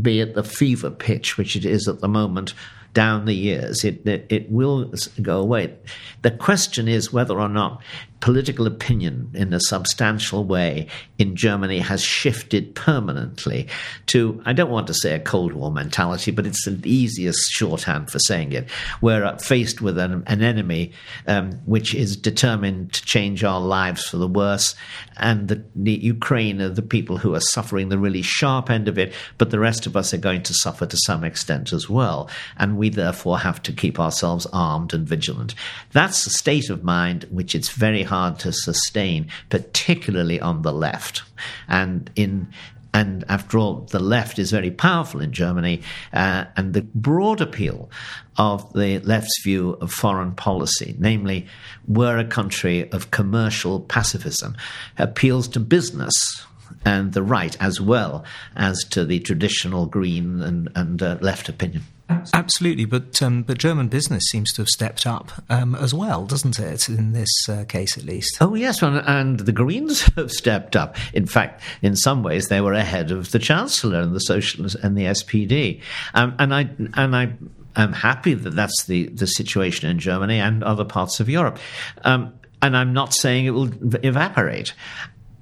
be 0.00 0.20
at 0.20 0.34
the 0.34 0.44
fever 0.44 0.90
pitch 0.90 1.38
which 1.38 1.56
it 1.56 1.64
is 1.64 1.86
at 1.86 2.00
the 2.00 2.08
moment 2.08 2.54
down 2.94 3.24
the 3.24 3.34
years. 3.34 3.84
It, 3.84 4.06
it, 4.06 4.26
it 4.30 4.50
will 4.50 4.92
go 5.20 5.40
away. 5.40 5.76
The 6.22 6.30
question 6.30 6.88
is 6.88 7.12
whether 7.12 7.38
or 7.38 7.48
not 7.48 7.82
political 8.20 8.66
opinion 8.66 9.30
in 9.34 9.52
a 9.52 9.60
substantial 9.60 10.44
way 10.44 10.86
in 11.18 11.36
Germany 11.36 11.78
has 11.78 12.02
shifted 12.02 12.74
permanently 12.74 13.68
to, 14.06 14.42
I 14.46 14.52
don't 14.52 14.70
want 14.70 14.86
to 14.86 14.94
say 14.94 15.14
a 15.14 15.20
Cold 15.20 15.52
War 15.52 15.70
mentality, 15.70 16.30
but 16.30 16.46
it's 16.46 16.64
the 16.64 16.80
easiest 16.88 17.50
shorthand 17.50 18.10
for 18.10 18.18
saying 18.18 18.52
it. 18.52 18.68
We're 19.00 19.24
uh, 19.24 19.36
faced 19.38 19.82
with 19.82 19.98
an, 19.98 20.22
an 20.26 20.42
enemy 20.42 20.92
um, 21.26 21.52
which 21.66 21.94
is 21.94 22.16
determined 22.16 22.92
to 22.94 23.04
change 23.04 23.44
our 23.44 23.60
lives 23.60 24.08
for 24.08 24.16
the 24.16 24.28
worse, 24.28 24.74
and 25.16 25.48
the, 25.48 25.62
the 25.74 25.92
Ukraine 25.92 26.60
are 26.60 26.68
the 26.68 26.82
people 26.82 27.18
who 27.18 27.34
are 27.34 27.40
suffering 27.40 27.88
the 27.88 27.98
really 27.98 28.22
sharp 28.22 28.70
end 28.70 28.88
of 28.88 28.98
it, 28.98 29.12
but 29.38 29.50
the 29.50 29.60
rest 29.60 29.86
of 29.86 29.96
us 29.96 30.14
are 30.14 30.18
going 30.18 30.42
to 30.44 30.54
suffer 30.54 30.86
to 30.86 30.96
some 31.04 31.24
extent 31.24 31.72
as 31.72 31.90
well. 31.90 32.30
And 32.56 32.78
we 32.78 32.88
therefore 32.88 33.38
have 33.38 33.62
to 33.64 33.72
keep 33.72 34.00
ourselves 34.00 34.46
armed 34.52 34.94
and 34.94 35.06
vigilant. 35.06 35.54
That's 35.92 36.26
a 36.26 36.30
state 36.30 36.70
of 36.70 36.84
mind 36.84 37.26
which 37.30 37.54
it's 37.54 37.68
very 37.68 38.02
hard 38.04 38.38
to 38.40 38.52
sustain, 38.52 39.28
particularly 39.50 40.40
on 40.40 40.62
the 40.62 40.72
left. 40.72 41.22
And 41.68 42.10
in 42.14 42.48
and 42.94 43.24
after 43.28 43.58
all, 43.58 43.80
the 43.90 43.98
left 43.98 44.38
is 44.38 44.52
very 44.52 44.70
powerful 44.70 45.20
in 45.20 45.32
Germany, 45.32 45.82
uh, 46.12 46.44
and 46.56 46.74
the 46.74 46.82
broad 46.82 47.40
appeal 47.40 47.90
of 48.36 48.72
the 48.72 49.00
left's 49.00 49.42
view 49.42 49.76
of 49.80 49.90
foreign 49.90 50.32
policy, 50.32 50.94
namely, 50.96 51.48
we're 51.88 52.18
a 52.18 52.24
country 52.24 52.88
of 52.92 53.10
commercial 53.10 53.80
pacifism, 53.80 54.56
appeals 54.96 55.48
to 55.48 55.60
business 55.60 56.46
and 56.84 57.14
the 57.14 57.22
right 57.22 57.56
as 57.60 57.80
well 57.80 58.24
as 58.54 58.78
to 58.90 59.04
the 59.04 59.18
traditional 59.18 59.86
green 59.86 60.40
and, 60.40 60.68
and 60.76 61.02
uh, 61.02 61.18
left 61.20 61.48
opinion. 61.48 61.82
Absolutely, 62.08 62.84
but 62.84 63.22
um, 63.22 63.42
but 63.42 63.58
German 63.58 63.88
business 63.88 64.24
seems 64.30 64.52
to 64.52 64.62
have 64.62 64.68
stepped 64.68 65.06
up 65.06 65.32
um, 65.48 65.74
as 65.74 65.94
well, 65.94 66.26
doesn't 66.26 66.58
it? 66.58 66.88
In 66.88 67.12
this 67.12 67.30
uh, 67.48 67.64
case, 67.64 67.96
at 67.96 68.04
least. 68.04 68.36
Oh 68.40 68.54
yes, 68.54 68.82
and 68.82 69.40
the 69.40 69.52
Greens 69.52 70.02
have 70.16 70.30
stepped 70.30 70.76
up. 70.76 70.96
In 71.14 71.26
fact, 71.26 71.62
in 71.80 71.96
some 71.96 72.22
ways, 72.22 72.48
they 72.48 72.60
were 72.60 72.74
ahead 72.74 73.10
of 73.10 73.30
the 73.30 73.38
Chancellor 73.38 74.00
and 74.00 74.14
the 74.14 74.20
Socialists 74.20 74.78
and 74.82 74.96
the 74.96 75.04
SPD. 75.04 75.80
Um, 76.12 76.34
and 76.38 76.54
I 76.54 76.70
and 76.94 77.16
I 77.16 77.32
am 77.76 77.92
happy 77.92 78.34
that 78.34 78.54
that's 78.54 78.84
the 78.84 79.08
the 79.08 79.26
situation 79.26 79.88
in 79.88 79.98
Germany 79.98 80.40
and 80.40 80.62
other 80.62 80.84
parts 80.84 81.20
of 81.20 81.28
Europe. 81.30 81.58
Um, 82.02 82.34
and 82.60 82.76
I'm 82.76 82.92
not 82.92 83.14
saying 83.14 83.46
it 83.46 83.50
will 83.50 83.70
evaporate, 84.04 84.74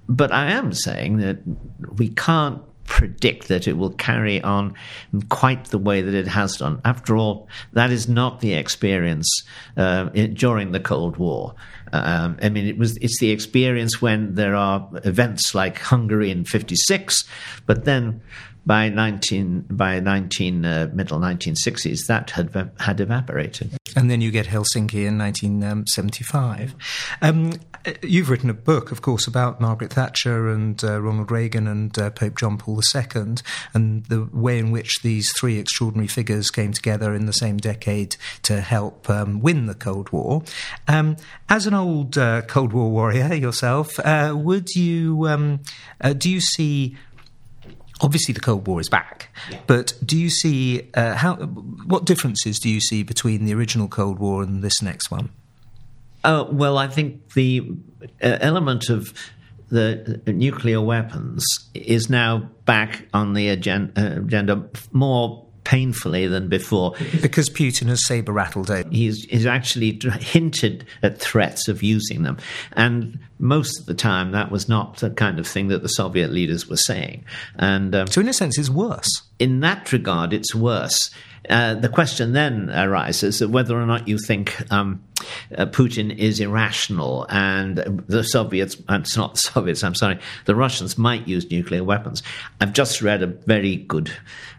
but 0.09 0.33
I 0.33 0.53
am 0.53 0.72
saying 0.72 1.18
that 1.18 1.38
we 1.96 2.09
can't 2.09 2.62
predict 2.85 3.49
that 3.49 3.66
it 3.68 3.77
will 3.77 3.90
carry 3.90 4.42
on 4.42 4.75
quite 5.29 5.66
the 5.66 5.79
way 5.79 6.03
that 6.03 6.14
it 6.14 6.27
has 6.27 6.57
done. 6.57 6.81
After 6.85 7.16
all, 7.16 7.49
that 7.73 7.90
is 7.90 8.09
not 8.09 8.40
the 8.40 8.55
experience 8.55 9.29
uh, 9.77 10.11
in, 10.14 10.35
during 10.35 10.73
the 10.73 10.81
Cold 10.81 11.16
War. 11.16 11.55
Um, 11.92 12.38
I 12.42 12.49
mean, 12.49 12.66
it 12.66 12.79
was 12.79 12.97
it's 12.99 13.18
the 13.21 13.31
experience 13.31 14.01
when 14.01 14.35
there 14.35 14.55
are 14.55 14.88
events 15.05 15.55
like 15.55 15.79
Hungary 15.79 16.31
in 16.31 16.45
'56, 16.45 17.25
but 17.66 17.85
then 17.85 18.23
by 18.64 18.88
19 18.88 19.66
by 19.71 19.99
19 19.99 20.64
uh, 20.64 20.90
middle 20.95 21.18
1960s 21.18 22.07
that 22.07 22.31
had 22.31 22.71
had 22.79 23.01
evaporated 23.01 23.77
and 23.97 24.11
then 24.11 24.21
you 24.21 24.31
get 24.31 24.47
Helsinki 24.47 25.05
in 25.05 25.18
1975 25.18 26.75
um, 27.23 27.53
you've 28.03 28.31
written 28.31 28.51
a 28.51 28.55
book 28.55 28.90
of 28.92 29.03
course 29.03 29.27
about 29.27 29.61
Margaret 29.61 29.92
Thatcher 29.92 30.49
and 30.49 30.83
uh, 30.85 31.01
Ronald 31.01 31.31
Reagan 31.31 31.66
and 31.66 31.97
uh, 31.99 32.11
Pope 32.11 32.37
John 32.37 32.59
Paul 32.59 32.81
II 32.95 33.35
and 33.75 34.05
the 34.07 34.29
way 34.33 34.59
in 34.59 34.71
which 34.71 35.03
these 35.03 35.33
three 35.33 35.59
extraordinary 35.59 36.09
figures 36.09 36.51
came 36.51 36.73
together 36.73 37.14
in 37.14 37.27
the 37.27 37.33
same 37.33 37.59
decade 37.59 38.16
to 38.42 38.61
help 38.61 39.09
um, 39.09 39.40
win 39.40 39.66
the 39.66 39.75
Cold 39.75 40.11
War 40.11 40.42
um, 40.88 41.16
as 41.49 41.66
an 41.66 41.75
old 41.75 42.18
uh, 42.18 42.42
Cold 42.42 42.73
War 42.73 42.90
warrior 42.90 43.35
yourself 43.35 43.99
uh, 44.01 44.35
would 44.37 44.71
you 44.71 45.27
um, 45.29 45.61
uh, 46.01 46.12
do 46.12 46.31
you 46.31 46.40
see 46.40 46.97
obviously 48.03 48.35
the 48.35 48.40
Cold 48.40 48.66
War 48.66 48.81
is 48.81 48.88
back, 48.88 49.29
yeah. 49.51 49.61
but 49.66 49.95
do 50.05 50.18
you 50.18 50.29
see 50.29 50.88
uh, 50.95 51.14
how? 51.14 51.37
What 51.37 52.05
differences 52.05 52.59
do 52.59 52.68
you 52.68 52.81
see 52.81 53.03
between 53.03 53.45
the 53.45 53.55
original 53.55 53.88
Cold 53.88 54.18
War 54.18 54.42
and 54.42 54.62
this 54.62 54.83
next 54.83 55.11
one? 55.11 55.31
Uh, 56.25 56.47
well, 56.51 56.79
I 56.79 56.89
think 56.89 57.33
the 57.35 57.73
uh, 58.23 58.39
element 58.41 58.89
of 58.89 59.13
the 59.69 60.21
nuclear 60.27 60.81
weapons 60.83 61.45
is 61.73 62.11
now 62.11 62.51
back 62.67 63.09
on 63.15 63.33
the 63.33 63.49
agenda, 63.49 64.19
agenda 64.19 64.69
more 64.93 65.47
painfully 65.65 66.27
than 66.27 66.49
before. 66.49 66.95
Because 67.23 67.49
Putin 67.49 67.89
has 67.89 68.05
saber 68.05 68.33
rattled 68.33 68.71
it. 68.71 68.87
He's, 68.93 69.25
he's 69.25 69.47
actually 69.47 69.99
hinted 70.21 70.85
at 71.03 71.19
threats 71.19 71.69
of 71.69 71.83
using 71.83 72.23
them. 72.23 72.37
And 72.73 73.19
most 73.39 73.81
of 73.81 73.87
the 73.87 73.95
time, 73.95 74.33
that 74.33 74.51
was 74.51 74.69
not 74.69 74.99
the 74.99 75.11
kind 75.11 75.39
of 75.39 75.47
thing 75.47 75.69
that 75.69 75.83
the 75.83 75.89
Soviet 75.89 76.31
leaders 76.33 76.69
were 76.69 76.77
saying. 76.77 77.25
And 77.57 77.95
um, 77.95 78.07
So, 78.09 78.21
in 78.21 78.29
a 78.29 78.33
sense, 78.33 78.59
it's 78.59 78.71
worse. 78.71 79.23
In 79.39 79.61
that 79.61 79.93
regard, 79.93 80.33
it's 80.33 80.55
worse. 80.55 81.11
Uh, 81.49 81.75
the 81.75 81.89
question 81.89 82.33
then 82.33 82.71
arises 82.71 83.45
whether 83.45 83.81
or 83.81 83.87
not 83.87 84.07
you 84.07 84.19
think 84.19 84.71
um, 84.71 85.03
uh, 85.57 85.67
Putin 85.67 86.17
is 86.17 86.41
irrational 86.41 87.27
and 87.29 87.79
the 88.07 88.23
Soviets, 88.23 88.77
uh, 88.89 88.99
it's 89.01 89.17
not 89.17 89.35
the 89.35 89.41
Soviets, 89.41 89.85
I'm 89.85 89.95
sorry, 89.95 90.19
the 90.45 90.55
Russians 90.55 90.99
might 90.99 91.27
use 91.29 91.51
nuclear 91.51 91.85
weapons. 91.85 92.23
I've 92.61 92.73
just 92.73 93.03
read 93.03 93.23
a 93.23 93.27
very 93.27 93.77
good 93.77 94.11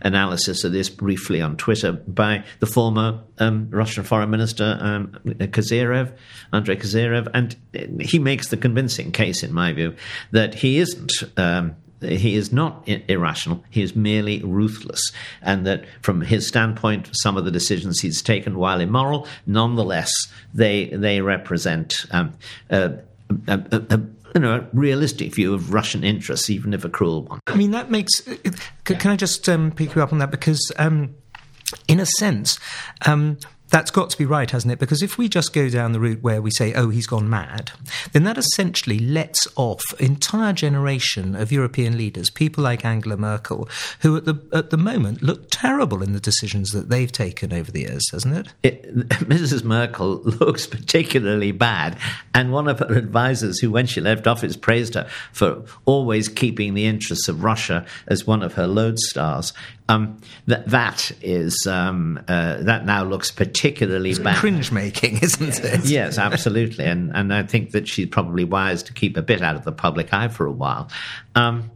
analysis 0.01 0.63
of 0.63 0.71
this 0.71 0.89
briefly 0.89 1.41
on 1.41 1.57
Twitter 1.57 1.93
by 1.93 2.43
the 2.59 2.65
former 2.65 3.21
um, 3.39 3.69
Russian 3.69 4.03
Foreign 4.03 4.29
Minister 4.29 4.77
um, 4.79 5.17
Kozyrev, 5.25 6.15
Andrei 6.51 6.75
Kozyrev, 6.75 7.27
and 7.33 7.55
he 8.01 8.19
makes 8.19 8.49
the 8.49 8.57
convincing 8.57 9.11
case, 9.11 9.43
in 9.43 9.53
my 9.53 9.73
view, 9.73 9.95
that 10.31 10.55
he 10.55 10.79
isn't. 10.79 11.11
Um, 11.37 11.75
he 12.03 12.35
is 12.35 12.51
not 12.51 12.87
irrational. 12.87 13.63
He 13.69 13.81
is 13.81 13.95
merely 13.95 14.41
ruthless. 14.43 15.11
And 15.41 15.65
that 15.65 15.85
from 16.01 16.21
his 16.21 16.47
standpoint, 16.47 17.09
some 17.13 17.37
of 17.37 17.45
the 17.45 17.51
decisions 17.51 17.99
he's 17.99 18.21
taken, 18.21 18.57
while 18.57 18.79
immoral, 18.79 19.27
nonetheless, 19.45 20.11
they, 20.53 20.85
they 20.87 21.21
represent 21.21 22.05
um, 22.11 22.33
a, 22.69 22.93
a, 23.47 23.59
a, 23.89 24.01
you 24.35 24.41
know, 24.41 24.55
a 24.55 24.67
realistic 24.73 25.33
view 25.33 25.53
of 25.53 25.73
Russian 25.73 26.03
interests, 26.03 26.49
even 26.49 26.73
if 26.73 26.83
a 26.83 26.89
cruel 26.89 27.23
one. 27.23 27.39
I 27.47 27.55
mean, 27.55 27.71
that 27.71 27.91
makes. 27.91 28.21
Can, 28.83 28.97
can 28.97 29.11
I 29.11 29.15
just 29.15 29.47
um, 29.47 29.71
pick 29.71 29.95
you 29.95 30.01
up 30.01 30.11
on 30.11 30.19
that? 30.19 30.31
Because, 30.31 30.71
um, 30.77 31.15
in 31.87 31.99
a 31.99 32.05
sense, 32.05 32.59
um, 33.05 33.37
that's 33.73 33.89
got 33.89 34.11
to 34.11 34.17
be 34.19 34.25
right, 34.25 34.51
hasn't 34.51 34.71
it? 34.71 34.77
Because 34.77 35.01
if 35.01 35.17
we 35.17 35.27
just 35.27 35.51
go 35.51 35.67
down 35.67 35.93
the 35.93 35.99
route 35.99 36.21
where 36.21 36.43
we 36.43 36.51
say, 36.51 36.75
oh, 36.75 36.89
he's 36.89 37.07
gone 37.07 37.27
mad, 37.27 37.71
then 38.11 38.23
that 38.23 38.37
essentially 38.37 38.99
lets 38.99 39.47
off 39.55 39.81
entire 39.99 40.53
generation 40.53 41.35
of 41.35 41.51
European 41.51 41.97
leaders, 41.97 42.29
people 42.29 42.63
like 42.63 42.85
Angela 42.85 43.17
Merkel, 43.17 43.67
who 44.01 44.15
at 44.15 44.25
the 44.25 44.39
at 44.53 44.69
the 44.69 44.77
moment 44.77 45.23
look 45.23 45.47
terrible 45.49 46.03
in 46.03 46.13
the 46.13 46.19
decisions 46.19 46.69
that 46.69 46.89
they've 46.89 47.11
taken 47.11 47.51
over 47.51 47.71
the 47.71 47.79
years, 47.79 48.03
doesn't 48.11 48.33
it? 48.33 48.53
it 48.61 48.95
Mrs. 49.09 49.63
Merkel 49.63 50.17
looks 50.17 50.67
particularly 50.67 51.51
bad, 51.51 51.97
and 52.35 52.51
one 52.51 52.67
of 52.67 52.77
her 52.77 52.93
advisors, 52.93 53.59
who 53.59 53.71
when 53.71 53.87
she 53.87 54.01
left 54.01 54.27
office 54.27 54.55
praised 54.55 54.93
her 54.93 55.07
for 55.31 55.63
always 55.85 56.29
keeping 56.29 56.75
the 56.75 56.85
interests 56.85 57.27
of 57.27 57.43
Russia 57.43 57.87
as 58.05 58.27
one 58.27 58.43
of 58.43 58.53
her 58.53 58.67
lodestars, 58.67 59.51
um, 59.89 60.21
that 60.45 60.67
that 60.67 61.11
is 61.23 61.65
um, 61.65 62.23
uh, 62.27 62.57
that 62.61 62.85
now 62.85 63.03
looks 63.03 63.31
particularly 63.31 63.62
it's 64.11 64.19
bad. 64.19 64.37
Cringe 64.37 64.71
making, 64.71 65.19
isn't 65.21 65.63
it? 65.63 65.85
yes, 65.85 66.17
absolutely, 66.17 66.85
and 66.85 67.11
and 67.15 67.33
I 67.33 67.43
think 67.43 67.71
that 67.71 67.87
she's 67.87 68.07
probably 68.07 68.43
wise 68.43 68.83
to 68.83 68.93
keep 68.93 69.17
a 69.17 69.21
bit 69.21 69.41
out 69.41 69.55
of 69.55 69.63
the 69.63 69.71
public 69.71 70.13
eye 70.13 70.27
for 70.27 70.45
a 70.45 70.51
while. 70.51 70.89
Um, 71.35 71.71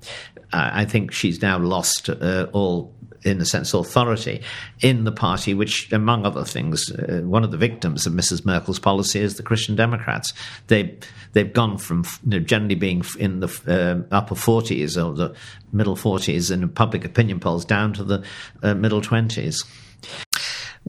I 0.54 0.86
think 0.86 1.12
she's 1.12 1.42
now 1.42 1.60
lost 1.60 2.10
uh, 2.10 2.48
all 2.54 2.94
in 3.24 3.42
a 3.42 3.46
sense, 3.46 3.74
authority 3.74 4.42
in 4.82 5.04
the 5.04 5.12
party, 5.12 5.54
which, 5.54 5.92
among 5.92 6.26
other 6.26 6.46
things, 6.46 6.92
uh, 6.92 7.22
one 7.24 7.44
of 7.44 7.52
the 7.52 7.58
victims 7.58 8.06
of 8.06 8.14
Mrs. 8.14 8.46
Merkel's 8.46 8.80
policy 8.80 9.20
is 9.20 9.36
the 9.36 9.44
Christian 9.44 9.76
Democrats. 9.76 10.34
They 10.68 10.98
they've 11.34 11.52
gone 11.52 11.78
from 11.78 12.06
you 12.24 12.40
know, 12.40 12.40
generally 12.40 12.76
being 12.76 13.04
in 13.20 13.40
the 13.40 14.06
uh, 14.12 14.16
upper 14.16 14.36
forties 14.36 14.98
or 14.98 15.14
the 15.14 15.36
middle 15.72 15.96
forties 15.96 16.52
in 16.52 16.68
public 16.70 17.06
opinion 17.06 17.40
polls 17.40 17.66
down 17.66 17.94
to 17.94 18.04
the 18.04 18.24
uh, 18.64 18.74
middle 18.74 19.02
twenties. 19.02 19.64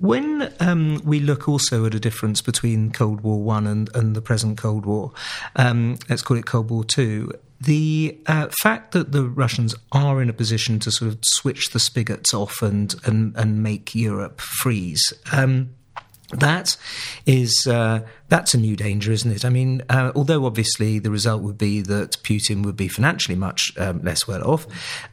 When 0.00 0.52
um, 0.60 1.00
we 1.04 1.18
look 1.18 1.48
also 1.48 1.84
at 1.84 1.94
a 1.94 1.98
difference 1.98 2.40
between 2.40 2.92
Cold 2.92 3.22
War 3.22 3.42
One 3.42 3.66
and, 3.66 3.90
and 3.96 4.14
the 4.14 4.22
present 4.22 4.56
Cold 4.56 4.86
War, 4.86 5.10
um, 5.56 5.98
let's 6.08 6.22
call 6.22 6.36
it 6.36 6.46
Cold 6.46 6.70
War 6.70 6.84
Two, 6.84 7.32
the 7.60 8.16
uh, 8.26 8.46
fact 8.62 8.92
that 8.92 9.10
the 9.10 9.24
Russians 9.24 9.74
are 9.90 10.22
in 10.22 10.28
a 10.28 10.32
position 10.32 10.78
to 10.80 10.92
sort 10.92 11.10
of 11.10 11.18
switch 11.24 11.70
the 11.70 11.80
spigots 11.80 12.32
off 12.32 12.62
and 12.62 12.94
and, 13.04 13.34
and 13.36 13.62
make 13.62 13.94
Europe 13.94 14.40
freeze. 14.40 15.12
Um, 15.32 15.70
that 16.30 16.76
is 17.24 17.66
uh, 17.66 18.00
that's 18.28 18.52
a 18.52 18.58
new 18.58 18.76
danger, 18.76 19.12
isn't 19.12 19.30
it? 19.30 19.44
I 19.44 19.48
mean, 19.48 19.82
uh, 19.88 20.12
although 20.14 20.44
obviously 20.44 20.98
the 20.98 21.10
result 21.10 21.42
would 21.42 21.56
be 21.56 21.80
that 21.80 22.18
Putin 22.22 22.64
would 22.64 22.76
be 22.76 22.86
financially 22.86 23.34
much 23.34 23.72
um, 23.78 24.02
less 24.02 24.28
well 24.28 24.44
off, 24.44 24.66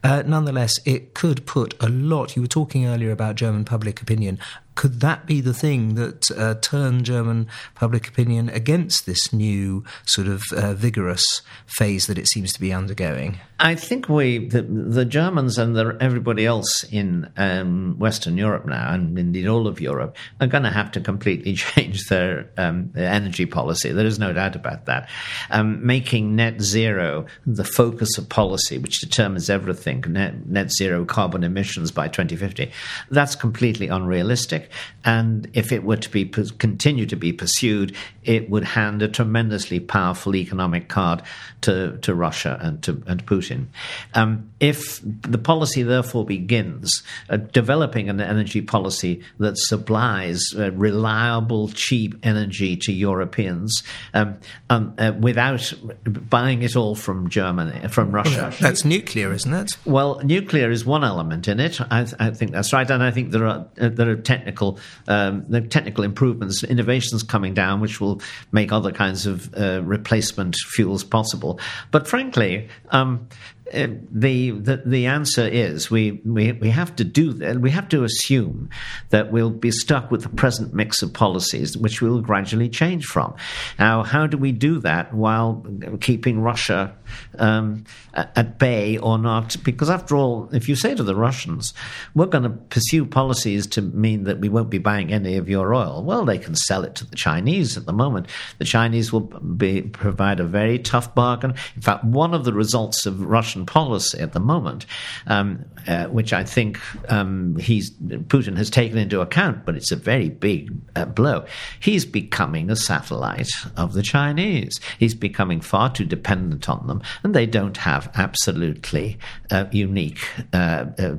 uh, 0.04 0.24
nonetheless, 0.26 0.78
it 0.86 1.13
could 1.13 1.45
put 1.45 1.74
a 1.82 1.88
lot. 1.88 2.36
You 2.36 2.41
were 2.41 2.50
talking 2.50 2.86
earlier 2.86 3.12
about 3.12 3.36
German 3.36 3.63
public 3.63 4.02
opinion. 4.02 4.39
Could 4.75 4.99
that 4.99 5.25
be 5.25 5.41
the 5.41 5.53
thing 5.53 5.95
that 5.95 6.29
uh, 6.31 6.55
turned 6.55 7.05
German 7.05 7.47
public 7.75 8.07
opinion 8.07 8.49
against 8.49 9.05
this 9.05 9.31
new 9.31 9.83
sort 10.05 10.27
of 10.27 10.43
uh, 10.55 10.73
vigorous 10.73 11.41
phase 11.65 12.07
that 12.07 12.17
it 12.17 12.27
seems 12.27 12.51
to 12.53 12.59
be 12.59 12.73
undergoing? 12.73 13.39
I 13.57 13.75
think 13.75 14.09
we, 14.09 14.49
the, 14.49 14.63
the 14.63 15.05
Germans 15.05 15.57
and 15.57 15.77
the, 15.77 15.97
everybody 16.01 16.45
else 16.45 16.83
in 16.83 17.31
um, 17.38 17.97
Western 17.97 18.38
Europe 18.38 18.65
now, 18.65 18.93
and 18.93 19.17
indeed 19.17 19.47
all 19.47 19.65
of 19.65 19.79
Europe, 19.79 20.17
are 20.41 20.47
going 20.47 20.63
to 20.63 20.69
have 20.69 20.91
to 20.91 20.99
completely 20.99 21.53
change 21.55 22.07
their 22.07 22.49
um, 22.57 22.91
energy 22.97 23.45
policy. 23.45 23.93
There 23.93 24.05
is 24.05 24.19
no 24.19 24.33
doubt 24.33 24.57
about 24.57 24.85
that. 24.88 25.09
Um, 25.51 25.85
making 25.85 26.35
net 26.35 26.61
zero 26.61 27.27
the 27.45 27.63
focus 27.63 28.17
of 28.17 28.27
policy, 28.27 28.77
which 28.77 28.99
determines 28.99 29.49
everything, 29.49 30.03
net, 30.09 30.47
net 30.47 30.71
zero 30.71 31.05
carbon 31.05 31.45
emissions 31.45 31.91
by 31.91 32.09
2050, 32.09 32.71
that's 33.09 33.35
completely 33.35 33.88
unrealistic. 33.88 34.64
And 35.04 35.49
if 35.54 35.71
it 35.71 35.84
were 35.84 35.97
to 35.97 36.10
be 36.10 36.25
continue 36.25 37.06
to 37.06 37.15
be 37.15 37.34
pursued, 37.34 37.95
it 38.23 38.49
would 38.49 38.63
hand 38.63 39.01
a 39.01 39.08
tremendously 39.08 39.80
powerful 39.80 40.36
economic 40.36 40.88
card 40.88 41.21
to, 41.62 41.97
to 42.01 42.15
Russia 42.15 42.58
and 42.62 42.82
to, 42.84 43.01
and 43.08 43.25
Putin. 43.25 43.67
Um, 44.13 44.51
if 44.65 44.99
the 45.04 45.38
policy 45.38 45.84
therefore 45.84 46.25
begins 46.25 47.04
uh, 47.30 47.38
developing 47.38 48.10
an 48.10 48.19
energy 48.19 48.62
policy 48.62 49.21
that 49.38 49.56
supplies 49.58 50.41
uh, 50.58 50.71
reliable, 50.71 51.69
cheap 51.69 52.15
energy 52.23 52.75
to 52.75 52.91
Europeans 52.91 53.84
um, 54.15 54.38
um, 54.71 54.95
uh, 54.97 55.13
without 55.19 55.71
buying 56.06 56.63
it 56.63 56.75
all 56.75 56.95
from 56.95 57.30
Germany, 57.30 57.88
from 57.89 58.12
Russia. 58.12 58.49
Well, 58.49 58.58
that's 58.60 58.84
nuclear, 58.84 59.32
isn't 59.34 59.54
it? 59.54 59.71
Well, 59.86 60.19
nuclear 60.23 60.71
is 60.71 60.84
one 60.84 61.04
element 61.04 61.47
in 61.47 61.60
it. 61.60 61.80
I, 61.91 62.06
th- 62.06 62.15
I 62.19 62.32
think 62.32 62.51
that's 62.51 62.73
right, 62.73 62.89
and 62.89 63.04
I 63.04 63.12
think 63.12 63.32
there 63.32 63.45
are 63.45 63.67
uh, 63.80 63.89
there 63.89 64.10
are 64.10 64.15
technical 64.15 64.80
um, 65.08 65.45
there 65.47 65.62
are 65.62 65.67
technical 65.67 66.04
improvements, 66.04 66.63
innovations 66.63 67.21
coming 67.21 67.54
down, 67.54 67.82
which 67.82 68.01
will 68.01 68.19
make 68.51 68.71
other 68.71 68.91
kinds 68.91 69.28
of 69.28 69.54
uh, 69.54 69.84
replacement 69.84 70.56
fuels 70.56 71.04
possible. 71.04 71.60
But 71.91 72.08
frankly. 72.08 72.67
Um, 72.89 73.28
the, 73.71 74.51
the 74.51 74.84
the 74.86 75.06
answer 75.08 75.47
is 75.47 75.89
we, 75.89 76.21
we 76.23 76.51
we 76.51 76.69
have 76.69 76.95
to 76.97 77.04
do 77.04 77.34
that. 77.34 77.60
We 77.60 77.71
have 77.71 77.89
to 77.89 78.04
assume 78.04 78.69
that 79.10 79.32
we'll 79.32 79.49
be 79.49 79.71
stuck 79.71 80.12
with 80.12 80.21
the 80.21 80.30
present 80.30 80.73
mix 80.73 81.01
of 81.01 81.13
policies, 81.13 81.75
which 81.75 82.01
we'll 82.01 82.21
gradually 82.21 82.69
change 82.69 83.06
from. 83.06 83.36
Now, 83.80 84.04
how 84.04 84.28
do 84.28 84.38
we 84.38 84.51
do 84.51 84.80
that 84.80 85.13
while 85.13 85.65
keeping 85.99 86.41
Russia 86.41 86.95
um, 87.39 87.86
at 88.13 88.60
bay 88.60 88.97
or 88.99 89.17
not? 89.17 89.58
Because 89.63 89.89
after 89.89 90.15
all, 90.15 90.47
if 90.54 90.69
you 90.69 90.75
say 90.75 90.93
to 90.93 91.04
the 91.04 91.15
Russians, 91.15 91.73
"We're 92.13 92.28
going 92.28 92.43
to 92.43 92.51
pursue 92.51 93.06
policies 93.06 93.65
to 93.67 93.82
mean 93.82 94.25
that 94.25 94.39
we 94.39 94.49
won't 94.49 94.69
be 94.69 94.78
buying 94.78 95.12
any 95.12 95.38
of 95.38 95.49
your 95.49 95.73
oil," 95.73 96.04
well, 96.04 96.23
they 96.23 96.38
can 96.38 96.54
sell 96.54 96.84
it 96.84 96.93
to 96.95 97.06
the 97.06 97.15
Chinese 97.15 97.78
at 97.78 97.88
the 97.88 97.93
moment. 97.93 98.28
The 98.60 98.65
Chinese 98.65 99.12
will 99.12 99.21
be 99.21 99.82
provide 99.82 100.39
a 100.39 100.45
very 100.45 100.78
tough 100.78 101.15
bargain. 101.15 101.56
In 101.75 101.82
fact, 101.82 102.04
one 102.04 102.36
of 102.36 102.45
the 102.45 102.54
results 102.54 103.08
of 103.08 103.21
Russian 103.21 103.54
Russian 103.55 103.65
policy 103.65 104.19
at 104.19 104.33
the 104.33 104.39
moment, 104.39 104.85
um, 105.27 105.63
uh, 105.87 106.05
which 106.05 106.33
I 106.33 106.43
think 106.43 106.79
um, 107.09 107.55
he's 107.57 107.91
Putin 107.91 108.57
has 108.57 108.69
taken 108.69 108.97
into 108.97 109.21
account, 109.21 109.65
but 109.65 109.75
it's 109.75 109.91
a 109.91 109.95
very 109.95 110.29
big 110.29 110.71
uh, 110.95 111.05
blow. 111.05 111.45
He's 111.79 112.05
becoming 112.05 112.69
a 112.69 112.75
satellite 112.75 113.49
of 113.77 113.93
the 113.93 114.01
Chinese. 114.01 114.79
He's 114.99 115.15
becoming 115.15 115.61
far 115.61 115.89
too 115.89 116.05
dependent 116.05 116.67
on 116.67 116.85
them, 116.87 117.01
and 117.23 117.33
they 117.33 117.45
don't 117.45 117.77
have 117.77 118.11
absolutely 118.15 119.17
uh, 119.51 119.65
unique. 119.71 120.27
Uh, 120.53 120.85
uh, 120.99 121.15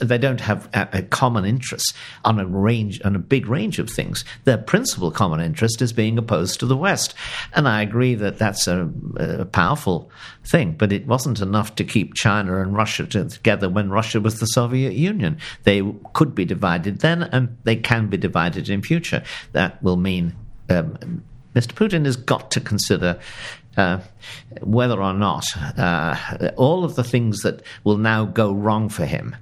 they 0.00 0.18
don't 0.18 0.40
have 0.40 0.68
a, 0.72 0.88
a 0.92 1.02
common 1.02 1.44
interest 1.44 1.94
on 2.24 2.38
a 2.38 2.46
range 2.46 3.00
on 3.04 3.14
a 3.14 3.18
big 3.18 3.46
range 3.46 3.78
of 3.78 3.90
things. 3.90 4.24
Their 4.44 4.58
principal 4.58 5.10
common 5.10 5.40
interest 5.40 5.82
is 5.82 5.92
being 5.92 6.16
opposed 6.16 6.60
to 6.60 6.66
the 6.66 6.76
West, 6.76 7.14
and 7.52 7.68
I 7.68 7.82
agree 7.82 8.14
that 8.14 8.38
that's 8.38 8.66
a, 8.66 8.88
a 9.16 9.44
powerful 9.44 10.10
thing, 10.44 10.72
but 10.72 10.92
it 10.92 11.06
wasn't 11.06 11.40
enough 11.40 11.73
to 11.76 11.84
keep 11.84 12.14
China 12.14 12.60
and 12.60 12.74
Russia 12.74 13.06
together 13.06 13.68
when 13.68 13.90
Russia 13.90 14.20
was 14.20 14.40
the 14.40 14.46
Soviet 14.46 14.94
Union. 14.94 15.38
They 15.64 15.82
could 16.12 16.34
be 16.34 16.44
divided 16.44 17.00
then, 17.00 17.22
and 17.22 17.56
they 17.64 17.76
can 17.76 18.08
be 18.08 18.16
divided 18.16 18.68
in 18.68 18.82
future. 18.82 19.22
That 19.52 19.82
will 19.82 19.96
mean 19.96 20.34
um, 20.70 21.22
Mr. 21.54 21.72
Putin 21.72 22.04
has 22.04 22.16
got 22.16 22.50
to 22.52 22.60
consider 22.60 23.18
uh, 23.76 24.00
whether 24.60 25.00
or 25.00 25.14
not 25.14 25.46
uh, 25.78 26.50
all 26.56 26.84
of 26.84 26.96
the 26.96 27.04
things 27.04 27.42
that 27.42 27.62
will 27.84 27.98
now 27.98 28.24
go 28.24 28.52
wrong 28.52 28.88
for 28.88 29.04
him 29.04 29.36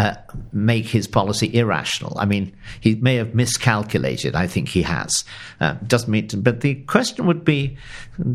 uh, 0.00 0.14
make 0.50 0.86
his 0.86 1.06
policy 1.06 1.54
irrational. 1.54 2.16
I 2.18 2.24
mean, 2.24 2.56
he 2.80 2.94
may 2.94 3.16
have 3.16 3.34
miscalculated. 3.34 4.34
I 4.34 4.46
think 4.46 4.68
he 4.68 4.80
has. 4.80 5.24
Uh, 5.60 5.74
doesn't 5.86 6.10
mean, 6.10 6.26
to, 6.28 6.38
but 6.38 6.62
the 6.62 6.76
question 6.86 7.26
would 7.26 7.44
be 7.44 7.76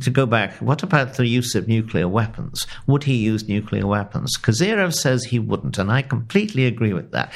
to 0.02 0.12
go 0.12 0.28
back. 0.28 0.54
What 0.58 0.84
about 0.84 1.16
the 1.16 1.26
use 1.26 1.56
of 1.56 1.68
nuclear 1.68 2.08
weapons? 2.08 2.68
Would 2.86 3.04
he 3.06 3.16
use 3.16 3.48
nuclear 3.48 3.88
weapons? 3.88 4.38
Kozyrev 4.38 4.94
says 4.94 5.24
he 5.24 5.40
wouldn't, 5.40 5.80
and 5.80 5.92
I 5.92 6.04
completely 6.04 6.68
agree 6.68 6.94
with 6.94 7.10
that. 7.14 7.34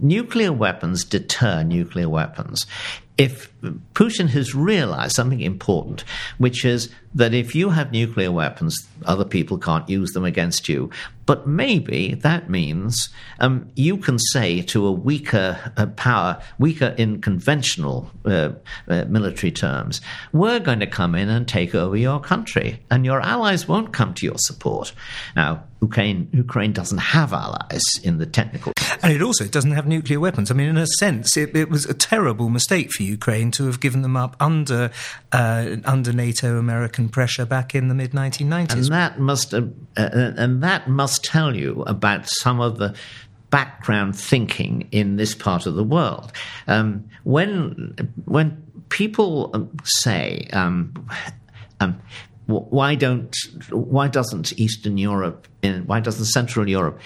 Nuclear 0.00 0.52
weapons 0.52 1.04
deter 1.04 1.62
nuclear 1.62 2.08
weapons 2.08 2.66
if 3.16 3.52
Putin 3.94 4.28
has 4.28 4.54
realized 4.54 5.16
something 5.16 5.40
important, 5.40 6.04
which 6.38 6.64
is 6.64 6.90
that 7.14 7.34
if 7.34 7.54
you 7.54 7.70
have 7.70 7.90
nuclear 7.90 8.30
weapons, 8.30 8.76
other 9.04 9.24
people 9.24 9.58
can't 9.58 9.88
use 9.88 10.12
them 10.12 10.24
against 10.24 10.68
you. 10.68 10.90
But 11.26 11.46
maybe 11.46 12.14
that 12.14 12.48
means 12.48 13.10
um, 13.40 13.68
you 13.74 13.98
can 13.98 14.18
say 14.18 14.62
to 14.62 14.86
a 14.86 14.92
weaker 14.92 15.72
uh, 15.76 15.86
power, 15.86 16.40
weaker 16.58 16.94
in 16.96 17.20
conventional 17.20 18.10
uh, 18.24 18.52
uh, 18.88 19.04
military 19.08 19.52
terms, 19.52 20.00
we're 20.32 20.60
going 20.60 20.80
to 20.80 20.86
come 20.86 21.14
in 21.14 21.28
and 21.28 21.46
take 21.46 21.74
over 21.74 21.96
your 21.96 22.20
country, 22.20 22.82
and 22.90 23.04
your 23.04 23.20
allies 23.20 23.68
won't 23.68 23.92
come 23.92 24.14
to 24.14 24.26
your 24.26 24.38
support. 24.38 24.92
Now, 25.36 25.64
Ukraine, 25.82 26.28
Ukraine 26.32 26.72
doesn't 26.72 26.98
have 26.98 27.32
allies 27.32 27.82
in 28.02 28.18
the 28.18 28.26
technical. 28.26 28.72
And 29.02 29.12
it 29.12 29.22
also 29.22 29.46
doesn't 29.46 29.72
have 29.72 29.86
nuclear 29.86 30.18
weapons. 30.18 30.50
I 30.50 30.54
mean, 30.54 30.68
in 30.68 30.76
a 30.76 30.86
sense, 30.98 31.36
it, 31.36 31.54
it 31.54 31.70
was 31.70 31.84
a 31.84 31.94
terrible 31.94 32.48
mistake 32.48 32.90
for 32.92 33.04
Ukraine 33.04 33.47
to 33.52 33.66
have 33.66 33.80
given 33.80 34.02
them 34.02 34.16
up 34.16 34.36
under 34.40 34.90
uh, 35.32 35.76
under 35.84 36.12
NATO 36.12 36.58
American 36.58 37.08
pressure 37.08 37.46
back 37.46 37.74
in 37.74 37.88
the 37.88 37.94
mid 37.94 38.12
1990s. 38.12 38.72
And 38.72 38.84
that 38.86 39.18
must 39.18 39.54
uh, 39.54 39.62
uh, 39.96 40.32
and 40.36 40.62
that 40.62 40.88
must 40.88 41.24
tell 41.24 41.54
you 41.54 41.82
about 41.82 42.28
some 42.28 42.60
of 42.60 42.78
the 42.78 42.94
background 43.50 44.18
thinking 44.18 44.88
in 44.92 45.16
this 45.16 45.34
part 45.34 45.66
of 45.66 45.74
the 45.74 45.84
world. 45.84 46.32
Um, 46.66 47.08
when 47.24 47.94
when 48.24 48.62
people 48.88 49.50
um, 49.54 49.70
say 49.84 50.48
um, 50.52 50.94
um, 51.80 52.00
why 52.46 52.94
don't 52.94 53.34
why 53.70 54.08
doesn't 54.08 54.58
Eastern 54.58 54.96
Europe 54.98 55.46
in, 55.62 55.86
why 55.86 56.00
doesn't 56.00 56.26
Central 56.26 56.68
Europe 56.68 56.98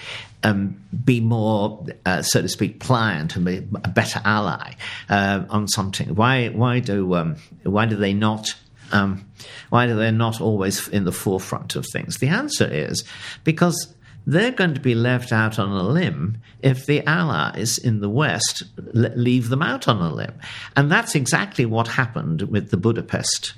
um, 0.43 0.81
be 1.03 1.19
more 1.19 1.85
uh, 2.05 2.21
so 2.21 2.41
to 2.41 2.49
speak 2.49 2.79
pliant 2.79 3.35
and 3.35 3.45
be 3.45 3.57
a 3.57 3.89
better 3.89 4.21
ally 4.25 4.73
uh, 5.09 5.43
on 5.49 5.67
something 5.67 6.15
why 6.15 6.49
why 6.49 6.79
do 6.79 7.15
um, 7.15 7.35
why 7.63 7.85
do 7.85 7.95
they 7.95 8.13
not 8.13 8.55
um, 8.91 9.25
why 9.69 9.87
do 9.87 9.95
they 9.95 10.11
not 10.11 10.39
always 10.39 10.87
in 10.89 11.05
the 11.05 11.11
forefront 11.11 11.75
of 11.75 11.85
things 11.91 12.17
the 12.17 12.27
answer 12.27 12.67
is 12.69 13.03
because 13.43 13.93
they're 14.25 14.51
going 14.51 14.73
to 14.73 14.79
be 14.79 14.95
left 14.95 15.31
out 15.31 15.59
on 15.59 15.69
a 15.69 15.83
limb 15.83 16.37
if 16.61 16.85
the 16.85 17.05
allies 17.05 17.77
in 17.77 17.99
the 17.99 18.09
West 18.09 18.63
leave 18.93 19.49
them 19.49 19.61
out 19.61 19.87
on 19.87 19.97
a 19.97 20.13
limb. 20.13 20.33
And 20.77 20.89
that's 20.89 21.15
exactly 21.15 21.65
what 21.65 21.89
happened 21.89 22.43
with 22.43 22.71
the 22.71 22.77
Budapest 22.77 23.53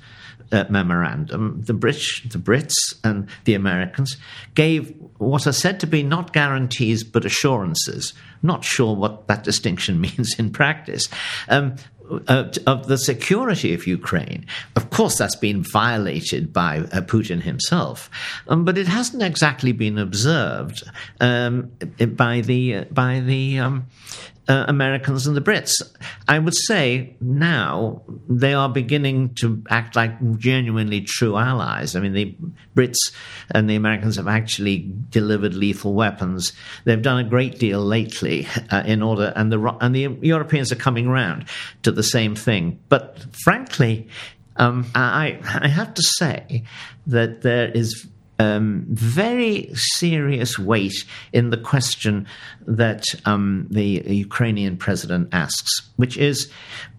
uh, 0.52 0.64
memorandum, 0.68 1.60
the 1.62 1.74
British, 1.74 2.22
the 2.28 2.38
Brits, 2.38 2.74
and 3.04 3.28
the 3.44 3.54
Americans 3.54 4.16
gave 4.54 4.94
what 5.18 5.46
are 5.46 5.52
said 5.52 5.80
to 5.80 5.86
be 5.86 6.02
not 6.02 6.32
guarantees 6.32 7.04
but 7.04 7.24
assurances. 7.24 8.12
Not 8.42 8.64
sure 8.64 8.94
what 8.94 9.28
that 9.28 9.44
distinction 9.44 10.00
means 10.06 10.34
in 10.38 10.50
practice. 10.50 11.08
Um, 11.48 11.76
uh, 12.28 12.48
of 12.66 12.86
the 12.86 12.98
security 12.98 13.74
of 13.74 13.86
Ukraine. 13.86 14.46
Of 14.76 14.90
course, 14.90 15.18
that's 15.18 15.34
been 15.34 15.64
violated 15.64 16.52
by 16.52 16.78
uh, 16.78 17.00
Putin 17.00 17.42
himself, 17.42 18.08
um, 18.46 18.64
but 18.64 18.78
it 18.78 18.86
hasn't 18.86 19.22
exactly 19.24 19.72
been 19.72 19.98
observed 19.98 20.84
um, 21.20 21.72
by 22.14 22.42
the 22.42 22.76
uh, 22.76 22.84
by 22.92 23.20
the 23.20 23.58
um, 23.58 23.86
uh, 24.48 24.64
Americans 24.68 25.26
and 25.26 25.36
the 25.36 25.40
Brits. 25.40 25.72
I 26.28 26.38
would 26.38 26.54
say 26.54 27.16
now 27.20 28.02
they 28.28 28.54
are 28.54 28.68
beginning 28.68 29.34
to 29.36 29.62
act 29.70 29.96
like 29.96 30.38
genuinely 30.38 31.00
true 31.00 31.36
allies. 31.36 31.96
I 31.96 32.00
mean, 32.00 32.12
the 32.12 32.36
Brits 32.74 33.12
and 33.50 33.68
the 33.68 33.76
Americans 33.76 34.16
have 34.16 34.28
actually 34.28 34.92
delivered 35.10 35.54
lethal 35.54 35.94
weapons. 35.94 36.52
They've 36.84 37.02
done 37.02 37.24
a 37.24 37.28
great 37.28 37.58
deal 37.58 37.80
lately 37.80 38.46
uh, 38.70 38.82
in 38.86 39.02
order, 39.02 39.32
and 39.36 39.52
the 39.52 39.76
and 39.80 39.94
the 39.94 40.16
Europeans 40.22 40.72
are 40.72 40.76
coming 40.76 41.06
around 41.06 41.46
to 41.82 41.92
the 41.92 42.02
same 42.02 42.34
thing. 42.34 42.78
But 42.88 43.24
frankly, 43.44 44.08
um, 44.56 44.86
I, 44.94 45.38
I 45.62 45.68
have 45.68 45.94
to 45.94 46.02
say 46.02 46.64
that 47.06 47.42
there 47.42 47.70
is 47.70 48.06
um, 48.38 48.84
very 48.88 49.70
serious 49.74 50.58
weight 50.58 51.04
in 51.32 51.50
the 51.50 51.56
question 51.56 52.26
that 52.66 53.04
um, 53.24 53.66
the 53.70 54.02
Ukrainian 54.06 54.76
president 54.76 55.28
asks, 55.32 55.82
which 55.96 56.16
is 56.16 56.50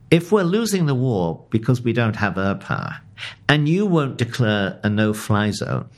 if 0.09 0.31
we're 0.31 0.43
losing 0.43 0.85
the 0.85 0.95
war 0.95 1.45
because 1.49 1.81
we 1.81 1.93
don't 1.93 2.15
have 2.15 2.37
air 2.37 2.55
power, 2.55 2.97
and 3.49 3.67
you 3.67 3.85
won't 3.85 4.17
declare 4.17 4.79
a 4.83 4.89
no 4.89 5.13
fly 5.13 5.51
zone, 5.51 5.89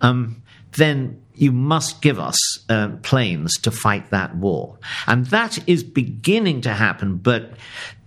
um, 0.00 0.42
then 0.72 1.20
you 1.34 1.52
must 1.52 2.00
give 2.00 2.18
us 2.18 2.36
uh, 2.68 2.88
planes 3.02 3.54
to 3.58 3.70
fight 3.70 4.10
that 4.10 4.36
war. 4.36 4.78
And 5.06 5.26
that 5.26 5.58
is 5.68 5.82
beginning 5.82 6.60
to 6.62 6.72
happen, 6.72 7.16
but 7.16 7.52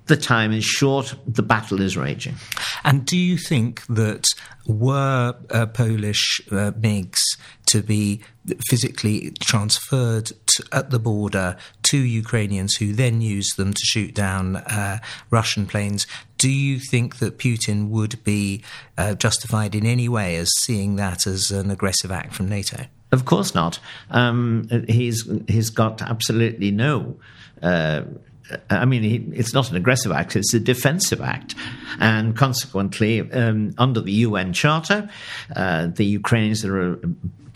the 0.07 0.17
time 0.17 0.51
is 0.51 0.65
short, 0.65 1.15
the 1.27 1.43
battle 1.43 1.81
is 1.81 1.97
raging. 1.97 2.35
And 2.83 3.05
do 3.05 3.17
you 3.17 3.37
think 3.37 3.85
that 3.87 4.27
were 4.65 5.35
uh, 5.49 5.65
Polish 5.67 6.41
uh, 6.51 6.71
MiGs 6.71 7.21
to 7.67 7.81
be 7.81 8.21
physically 8.69 9.31
transferred 9.39 10.31
to, 10.45 10.63
at 10.71 10.89
the 10.89 10.99
border 10.99 11.57
to 11.83 11.97
Ukrainians 11.97 12.75
who 12.75 12.93
then 12.93 13.21
use 13.21 13.49
them 13.55 13.73
to 13.73 13.81
shoot 13.83 14.13
down 14.13 14.57
uh, 14.57 14.99
Russian 15.29 15.65
planes, 15.65 16.07
do 16.37 16.49
you 16.49 16.79
think 16.79 17.17
that 17.17 17.37
Putin 17.37 17.89
would 17.89 18.23
be 18.23 18.63
uh, 18.97 19.15
justified 19.15 19.75
in 19.75 19.85
any 19.85 20.07
way 20.07 20.35
as 20.35 20.49
seeing 20.59 20.95
that 20.97 21.27
as 21.27 21.51
an 21.51 21.71
aggressive 21.71 22.11
act 22.11 22.33
from 22.33 22.47
NATO? 22.47 22.85
Of 23.11 23.25
course 23.25 23.55
not. 23.55 23.79
Um, 24.11 24.67
he's 24.89 25.29
he's 25.47 25.69
got 25.69 26.01
absolutely 26.01 26.71
no 26.71 27.17
uh, 27.61 28.01
I 28.69 28.85
mean, 28.85 29.33
it's 29.35 29.53
not 29.53 29.69
an 29.69 29.75
aggressive 29.75 30.11
act, 30.11 30.35
it's 30.35 30.53
a 30.53 30.59
defensive 30.59 31.21
act. 31.21 31.55
And 31.99 32.35
consequently, 32.35 33.29
um, 33.31 33.73
under 33.77 34.01
the 34.01 34.11
UN 34.11 34.53
Charter, 34.53 35.09
uh, 35.55 35.87
the 35.87 36.05
Ukrainians 36.05 36.63
are 36.65 36.99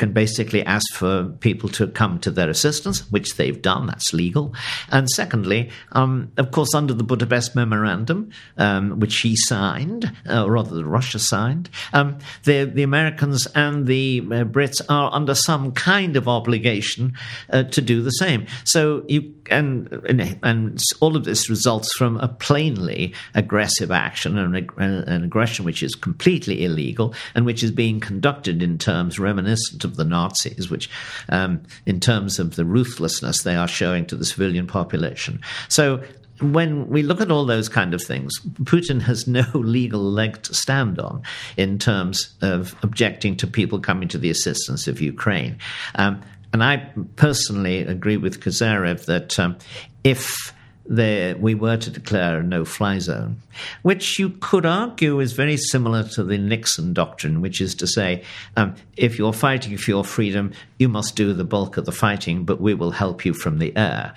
can 0.02 0.14
basically 0.14 0.66
ask 0.66 0.92
for 0.96 1.26
people 1.42 1.70
to 1.70 1.86
come 1.86 2.18
to 2.18 2.32
their 2.32 2.50
assistance, 2.50 3.02
which 3.12 3.36
they've 3.36 3.62
done. 3.62 3.86
That's 3.86 4.14
legal. 4.14 4.52
And 4.90 5.08
secondly, 5.08 5.70
um, 5.92 6.32
of 6.38 6.50
course, 6.50 6.74
under 6.74 6.96
the 6.96 7.04
Budapest 7.04 7.56
Memorandum, 7.56 8.32
um, 8.58 9.00
which 9.00 9.18
he 9.20 9.36
signed, 9.36 10.12
uh, 10.28 10.44
or 10.44 10.54
rather, 10.54 10.84
Russia 10.84 11.20
signed, 11.20 11.70
um, 11.94 12.18
the, 12.46 12.64
the 12.64 12.82
Americans 12.82 13.46
and 13.54 13.86
the 13.86 14.22
uh, 14.26 14.44
Brits 14.44 14.82
are 14.90 15.14
under 15.14 15.36
some 15.36 15.72
kind 15.72 16.18
of 16.18 16.28
obligation 16.28 17.14
uh, 17.52 17.62
to 17.66 17.80
do 17.80 18.02
the 18.02 18.10
same. 18.10 18.48
So 18.64 19.06
you 19.08 19.36
and, 19.52 19.92
and, 20.08 20.40
and 20.44 20.82
all 21.00 21.16
of 21.16 21.26
this 21.26 21.50
results 21.50 21.90
from 21.98 22.18
a 22.18 22.28
plainly 22.28 23.14
aggressive 23.36 23.92
action, 23.92 24.38
an, 24.38 24.56
an 24.78 25.24
aggression 25.24 25.66
which 25.66 25.84
is 25.84 25.94
completely 25.94 26.64
illegal 26.64 27.14
and 27.36 27.46
which 27.46 27.62
is 27.62 27.72
being 27.72 28.00
conducted 28.00 28.64
in 28.64 28.78
terms 28.78 29.20
reminiscent 29.20 29.84
of 29.84 29.91
of 29.92 29.98
the 29.98 30.06
Nazis, 30.06 30.70
which, 30.70 30.90
um, 31.30 31.62
in 31.86 32.00
terms 32.00 32.40
of 32.40 32.56
the 32.56 32.66
ruthlessness 32.66 33.44
they 33.44 33.56
are 33.56 33.68
showing 33.68 34.06
to 34.08 34.16
the 34.16 34.26
civilian 34.26 34.68
population. 34.68 35.40
So 35.68 36.02
when 36.42 36.88
we 36.88 37.04
look 37.04 37.22
at 37.22 37.32
all 37.32 37.46
those 37.46 37.70
kind 37.70 37.94
of 37.94 38.02
things, 38.02 38.40
Putin 38.64 39.02
has 39.02 39.28
no 39.28 39.46
legal 39.54 40.02
leg 40.02 40.42
to 40.44 40.54
stand 40.54 41.00
on 41.00 41.22
in 41.58 41.78
terms 41.78 42.34
of 42.42 42.76
objecting 42.82 43.38
to 43.38 43.48
people 43.48 43.80
coming 43.80 44.08
to 44.10 44.18
the 44.18 44.30
assistance 44.30 44.88
of 44.88 45.00
Ukraine. 45.00 45.58
Um, 45.96 46.22
and 46.54 46.64
I 46.64 46.92
personally 47.16 47.80
agree 47.80 48.18
with 48.18 48.42
Kozyrev 48.42 49.06
that 49.06 49.40
um, 49.40 49.58
if 50.04 50.54
there, 50.92 51.38
we 51.38 51.56
were 51.56 51.78
to 51.78 51.90
declare 51.90 52.40
a 52.40 52.44
no 52.44 52.66
fly 52.66 53.00
zone, 53.00 53.42
which 53.82 54.20
you 54.20 54.30
could 54.30 54.66
argue 54.66 55.20
is 55.20 55.32
very 55.32 55.56
similar 55.56 56.04
to 56.04 56.24
the 56.24 56.38
Nixon 56.38 56.94
doctrine, 56.94 57.40
which 57.40 57.62
is 57.62 57.74
to 57.76 57.88
say, 57.88 58.24
um, 58.58 58.76
if 58.98 59.18
you're 59.18 59.34
fighting 59.34 59.78
for 59.78 59.90
your 59.90 60.04
freedom, 60.04 60.52
you 60.80 60.90
must 60.90 61.16
do 61.16 61.34
the 61.34 61.46
bulk 61.46 61.78
of 61.78 61.86
the 61.86 61.94
fighting, 61.94 62.44
but 62.44 62.60
we 62.60 62.74
will 62.74 62.92
help 62.92 63.24
you 63.24 63.34
from 63.34 63.60
the 63.60 63.76
air. 63.78 64.14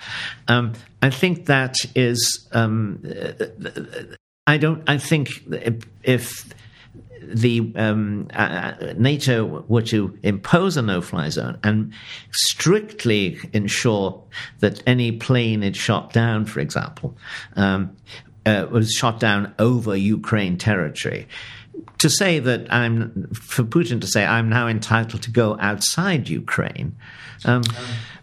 Um, 0.49 0.73
I 1.01 1.09
think 1.09 1.45
that 1.45 1.75
is. 1.95 2.45
Um, 2.51 3.01
I 4.47 4.57
don't. 4.57 4.83
I 4.87 4.97
think 4.97 5.29
if, 5.49 5.83
if 6.03 6.53
the 7.27 7.71
um, 7.75 8.27
uh, 8.33 8.73
uh, 8.81 8.93
NATO 8.97 9.63
were 9.67 9.81
to 9.83 10.17
impose 10.23 10.77
a 10.77 10.81
no-fly 10.81 11.29
zone 11.29 11.57
and 11.63 11.93
strictly 12.31 13.37
ensure 13.53 14.21
that 14.59 14.81
any 14.85 15.11
plane 15.11 15.63
it 15.63 15.75
shot 15.75 16.13
down, 16.13 16.45
for 16.45 16.59
example, 16.59 17.15
um, 17.55 17.95
uh, 18.45 18.67
was 18.69 18.91
shot 18.91 19.19
down 19.19 19.53
over 19.59 19.95
Ukraine 19.95 20.57
territory, 20.57 21.27
to 21.97 22.09
say 22.09 22.39
that 22.39 22.71
I'm 22.71 23.27
for 23.33 23.63
Putin 23.63 23.99
to 24.01 24.07
say 24.07 24.25
I'm 24.25 24.49
now 24.49 24.67
entitled 24.67 25.23
to 25.23 25.31
go 25.31 25.57
outside 25.59 26.29
Ukraine. 26.29 26.95
Um, 27.43 27.63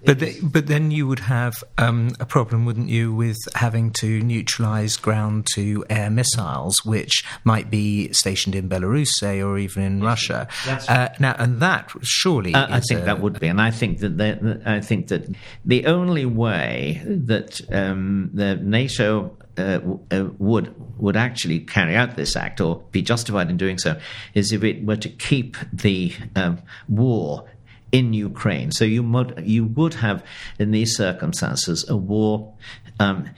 but 0.05 0.19
the, 0.19 0.39
but 0.43 0.67
then 0.67 0.91
you 0.91 1.07
would 1.07 1.21
have 1.21 1.63
um, 1.79 2.15
a 2.19 2.27
problem, 2.27 2.65
wouldn't 2.65 2.89
you, 2.89 3.15
with 3.15 3.39
having 3.55 3.93
to 4.01 4.21
neutralise 4.21 4.97
ground 4.97 5.47
to 5.55 5.85
air 5.89 6.11
missiles, 6.11 6.85
which 6.85 7.25
might 7.45 7.71
be 7.71 8.13
stationed 8.13 8.55
in 8.55 8.69
Belarus, 8.69 9.11
say, 9.19 9.41
or 9.41 9.59
even 9.59 9.83
in 9.83 10.03
Russia. 10.03 10.49
Uh, 10.89 11.09
now, 11.21 11.37
and 11.39 11.61
that 11.61 11.93
surely, 12.03 12.55
uh, 12.55 12.67
I 12.69 12.81
think 12.81 13.03
a, 13.03 13.05
that 13.05 13.21
would 13.21 13.39
be, 13.39 13.47
and 13.47 13.61
I 13.61 13.71
think 13.71 13.99
that 13.99 14.19
the, 14.19 14.63
I 14.65 14.81
think 14.81 15.09
that 15.09 15.25
the 15.65 15.87
only 15.87 16.27
way 16.27 17.03
that 17.07 17.61
um, 17.71 18.31
the 18.35 18.57
NATO 18.57 19.37
uh, 19.59 19.81
uh, 20.11 20.29
would 20.39 20.75
would 20.99 21.17
actually 21.17 21.61
carry 21.61 21.95
out 21.95 22.17
this 22.17 22.37
act 22.37 22.61
or 22.61 22.83
be 22.91 23.03
justified 23.03 23.51
in 23.51 23.57
doing 23.59 23.77
so 23.77 24.01
is 24.33 24.51
if 24.51 24.65
it 24.65 24.83
were 24.85 24.97
to 24.97 25.11
keep 25.11 25.57
the 25.73 26.13
um, 26.37 26.59
war 26.89 27.45
in 27.93 28.13
Ukraine. 28.15 28.73
So 28.73 28.85
you 28.85 29.03
would 29.03 29.43
you 29.45 29.65
would 29.65 29.95
have 29.95 30.25
in 30.59 30.71
these 30.73 30.97
circumstances 30.97 31.89
a 31.89 31.97
war. 31.97 32.53
Um, 32.99 33.31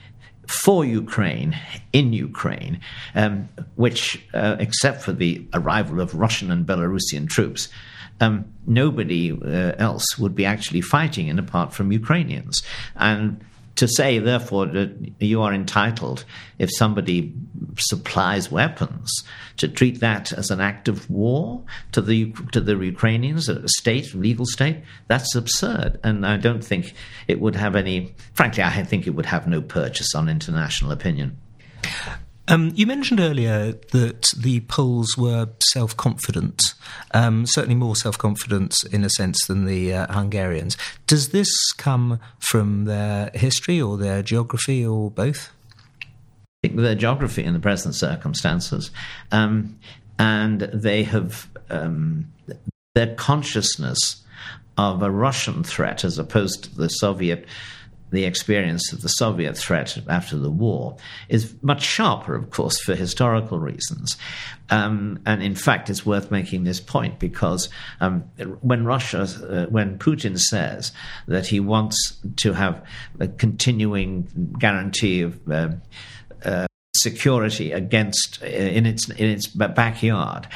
for 0.47 0.85
Ukraine, 0.85 1.57
in 1.91 2.13
Ukraine, 2.13 2.79
um, 3.15 3.49
which, 3.75 4.23
uh, 4.35 4.57
except 4.59 5.01
for 5.01 5.11
the 5.11 5.43
arrival 5.55 5.99
of 5.99 6.13
Russian 6.13 6.51
and 6.51 6.67
Belarusian 6.67 7.27
troops, 7.27 7.67
um, 8.21 8.45
nobody 8.67 9.31
uh, 9.31 9.73
else 9.79 10.19
would 10.19 10.35
be 10.35 10.45
actually 10.45 10.81
fighting 10.81 11.27
in 11.29 11.39
apart 11.39 11.73
from 11.73 11.91
Ukrainians. 11.91 12.61
And 12.95 13.43
to 13.75 13.87
say, 13.87 14.19
therefore, 14.19 14.67
that 14.67 15.13
you 15.19 15.41
are 15.41 15.53
entitled, 15.53 16.23
if 16.59 16.69
somebody 16.73 17.33
supplies 17.77 18.49
weapons, 18.49 19.11
to 19.57 19.67
treat 19.67 19.99
that 19.99 20.31
as 20.31 20.49
an 20.49 20.61
act 20.61 20.87
of 20.87 21.09
war 21.09 21.63
to 21.91 22.01
the 22.01 22.31
to 22.51 22.61
the 22.61 22.75
Ukrainians, 22.77 23.49
a 23.49 23.67
state, 23.67 24.13
legal 24.13 24.45
state, 24.45 24.77
that's 25.07 25.35
absurd. 25.35 25.99
And 26.03 26.25
I 26.25 26.37
don't 26.37 26.63
think 26.63 26.93
it 27.27 27.39
would 27.39 27.55
have 27.55 27.75
any. 27.75 28.13
Frankly, 28.33 28.63
I 28.63 28.83
think 28.83 29.07
it 29.07 29.11
would 29.11 29.25
have 29.25 29.47
no 29.47 29.61
purchase 29.61 30.15
on 30.15 30.29
international 30.29 30.91
opinion. 30.91 31.37
Um, 32.47 32.71
you 32.75 32.85
mentioned 32.85 33.19
earlier 33.19 33.71
that 33.91 34.33
the 34.37 34.59
Poles 34.61 35.17
were 35.17 35.49
self 35.71 35.97
confident, 35.97 36.61
um, 37.11 37.45
certainly 37.47 37.75
more 37.75 37.95
self 37.95 38.17
confident 38.17 38.75
in 38.91 39.03
a 39.03 39.09
sense 39.09 39.45
than 39.47 39.65
the 39.65 39.93
uh, 39.93 40.13
Hungarians. 40.13 40.77
Does 41.07 41.29
this 41.29 41.49
come 41.77 42.19
from 42.39 42.85
their 42.85 43.31
history 43.33 43.81
or 43.81 43.97
their 43.97 44.21
geography 44.21 44.85
or 44.85 45.09
both? 45.09 45.51
I 46.03 46.67
think 46.67 46.79
their 46.79 46.95
geography 46.95 47.43
in 47.43 47.53
the 47.53 47.59
present 47.59 47.95
circumstances. 47.95 48.91
Um, 49.31 49.79
and 50.19 50.61
they 50.61 51.03
have 51.03 51.49
um, 51.69 52.31
their 52.93 53.15
consciousness 53.15 54.23
of 54.77 55.01
a 55.01 55.11
Russian 55.11 55.63
threat 55.63 56.03
as 56.03 56.19
opposed 56.19 56.65
to 56.65 56.75
the 56.75 56.89
Soviet 56.89 57.45
the 58.11 58.25
experience 58.25 58.93
of 58.93 59.01
the 59.01 59.09
Soviet 59.09 59.57
threat 59.57 59.97
after 60.07 60.37
the 60.37 60.49
war 60.49 60.95
is 61.27 61.53
much 61.61 61.83
sharper, 61.83 62.35
of 62.35 62.49
course, 62.49 62.79
for 62.79 62.95
historical 62.95 63.59
reasons. 63.59 64.15
Um, 64.69 65.19
and 65.25 65.43
in 65.43 65.55
fact, 65.55 65.89
it's 65.89 66.05
worth 66.05 66.31
making 66.31 66.63
this 66.63 66.79
point 66.79 67.19
because 67.19 67.69
um, 67.99 68.21
when 68.61 68.85
Russia, 68.85 69.21
uh, 69.21 69.65
when 69.67 69.97
Putin 69.97 70.39
says 70.39 70.91
that 71.27 71.47
he 71.47 71.59
wants 71.59 72.17
to 72.37 72.53
have 72.53 72.83
a 73.19 73.27
continuing 73.27 74.55
guarantee 74.59 75.21
of 75.21 75.51
uh, 75.51 75.69
uh, 76.43 76.67
security 76.95 77.71
against 77.71 78.41
uh, 78.41 78.47
in 78.47 78.85
its 78.85 79.09
in 79.09 79.29
its 79.29 79.47
backyard, 79.47 80.47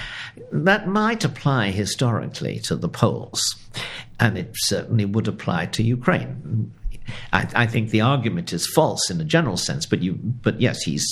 that 0.52 0.88
might 0.88 1.24
apply 1.24 1.72
historically 1.72 2.60
to 2.60 2.76
the 2.76 2.90
Poles, 2.90 3.42
and 4.20 4.38
it 4.38 4.52
certainly 4.56 5.06
would 5.06 5.28
apply 5.28 5.68
to 5.68 5.84
Ukraine 5.84 6.72
I, 7.34 7.48
I, 7.56 7.68
think 7.68 7.90
the 7.90 8.02
argument 8.02 8.54
is 8.54 8.68
false 8.68 9.10
in 9.10 9.20
a 9.22 9.24
general 9.24 9.58
sense, 9.58 9.86
but 9.86 10.02
you, 10.02 10.14
but 10.14 10.60
yes, 10.60 10.82
he's 10.82 11.06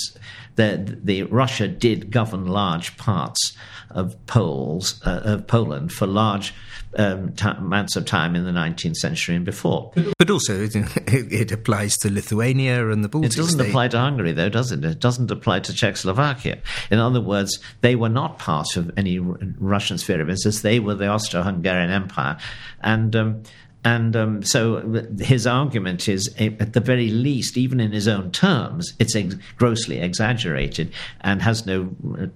the 0.56 0.98
the 1.02 1.22
Russia 1.24 1.68
did 1.68 2.10
govern 2.10 2.46
large 2.46 2.96
parts 2.96 3.56
of 3.90 4.14
Poles 4.26 5.00
uh, 5.06 5.20
of 5.24 5.46
Poland 5.46 5.92
for 5.92 6.06
large 6.06 6.52
um, 6.96 7.32
t- 7.32 7.48
amounts 7.48 7.96
of 7.96 8.04
time 8.04 8.34
in 8.34 8.44
the 8.44 8.50
19th 8.50 8.96
century 8.96 9.36
and 9.36 9.44
before. 9.44 9.92
But 10.18 10.30
also, 10.30 10.60
it, 10.60 10.74
it 11.06 11.52
applies 11.52 11.96
to 11.98 12.12
Lithuania 12.12 12.90
and 12.90 13.04
the 13.04 13.08
Baltic. 13.08 13.32
It 13.32 13.36
doesn't 13.36 13.58
state. 13.58 13.68
apply 13.68 13.88
to 13.88 13.98
Hungary, 13.98 14.32
though, 14.32 14.48
does 14.48 14.72
it? 14.72 14.84
It 14.84 15.00
doesn't 15.00 15.30
apply 15.30 15.60
to 15.60 15.72
Czechoslovakia. 15.72 16.58
In 16.90 16.98
other 16.98 17.20
words, 17.20 17.58
they 17.80 17.94
were 17.94 18.08
not 18.08 18.38
part 18.38 18.76
of 18.76 18.90
any 18.96 19.18
Russian 19.18 19.98
sphere 19.98 20.20
of 20.20 20.28
influence. 20.28 20.62
They 20.62 20.80
were 20.80 20.94
the 20.94 21.08
Austro-Hungarian 21.08 21.90
Empire, 21.90 22.38
and. 22.80 23.14
Um, 23.16 23.42
and 23.88 24.14
um, 24.16 24.42
so 24.42 25.06
his 25.18 25.46
argument 25.46 26.10
is, 26.10 26.28
at 26.38 26.74
the 26.74 26.80
very 26.80 27.08
least, 27.08 27.56
even 27.56 27.80
in 27.80 27.90
his 27.90 28.06
own 28.06 28.30
terms, 28.30 28.92
it's 28.98 29.16
ex- 29.16 29.36
grossly 29.56 29.98
exaggerated 29.98 30.92
and 31.22 31.40
has 31.40 31.64
no, 31.64 31.88
in 32.04 32.30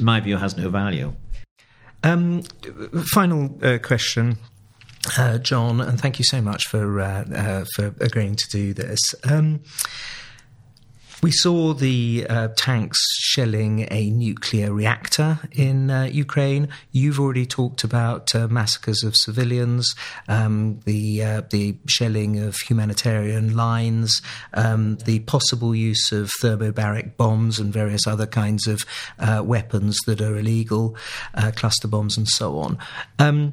my 0.00 0.20
view, 0.20 0.36
has 0.36 0.56
no 0.56 0.68
value. 0.68 1.12
Um, 2.04 2.42
final 3.12 3.58
uh, 3.60 3.78
question. 3.78 4.38
Uh, 5.16 5.38
John, 5.38 5.80
and 5.80 6.00
thank 6.00 6.20
you 6.20 6.24
so 6.24 6.40
much 6.40 6.68
for 6.68 7.00
uh, 7.00 7.24
uh 7.24 7.64
for 7.74 7.94
agreeing 8.00 8.36
to 8.36 8.48
do 8.48 8.72
this. 8.72 9.00
Um, 9.24 9.60
we 11.22 11.32
saw 11.32 11.74
the 11.74 12.26
uh, 12.28 12.48
tanks 12.56 12.98
shelling 13.18 13.88
a 13.90 14.10
nuclear 14.10 14.72
reactor 14.72 15.40
in 15.52 15.90
uh, 15.90 16.04
Ukraine. 16.04 16.68
You've 16.92 17.18
already 17.18 17.46
talked 17.46 17.82
about 17.82 18.34
uh, 18.34 18.46
massacres 18.48 19.02
of 19.02 19.16
civilians, 19.16 19.94
um, 20.28 20.80
the 20.84 21.22
uh, 21.22 21.42
the 21.50 21.76
shelling 21.86 22.38
of 22.38 22.56
humanitarian 22.56 23.56
lines, 23.56 24.22
um, 24.54 24.96
the 24.98 25.20
possible 25.20 25.74
use 25.74 26.12
of 26.12 26.30
thermobaric 26.40 27.16
bombs 27.16 27.58
and 27.58 27.72
various 27.72 28.06
other 28.06 28.26
kinds 28.26 28.66
of 28.66 28.84
uh, 29.18 29.42
weapons 29.44 29.98
that 30.06 30.20
are 30.20 30.36
illegal, 30.36 30.96
uh, 31.34 31.50
cluster 31.54 31.88
bombs 31.88 32.16
and 32.16 32.28
so 32.28 32.58
on. 32.58 32.78
Um, 33.18 33.52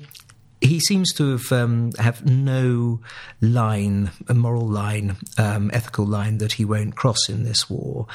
he 0.61 0.79
seems 0.79 1.13
to 1.13 1.31
have 1.31 1.51
um, 1.51 1.91
have 1.97 2.25
no 2.25 3.01
line, 3.41 4.11
a 4.27 4.33
moral 4.33 4.67
line, 4.67 5.17
um, 5.37 5.69
ethical 5.73 6.05
line 6.05 6.37
that 6.39 6.53
he 6.53 6.65
won't 6.65 6.95
cross 6.95 7.29
in 7.29 7.43
this 7.43 7.69
war. 7.69 8.07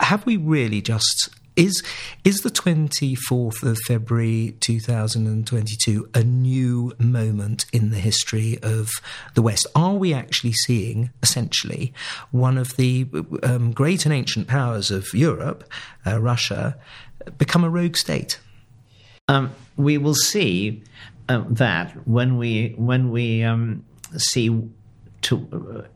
Have 0.00 0.26
we 0.26 0.36
really 0.36 0.82
just 0.82 1.30
is 1.56 1.82
is 2.24 2.38
the 2.38 2.50
24th 2.50 3.62
of 3.62 3.78
February 3.86 4.56
2022 4.60 6.08
a 6.14 6.24
new 6.24 6.92
moment 6.98 7.66
in 7.72 7.90
the 7.90 7.98
history 7.98 8.58
of 8.62 8.90
the 9.34 9.42
West? 9.42 9.66
Are 9.74 9.94
we 9.94 10.12
actually 10.12 10.52
seeing 10.52 11.10
essentially 11.22 11.92
one 12.30 12.58
of 12.58 12.76
the 12.76 13.06
um, 13.42 13.72
great 13.72 14.04
and 14.04 14.12
ancient 14.12 14.48
powers 14.48 14.90
of 14.90 15.06
Europe, 15.14 15.64
uh, 16.06 16.20
Russia, 16.20 16.76
become 17.38 17.64
a 17.64 17.70
rogue 17.70 17.96
state? 17.96 18.38
Um, 19.28 19.52
we 19.76 19.96
will 19.96 20.14
see 20.14 20.82
uh, 21.28 21.44
that 21.48 21.92
when 22.06 22.36
we 22.36 22.74
when 22.76 23.10
we 23.10 23.42
um, 23.42 23.84
see 24.16 24.50
to 25.22 25.48
uh, 25.52 25.88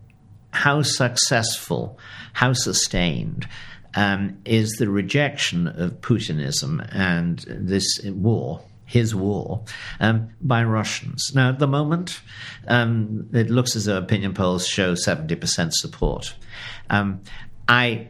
how 0.50 0.82
successful, 0.82 1.98
how 2.32 2.52
sustained 2.52 3.46
um, 3.94 4.38
is 4.44 4.70
the 4.78 4.88
rejection 4.88 5.66
of 5.68 6.00
Putinism 6.00 6.86
and 6.92 7.44
this 7.48 8.00
war 8.04 8.62
his 8.88 9.14
war 9.14 9.62
um, 10.00 10.30
by 10.40 10.64
Russians. 10.64 11.30
Now, 11.34 11.50
at 11.50 11.58
the 11.58 11.66
moment, 11.66 12.22
um, 12.66 13.28
it 13.34 13.50
looks 13.50 13.76
as 13.76 13.84
though 13.84 13.98
opinion 13.98 14.32
polls 14.32 14.66
show 14.66 14.94
70% 14.94 15.72
support. 15.74 16.34
Um, 16.88 17.20
I 17.68 18.08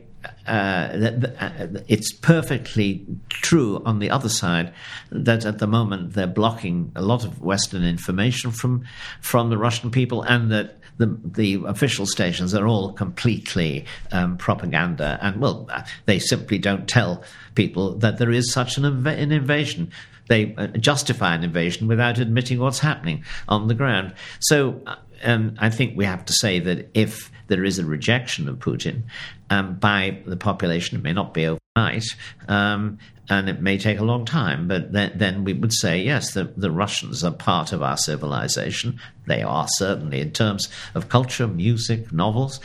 uh, 0.49 1.81
it's 1.87 2.13
perfectly 2.13 3.07
true 3.29 3.83
on 3.85 3.99
the 3.99 4.11
other 4.11 4.29
side 4.29 4.73
that 5.11 5.45
at 5.45 5.59
the 5.59 5.67
moment 5.67 6.15
they're 6.15 6.27
blocking 6.27 6.93
a 6.97 7.03
lot 7.03 7.25
of 7.25 7.41
Western 7.41 7.85
information 7.85 8.51
from 8.51 8.85
from 9.21 9.51
the 9.51 9.59
Russian 9.59 9.91
people, 9.91 10.23
and 10.23 10.51
that 10.51 10.79
the 10.97 11.19
the 11.25 11.63
official 11.67 12.07
stations 12.07 12.55
are 12.55 12.67
all 12.67 12.93
completely 12.93 13.85
um, 14.13 14.37
propaganda, 14.37 15.19
and 15.23 15.41
well, 15.41 15.69
they 16.07 16.19
simply 16.19 16.59
don't 16.59 16.89
tell 16.89 17.23
people 17.55 17.95
that 17.99 18.19
there 18.19 18.31
is 18.31 18.53
such 18.53 18.79
an, 18.79 18.85
inv- 18.85 19.19
an 19.19 19.33
invasion 19.33 19.91
they 20.29 20.55
uh, 20.57 20.67
justify 20.69 21.35
an 21.35 21.43
invasion 21.43 21.89
without 21.89 22.19
admitting 22.19 22.59
what's 22.59 22.79
happening 22.79 23.25
on 23.49 23.67
the 23.67 23.75
ground. 23.75 24.15
So 24.41 24.83
um, 25.25 25.55
I 25.59 25.71
think 25.71 25.97
we 25.97 26.05
have 26.05 26.25
to 26.27 26.33
say 26.33 26.59
that 26.61 26.91
if 26.95 27.31
there 27.49 27.65
is 27.65 27.79
a 27.79 27.85
rejection 27.85 28.49
of 28.49 28.59
Putin 28.59 29.03
um, 29.51 29.75
by 29.75 30.23
the 30.27 30.37
population, 30.37 30.99
it 30.99 31.03
may 31.03 31.13
not 31.13 31.35
be 31.35 31.47
overnight, 31.47 32.05
um, 32.49 32.99
and 33.31 33.49
it 33.49 33.61
may 33.61 33.77
take 33.77 33.99
a 33.99 34.05
long 34.05 34.25
time, 34.25 34.69
but 34.69 34.93
then, 34.93 35.13
then 35.15 35.45
we 35.45 35.53
would 35.53 35.73
say, 35.73 36.01
yes, 36.01 36.33
the, 36.33 36.45
the, 36.57 36.71
Russians 36.71 37.23
are 37.23 37.31
part 37.31 37.73
of 37.73 37.83
our 37.83 37.97
civilization. 37.97 38.99
They 39.27 39.43
are 39.43 39.67
certainly 39.77 40.21
in 40.21 40.33
terms 40.33 40.69
of 40.95 41.11
culture, 41.11 41.47
music, 41.47 42.11
novels, 42.11 42.59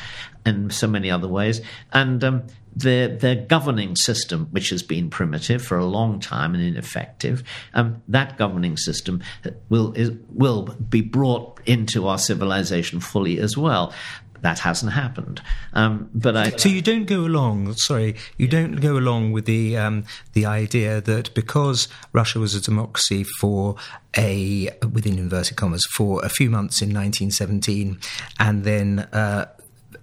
and 0.46 0.72
so 0.74 0.88
many 0.88 1.12
other 1.12 1.28
ways. 1.28 1.62
And 1.92 2.24
um, 2.24 2.44
their 2.76 3.08
their 3.08 3.36
governing 3.36 3.96
system, 3.96 4.48
which 4.52 4.70
has 4.70 4.84
been 4.84 5.10
primitive 5.10 5.64
for 5.64 5.78
a 5.78 5.86
long 5.86 6.20
time 6.20 6.54
and 6.54 6.64
ineffective, 6.64 7.44
um, 7.74 8.02
that 8.08 8.38
governing 8.38 8.78
system 8.78 9.22
will 9.70 9.94
is, 9.94 10.12
will 10.30 10.64
be 10.90 11.02
brought 11.02 11.60
into 11.66 12.08
our 12.08 12.18
civilization 12.18 13.00
fully 13.00 13.40
as 13.40 13.58
well. 13.58 13.94
That 14.42 14.60
hasn't 14.60 14.92
happened, 14.92 15.42
um, 15.72 16.10
but 16.14 16.36
I, 16.36 16.50
so 16.50 16.68
you 16.68 16.82
don't 16.82 17.06
go 17.06 17.22
along. 17.22 17.74
Sorry, 17.76 18.18
you 18.38 18.50
don't 18.50 18.76
go 18.82 18.98
along 18.98 19.32
with 19.32 19.46
the 19.46 19.78
um, 19.78 20.04
the 20.34 20.46
idea 20.46 21.00
that 21.00 21.34
because 21.34 21.88
Russia 22.12 22.40
was 22.40 22.54
a 22.54 22.60
democracy 22.60 23.24
for 23.40 23.78
a 24.18 24.70
within 24.92 25.18
inverted 25.18 25.56
commas 25.56 25.88
for 25.96 26.26
a 26.26 26.30
few 26.30 26.50
months 26.50 26.82
in 26.82 26.90
1917, 26.90 28.00
and 28.38 28.66
then 28.66 29.00
uh, 29.14 29.46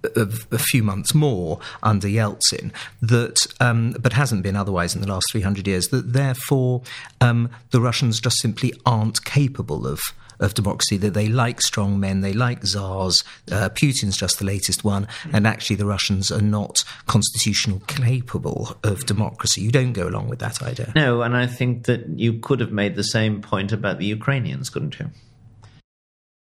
a, 0.03 0.27
a 0.51 0.59
few 0.59 0.83
months 0.83 1.13
more 1.13 1.59
under 1.83 2.07
Yeltsin, 2.07 2.71
that 3.01 3.45
um, 3.59 3.95
but 3.99 4.13
hasn't 4.13 4.43
been 4.43 4.55
otherwise 4.55 4.95
in 4.95 5.01
the 5.01 5.07
last 5.07 5.25
300 5.31 5.67
years, 5.67 5.89
that 5.89 6.13
therefore 6.13 6.81
um, 7.19 7.49
the 7.71 7.81
Russians 7.81 8.19
just 8.19 8.39
simply 8.39 8.73
aren't 8.85 9.23
capable 9.25 9.87
of 9.87 9.99
of 10.41 10.55
democracy, 10.55 10.97
that 10.97 11.13
they 11.13 11.27
like 11.27 11.61
strong 11.61 11.99
men, 11.99 12.21
they 12.21 12.33
like 12.33 12.65
czars. 12.65 13.23
Uh, 13.51 13.69
Putin's 13.69 14.17
just 14.17 14.39
the 14.39 14.45
latest 14.45 14.83
one, 14.83 15.07
and 15.31 15.45
actually 15.45 15.75
the 15.75 15.85
Russians 15.85 16.31
are 16.31 16.41
not 16.41 16.83
constitutional 17.05 17.79
capable 17.81 18.75
of 18.83 19.05
democracy. 19.05 19.61
You 19.61 19.71
don't 19.71 19.93
go 19.93 20.07
along 20.07 20.29
with 20.29 20.39
that 20.39 20.61
idea. 20.63 20.91
No, 20.95 21.21
and 21.21 21.37
I 21.37 21.45
think 21.45 21.85
that 21.85 22.07
you 22.19 22.39
could 22.39 22.59
have 22.59 22.71
made 22.71 22.95
the 22.95 23.03
same 23.03 23.41
point 23.41 23.71
about 23.71 23.99
the 23.99 24.05
Ukrainians, 24.05 24.71
couldn't 24.71 24.99
you? 24.99 25.11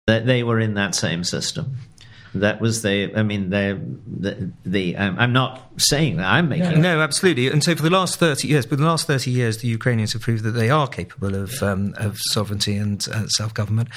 That 0.07 0.27
they 0.27 0.45
were 0.45 0.61
in 0.61 0.75
that 0.75 0.95
same 0.95 1.25
system 1.25 1.77
that 2.35 2.61
was 2.61 2.83
the 2.83 3.13
i 3.17 3.23
mean 3.23 3.51
the 3.51 3.81
the, 4.07 4.51
the 4.65 4.97
um, 4.97 5.17
i'm 5.19 5.33
not 5.33 5.71
saying 5.77 6.17
that 6.17 6.27
i'm 6.27 6.49
making 6.49 6.81
no, 6.81 6.97
no, 6.97 7.01
absolutely. 7.01 7.49
And 7.49 7.63
so 7.63 7.75
for 7.75 7.83
the 7.83 7.91
last 7.91 8.19
30 8.19 8.49
years 8.49 8.67
for 8.67 8.77
the 8.77 8.85
last 8.85 9.07
30 9.07 9.31
years 9.31 9.59
the 9.59 9.69
ukrainians 9.69 10.13
have 10.13 10.23
proved 10.23 10.43
that 10.45 10.53
they 10.53 10.71
are 10.71 10.89
capable 10.89 11.35
of 11.35 11.63
um, 11.63 11.95
of 11.97 12.19
sovereignty 12.19 12.77
and 12.77 13.07
uh, 13.13 13.27
self-government. 13.29 13.89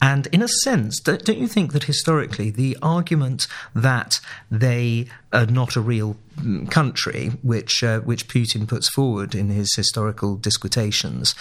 And 0.00 0.26
in 0.28 0.42
a 0.42 0.48
sense 0.48 1.00
don't, 1.00 1.24
don't 1.24 1.38
you 1.38 1.48
think 1.48 1.72
that 1.72 1.84
historically 1.84 2.50
the 2.50 2.76
argument 2.82 3.46
that 3.74 4.20
they 4.50 5.06
are 5.32 5.46
not 5.46 5.76
a 5.76 5.80
real 5.80 6.16
mm, 6.36 6.70
country, 6.70 7.28
which 7.42 7.82
uh, 7.82 8.00
which 8.00 8.28
Putin 8.28 8.66
puts 8.68 8.88
forward 8.88 9.34
in 9.34 9.48
his 9.48 9.74
historical 9.74 10.36
disquisitions, 10.36 11.34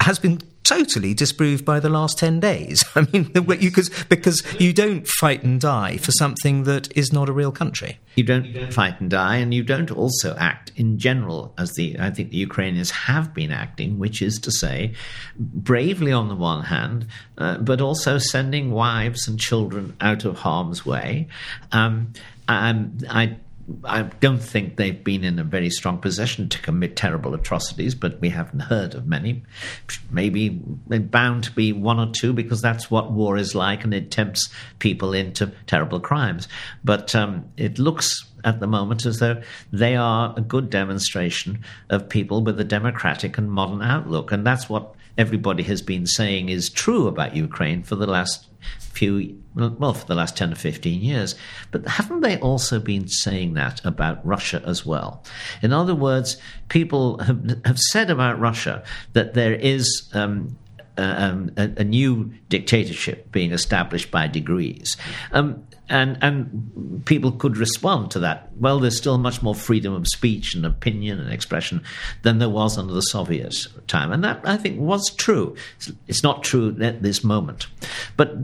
has 0.00 0.18
been 0.18 0.40
totally 0.70 1.14
disproved 1.14 1.64
by 1.64 1.80
the 1.80 1.88
last 1.88 2.16
10 2.18 2.38
days. 2.38 2.84
I 2.94 3.06
mean, 3.12 3.24
because, 3.24 3.90
because 4.08 4.42
you 4.60 4.72
don't 4.72 5.06
fight 5.06 5.42
and 5.42 5.60
die 5.60 5.96
for 5.96 6.12
something 6.12 6.62
that 6.64 6.96
is 6.96 7.12
not 7.12 7.28
a 7.28 7.32
real 7.32 7.50
country. 7.50 7.98
You 8.14 8.24
don't 8.24 8.72
fight 8.72 9.00
and 9.00 9.10
die, 9.10 9.36
and 9.36 9.52
you 9.52 9.62
don't 9.62 9.90
also 9.90 10.36
act 10.36 10.72
in 10.76 10.98
general 10.98 11.54
as 11.58 11.72
the 11.74 11.96
I 11.98 12.10
think 12.10 12.30
the 12.30 12.36
Ukrainians 12.36 12.90
have 12.90 13.32
been 13.32 13.52
acting, 13.52 13.98
which 13.98 14.20
is 14.20 14.38
to 14.40 14.50
say, 14.50 14.94
bravely 15.38 16.12
on 16.12 16.28
the 16.28 16.34
one 16.34 16.64
hand, 16.64 17.06
uh, 17.38 17.58
but 17.58 17.80
also 17.80 18.18
sending 18.18 18.72
wives 18.72 19.28
and 19.28 19.38
children 19.38 19.96
out 20.00 20.24
of 20.24 20.38
harm's 20.38 20.84
way. 20.84 21.28
Um, 21.72 22.12
I 22.48 23.36
I 23.84 24.02
don't 24.02 24.42
think 24.42 24.76
they've 24.76 25.02
been 25.02 25.24
in 25.24 25.38
a 25.38 25.44
very 25.44 25.70
strong 25.70 25.98
position 25.98 26.48
to 26.48 26.62
commit 26.62 26.96
terrible 26.96 27.34
atrocities, 27.34 27.94
but 27.94 28.20
we 28.20 28.28
haven't 28.30 28.60
heard 28.60 28.94
of 28.94 29.06
many. 29.06 29.42
Maybe 30.10 30.60
they're 30.86 31.00
bound 31.00 31.44
to 31.44 31.52
be 31.52 31.72
one 31.72 31.98
or 31.98 32.10
two 32.12 32.32
because 32.32 32.62
that's 32.62 32.90
what 32.90 33.12
war 33.12 33.36
is 33.36 33.54
like 33.54 33.84
and 33.84 33.94
it 33.94 34.10
tempts 34.10 34.48
people 34.78 35.12
into 35.12 35.52
terrible 35.66 36.00
crimes. 36.00 36.48
But 36.84 37.14
um, 37.14 37.50
it 37.56 37.78
looks 37.78 38.26
at 38.44 38.60
the 38.60 38.66
moment 38.66 39.06
as 39.06 39.18
though 39.18 39.42
they 39.72 39.96
are 39.96 40.34
a 40.36 40.40
good 40.40 40.70
demonstration 40.70 41.64
of 41.88 42.08
people 42.08 42.42
with 42.42 42.58
a 42.60 42.64
democratic 42.64 43.38
and 43.38 43.50
modern 43.50 43.82
outlook. 43.82 44.32
And 44.32 44.46
that's 44.46 44.68
what 44.68 44.94
everybody 45.18 45.62
has 45.64 45.82
been 45.82 46.06
saying 46.06 46.48
is 46.48 46.70
true 46.70 47.06
about 47.06 47.36
Ukraine 47.36 47.82
for 47.82 47.96
the 47.96 48.06
last 48.06 48.46
few, 48.78 49.42
well, 49.54 49.94
for 49.94 50.06
the 50.06 50.14
last 50.14 50.36
10 50.36 50.52
or 50.52 50.56
15 50.56 51.00
years. 51.00 51.34
But 51.70 51.86
haven't 51.86 52.20
they 52.20 52.38
also 52.38 52.78
been 52.78 53.08
saying 53.08 53.54
that 53.54 53.84
about 53.84 54.24
Russia 54.26 54.62
as 54.66 54.84
well? 54.84 55.22
In 55.62 55.72
other 55.72 55.94
words, 55.94 56.36
people 56.68 57.18
have, 57.18 57.60
have 57.64 57.78
said 57.78 58.10
about 58.10 58.38
Russia 58.40 58.82
that 59.12 59.34
there 59.34 59.54
is 59.54 60.08
um, 60.12 60.56
um, 60.96 61.50
a, 61.56 61.70
a, 61.78 61.84
new 61.84 62.32
dictatorship 62.48 63.32
being 63.32 63.52
established 63.52 64.10
by 64.10 64.26
degrees. 64.26 64.96
Um, 65.32 65.66
and 65.90 66.16
and 66.22 67.02
people 67.04 67.32
could 67.32 67.56
respond 67.56 68.10
to 68.12 68.20
that. 68.20 68.48
Well, 68.56 68.78
there's 68.78 68.96
still 68.96 69.18
much 69.18 69.42
more 69.42 69.54
freedom 69.54 69.92
of 69.92 70.06
speech 70.06 70.54
and 70.54 70.64
opinion 70.64 71.20
and 71.20 71.32
expression 71.32 71.82
than 72.22 72.38
there 72.38 72.48
was 72.48 72.78
under 72.78 72.94
the 72.94 73.02
Soviet 73.02 73.66
time, 73.88 74.12
and 74.12 74.24
that 74.24 74.40
I 74.44 74.56
think 74.56 74.80
was 74.80 75.10
true. 75.16 75.56
It's 76.06 76.22
not 76.22 76.44
true 76.44 76.76
at 76.80 77.02
this 77.02 77.22
moment, 77.24 77.66
but 78.16 78.34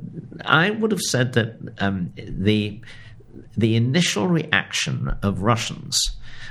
I 0.45 0.71
would 0.71 0.91
have 0.91 1.01
said 1.01 1.33
that 1.35 1.57
um, 1.79 2.13
the 2.17 2.81
the 3.57 3.77
initial 3.77 4.27
reaction 4.27 5.17
of 5.23 5.43
Russians 5.43 5.99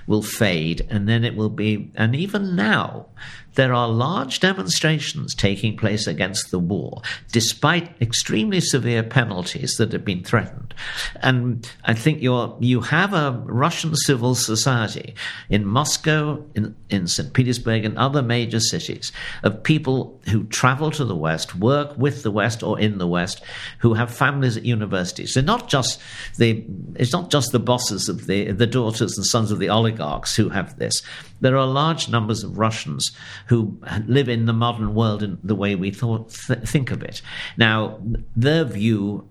will 0.07 0.21
fade, 0.21 0.85
and 0.89 1.09
then 1.09 1.23
it 1.23 1.35
will 1.35 1.49
be, 1.49 1.91
and 1.95 2.15
even 2.15 2.55
now, 2.55 3.07
there 3.55 3.73
are 3.73 3.87
large 3.87 4.39
demonstrations 4.39 5.33
taking 5.33 5.77
place 5.77 6.07
against 6.07 6.51
the 6.51 6.59
war, 6.59 7.01
despite 7.31 7.99
extremely 8.01 8.61
severe 8.61 9.03
penalties 9.03 9.75
that 9.77 9.91
have 9.91 10.05
been 10.05 10.23
threatened. 10.23 10.73
And 11.21 11.69
I 11.85 11.93
think 11.93 12.21
you 12.21 12.55
you 12.59 12.81
have 12.81 13.13
a 13.13 13.31
Russian 13.45 13.95
civil 13.95 14.35
society 14.35 15.15
in 15.49 15.65
Moscow, 15.65 16.43
in, 16.53 16.75
in 16.89 17.07
St. 17.07 17.33
Petersburg, 17.33 17.85
and 17.85 17.97
other 17.97 18.21
major 18.21 18.59
cities 18.59 19.11
of 19.43 19.63
people 19.63 20.19
who 20.29 20.43
travel 20.45 20.91
to 20.91 21.05
the 21.05 21.15
West, 21.15 21.55
work 21.55 21.97
with 21.97 22.23
the 22.23 22.31
West 22.31 22.61
or 22.61 22.79
in 22.79 22.97
the 22.97 23.07
West, 23.07 23.41
who 23.79 23.93
have 23.93 24.13
families 24.13 24.57
at 24.57 24.65
universities. 24.65 25.33
They're 25.33 25.43
not 25.43 25.69
just 25.69 26.01
the 26.37 26.65
it's 26.95 27.13
not 27.13 27.31
just 27.31 27.51
the 27.51 27.59
bosses 27.59 28.09
of 28.09 28.27
the 28.27 28.51
the 28.51 28.67
daughters 28.67 29.17
and 29.17 29.25
sons 29.25 29.51
of 29.51 29.59
the 29.59 29.69
oligarchs 29.69 30.35
who 30.35 30.49
have 30.49 30.77
this. 30.77 31.01
There 31.41 31.57
are 31.57 31.67
large 31.67 32.09
numbers 32.09 32.43
of 32.43 32.57
Russians 32.57 33.11
who 33.47 33.79
live 34.07 34.27
in 34.29 34.45
the 34.45 34.53
modern 34.53 34.95
world 34.95 35.21
in 35.21 35.37
the 35.43 35.55
way 35.55 35.75
we 35.75 35.91
thought 35.91 36.29
th- 36.47 36.59
think 36.59 36.91
of 36.91 37.03
it. 37.03 37.21
Now, 37.57 37.99
their 38.35 38.63
view 38.65 39.27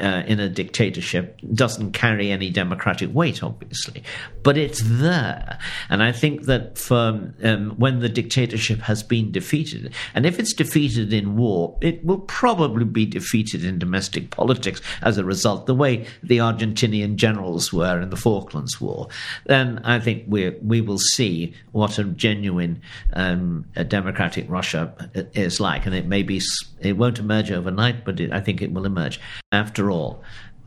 uh, 0.00 0.22
in 0.26 0.40
a 0.40 0.48
dictatorship 0.48 1.40
doesn't 1.54 1.92
carry 1.92 2.30
any 2.30 2.50
democratic 2.50 3.12
weight, 3.14 3.42
obviously, 3.42 4.02
but 4.42 4.56
it's 4.56 4.82
there. 4.84 5.58
And 5.88 6.02
I 6.02 6.12
think 6.12 6.44
that 6.44 6.78
for 6.78 7.32
um, 7.42 7.74
when 7.76 8.00
the 8.00 8.08
dictatorship 8.08 8.80
has 8.80 9.02
been 9.02 9.32
defeated, 9.32 9.92
and 10.14 10.26
if 10.26 10.38
it's 10.38 10.52
defeated 10.52 11.12
in 11.12 11.36
war, 11.36 11.76
it 11.80 12.04
will 12.04 12.20
probably 12.20 12.84
be 12.84 13.06
defeated 13.06 13.64
in 13.64 13.78
domestic 13.78 14.30
politics 14.30 14.80
as 15.02 15.18
a 15.18 15.24
result, 15.24 15.66
the 15.66 15.74
way 15.74 16.06
the 16.22 16.38
Argentinian 16.38 17.16
generals 17.16 17.72
were 17.72 18.00
in 18.00 18.10
the 18.10 18.16
Falklands 18.16 18.80
War. 18.80 19.08
Then 19.46 19.80
I 19.84 19.98
think 20.00 20.24
we 20.26 20.50
we 20.62 20.80
will 20.80 20.98
see 20.98 21.54
what 21.72 21.98
a 21.98 22.04
genuine 22.04 22.80
um, 23.14 23.64
a 23.76 23.84
democratic 23.84 24.48
Russia 24.48 24.94
is 25.34 25.60
like, 25.60 25.86
and 25.86 25.94
it 25.94 26.06
may 26.06 26.22
be 26.22 26.40
it 26.86 26.96
won't 26.96 27.18
emerge 27.18 27.50
overnight, 27.50 28.04
but 28.04 28.20
it, 28.20 28.32
I 28.32 28.40
think 28.40 28.62
it 28.62 28.72
will 28.72 28.86
emerge. 28.86 29.20
After 29.52 29.90
all, 29.90 30.22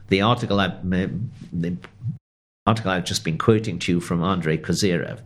the 0.09 0.21
article 0.21 0.59
I 0.59 0.67
the 1.51 1.77
article 2.65 2.91
I've 2.91 3.05
just 3.05 3.23
been 3.23 3.37
quoting 3.37 3.79
to 3.79 3.93
you 3.93 3.99
from 3.99 4.23
Andrei 4.23 4.57
Kozyrev. 4.57 5.19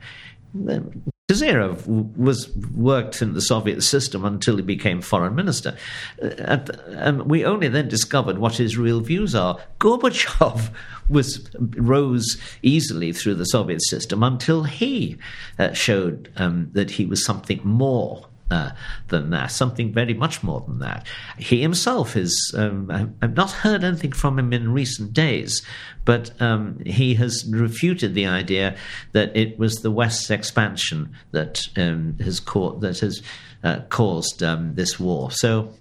Kozyrev 1.32 1.88
was 2.18 2.56
worked 2.76 3.22
in 3.22 3.34
the 3.34 3.42
Soviet 3.42 3.82
system 3.82 4.24
until 4.24 4.58
he 4.58 4.62
became 4.62 5.02
foreign 5.02 5.34
minister. 5.36 5.76
Uh, 6.22 6.58
and 6.90 7.24
we 7.24 7.44
only 7.44 7.70
then 7.70 7.88
discovered 7.88 8.38
what 8.38 8.58
his 8.58 8.78
real 8.78 9.00
views 9.00 9.34
are. 9.34 9.58
Gorbachev 9.80 10.70
was 11.10 11.50
rose 11.58 12.38
easily 12.62 13.14
through 13.14 13.36
the 13.36 13.46
Soviet 13.46 13.82
system 13.84 14.22
until 14.22 14.64
he 14.64 15.18
uh, 15.58 15.74
showed 15.74 16.32
um, 16.36 16.70
that 16.74 16.92
he 16.92 17.06
was 17.06 17.26
something 17.26 17.62
more 17.64 18.28
uh, 18.54 18.72
than 19.08 19.32
that, 19.32 19.52
something 19.52 19.92
very 19.92 20.14
much 20.14 20.44
more 20.44 20.62
than 20.68 20.80
that. 20.80 21.08
He 21.38 21.62
himself 21.62 22.16
is, 22.16 22.54
um, 22.58 23.16
I've 23.22 23.36
not 23.36 23.52
heard 23.52 23.84
anything 23.84 24.12
from 24.12 24.38
him 24.38 24.54
in 24.54 24.72
recent 24.72 25.14
days, 25.14 25.64
but 26.06 26.40
um, 26.42 26.80
he 26.86 27.16
has 27.16 27.46
refuted 27.50 28.14
the 28.14 28.28
idea 28.28 28.76
that 29.14 29.36
it 29.36 29.58
was 29.58 29.78
the 29.78 29.92
West's 29.92 30.30
expansion 30.30 31.00
that 31.32 31.68
um, 31.78 32.18
has, 32.20 32.40
caught, 32.40 32.82
that 32.82 33.00
has 33.00 33.24
uh, 33.64 33.80
caused 33.90 34.44
um, 34.44 34.76
this 34.76 35.00
war. 35.00 35.32
So, 35.32 35.74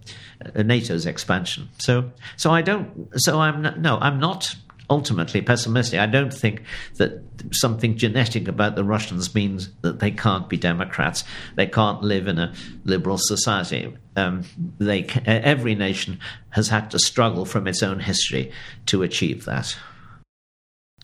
uh, 0.45 0.63
NATO's 0.63 1.07
expansion. 1.07 1.69
So, 1.79 2.11
so 2.37 2.51
I 2.51 2.63
don't. 2.63 3.09
So 3.17 3.41
I'm 3.41 3.63
not, 3.63 3.79
no, 3.79 3.99
I'm 3.99 4.19
not 4.19 4.55
ultimately 4.91 5.43
pessimistic. 5.43 5.99
I 5.99 6.07
don't 6.07 6.33
think 6.33 6.63
that 6.97 7.23
something 7.53 7.97
genetic 7.97 8.49
about 8.49 8.77
the 8.77 8.85
Russians 8.85 9.35
means 9.35 9.71
that 9.83 10.01
they 10.01 10.11
can't 10.11 10.49
be 10.49 10.57
Democrats. 10.57 11.25
They 11.57 11.67
can't 11.67 12.03
live 12.03 12.29
in 12.29 12.39
a 12.39 12.55
liberal 12.85 13.19
society. 13.19 13.97
Um, 14.17 14.45
they, 14.79 15.05
every 15.25 15.75
nation 15.75 16.19
has 16.51 16.69
had 16.69 16.91
to 16.91 16.99
struggle 16.99 17.45
from 17.45 17.67
its 17.67 17.83
own 17.83 18.01
history 18.01 18.53
to 18.87 19.03
achieve 19.03 19.45
that. 19.47 19.77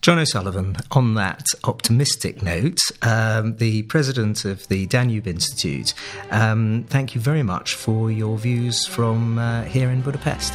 John 0.00 0.20
O'Sullivan, 0.20 0.76
on 0.92 1.14
that 1.14 1.44
optimistic 1.64 2.40
note, 2.40 2.78
um, 3.02 3.56
the 3.56 3.82
president 3.82 4.44
of 4.44 4.68
the 4.68 4.86
Danube 4.86 5.26
Institute, 5.26 5.92
um, 6.30 6.84
thank 6.88 7.16
you 7.16 7.20
very 7.20 7.42
much 7.42 7.74
for 7.74 8.10
your 8.10 8.38
views 8.38 8.86
from 8.86 9.38
uh, 9.38 9.64
here 9.64 9.90
in 9.90 10.00
Budapest. 10.00 10.54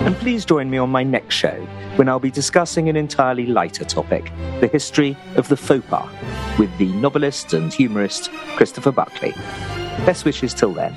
And 0.00 0.16
please 0.16 0.46
join 0.46 0.70
me 0.70 0.78
on 0.78 0.88
my 0.88 1.02
next 1.02 1.34
show 1.34 1.60
when 1.96 2.08
I'll 2.08 2.18
be 2.18 2.30
discussing 2.30 2.88
an 2.88 2.96
entirely 2.96 3.46
lighter 3.46 3.84
topic 3.84 4.32
the 4.60 4.66
history 4.66 5.14
of 5.36 5.48
the 5.48 5.56
faux 5.56 5.86
pas 5.88 6.08
with 6.58 6.74
the 6.78 6.90
novelist 6.94 7.52
and 7.52 7.72
humorist 7.72 8.30
Christopher 8.56 8.92
Buckley. 8.92 9.32
Best 10.06 10.24
wishes 10.24 10.54
till 10.54 10.72
then. 10.72 10.96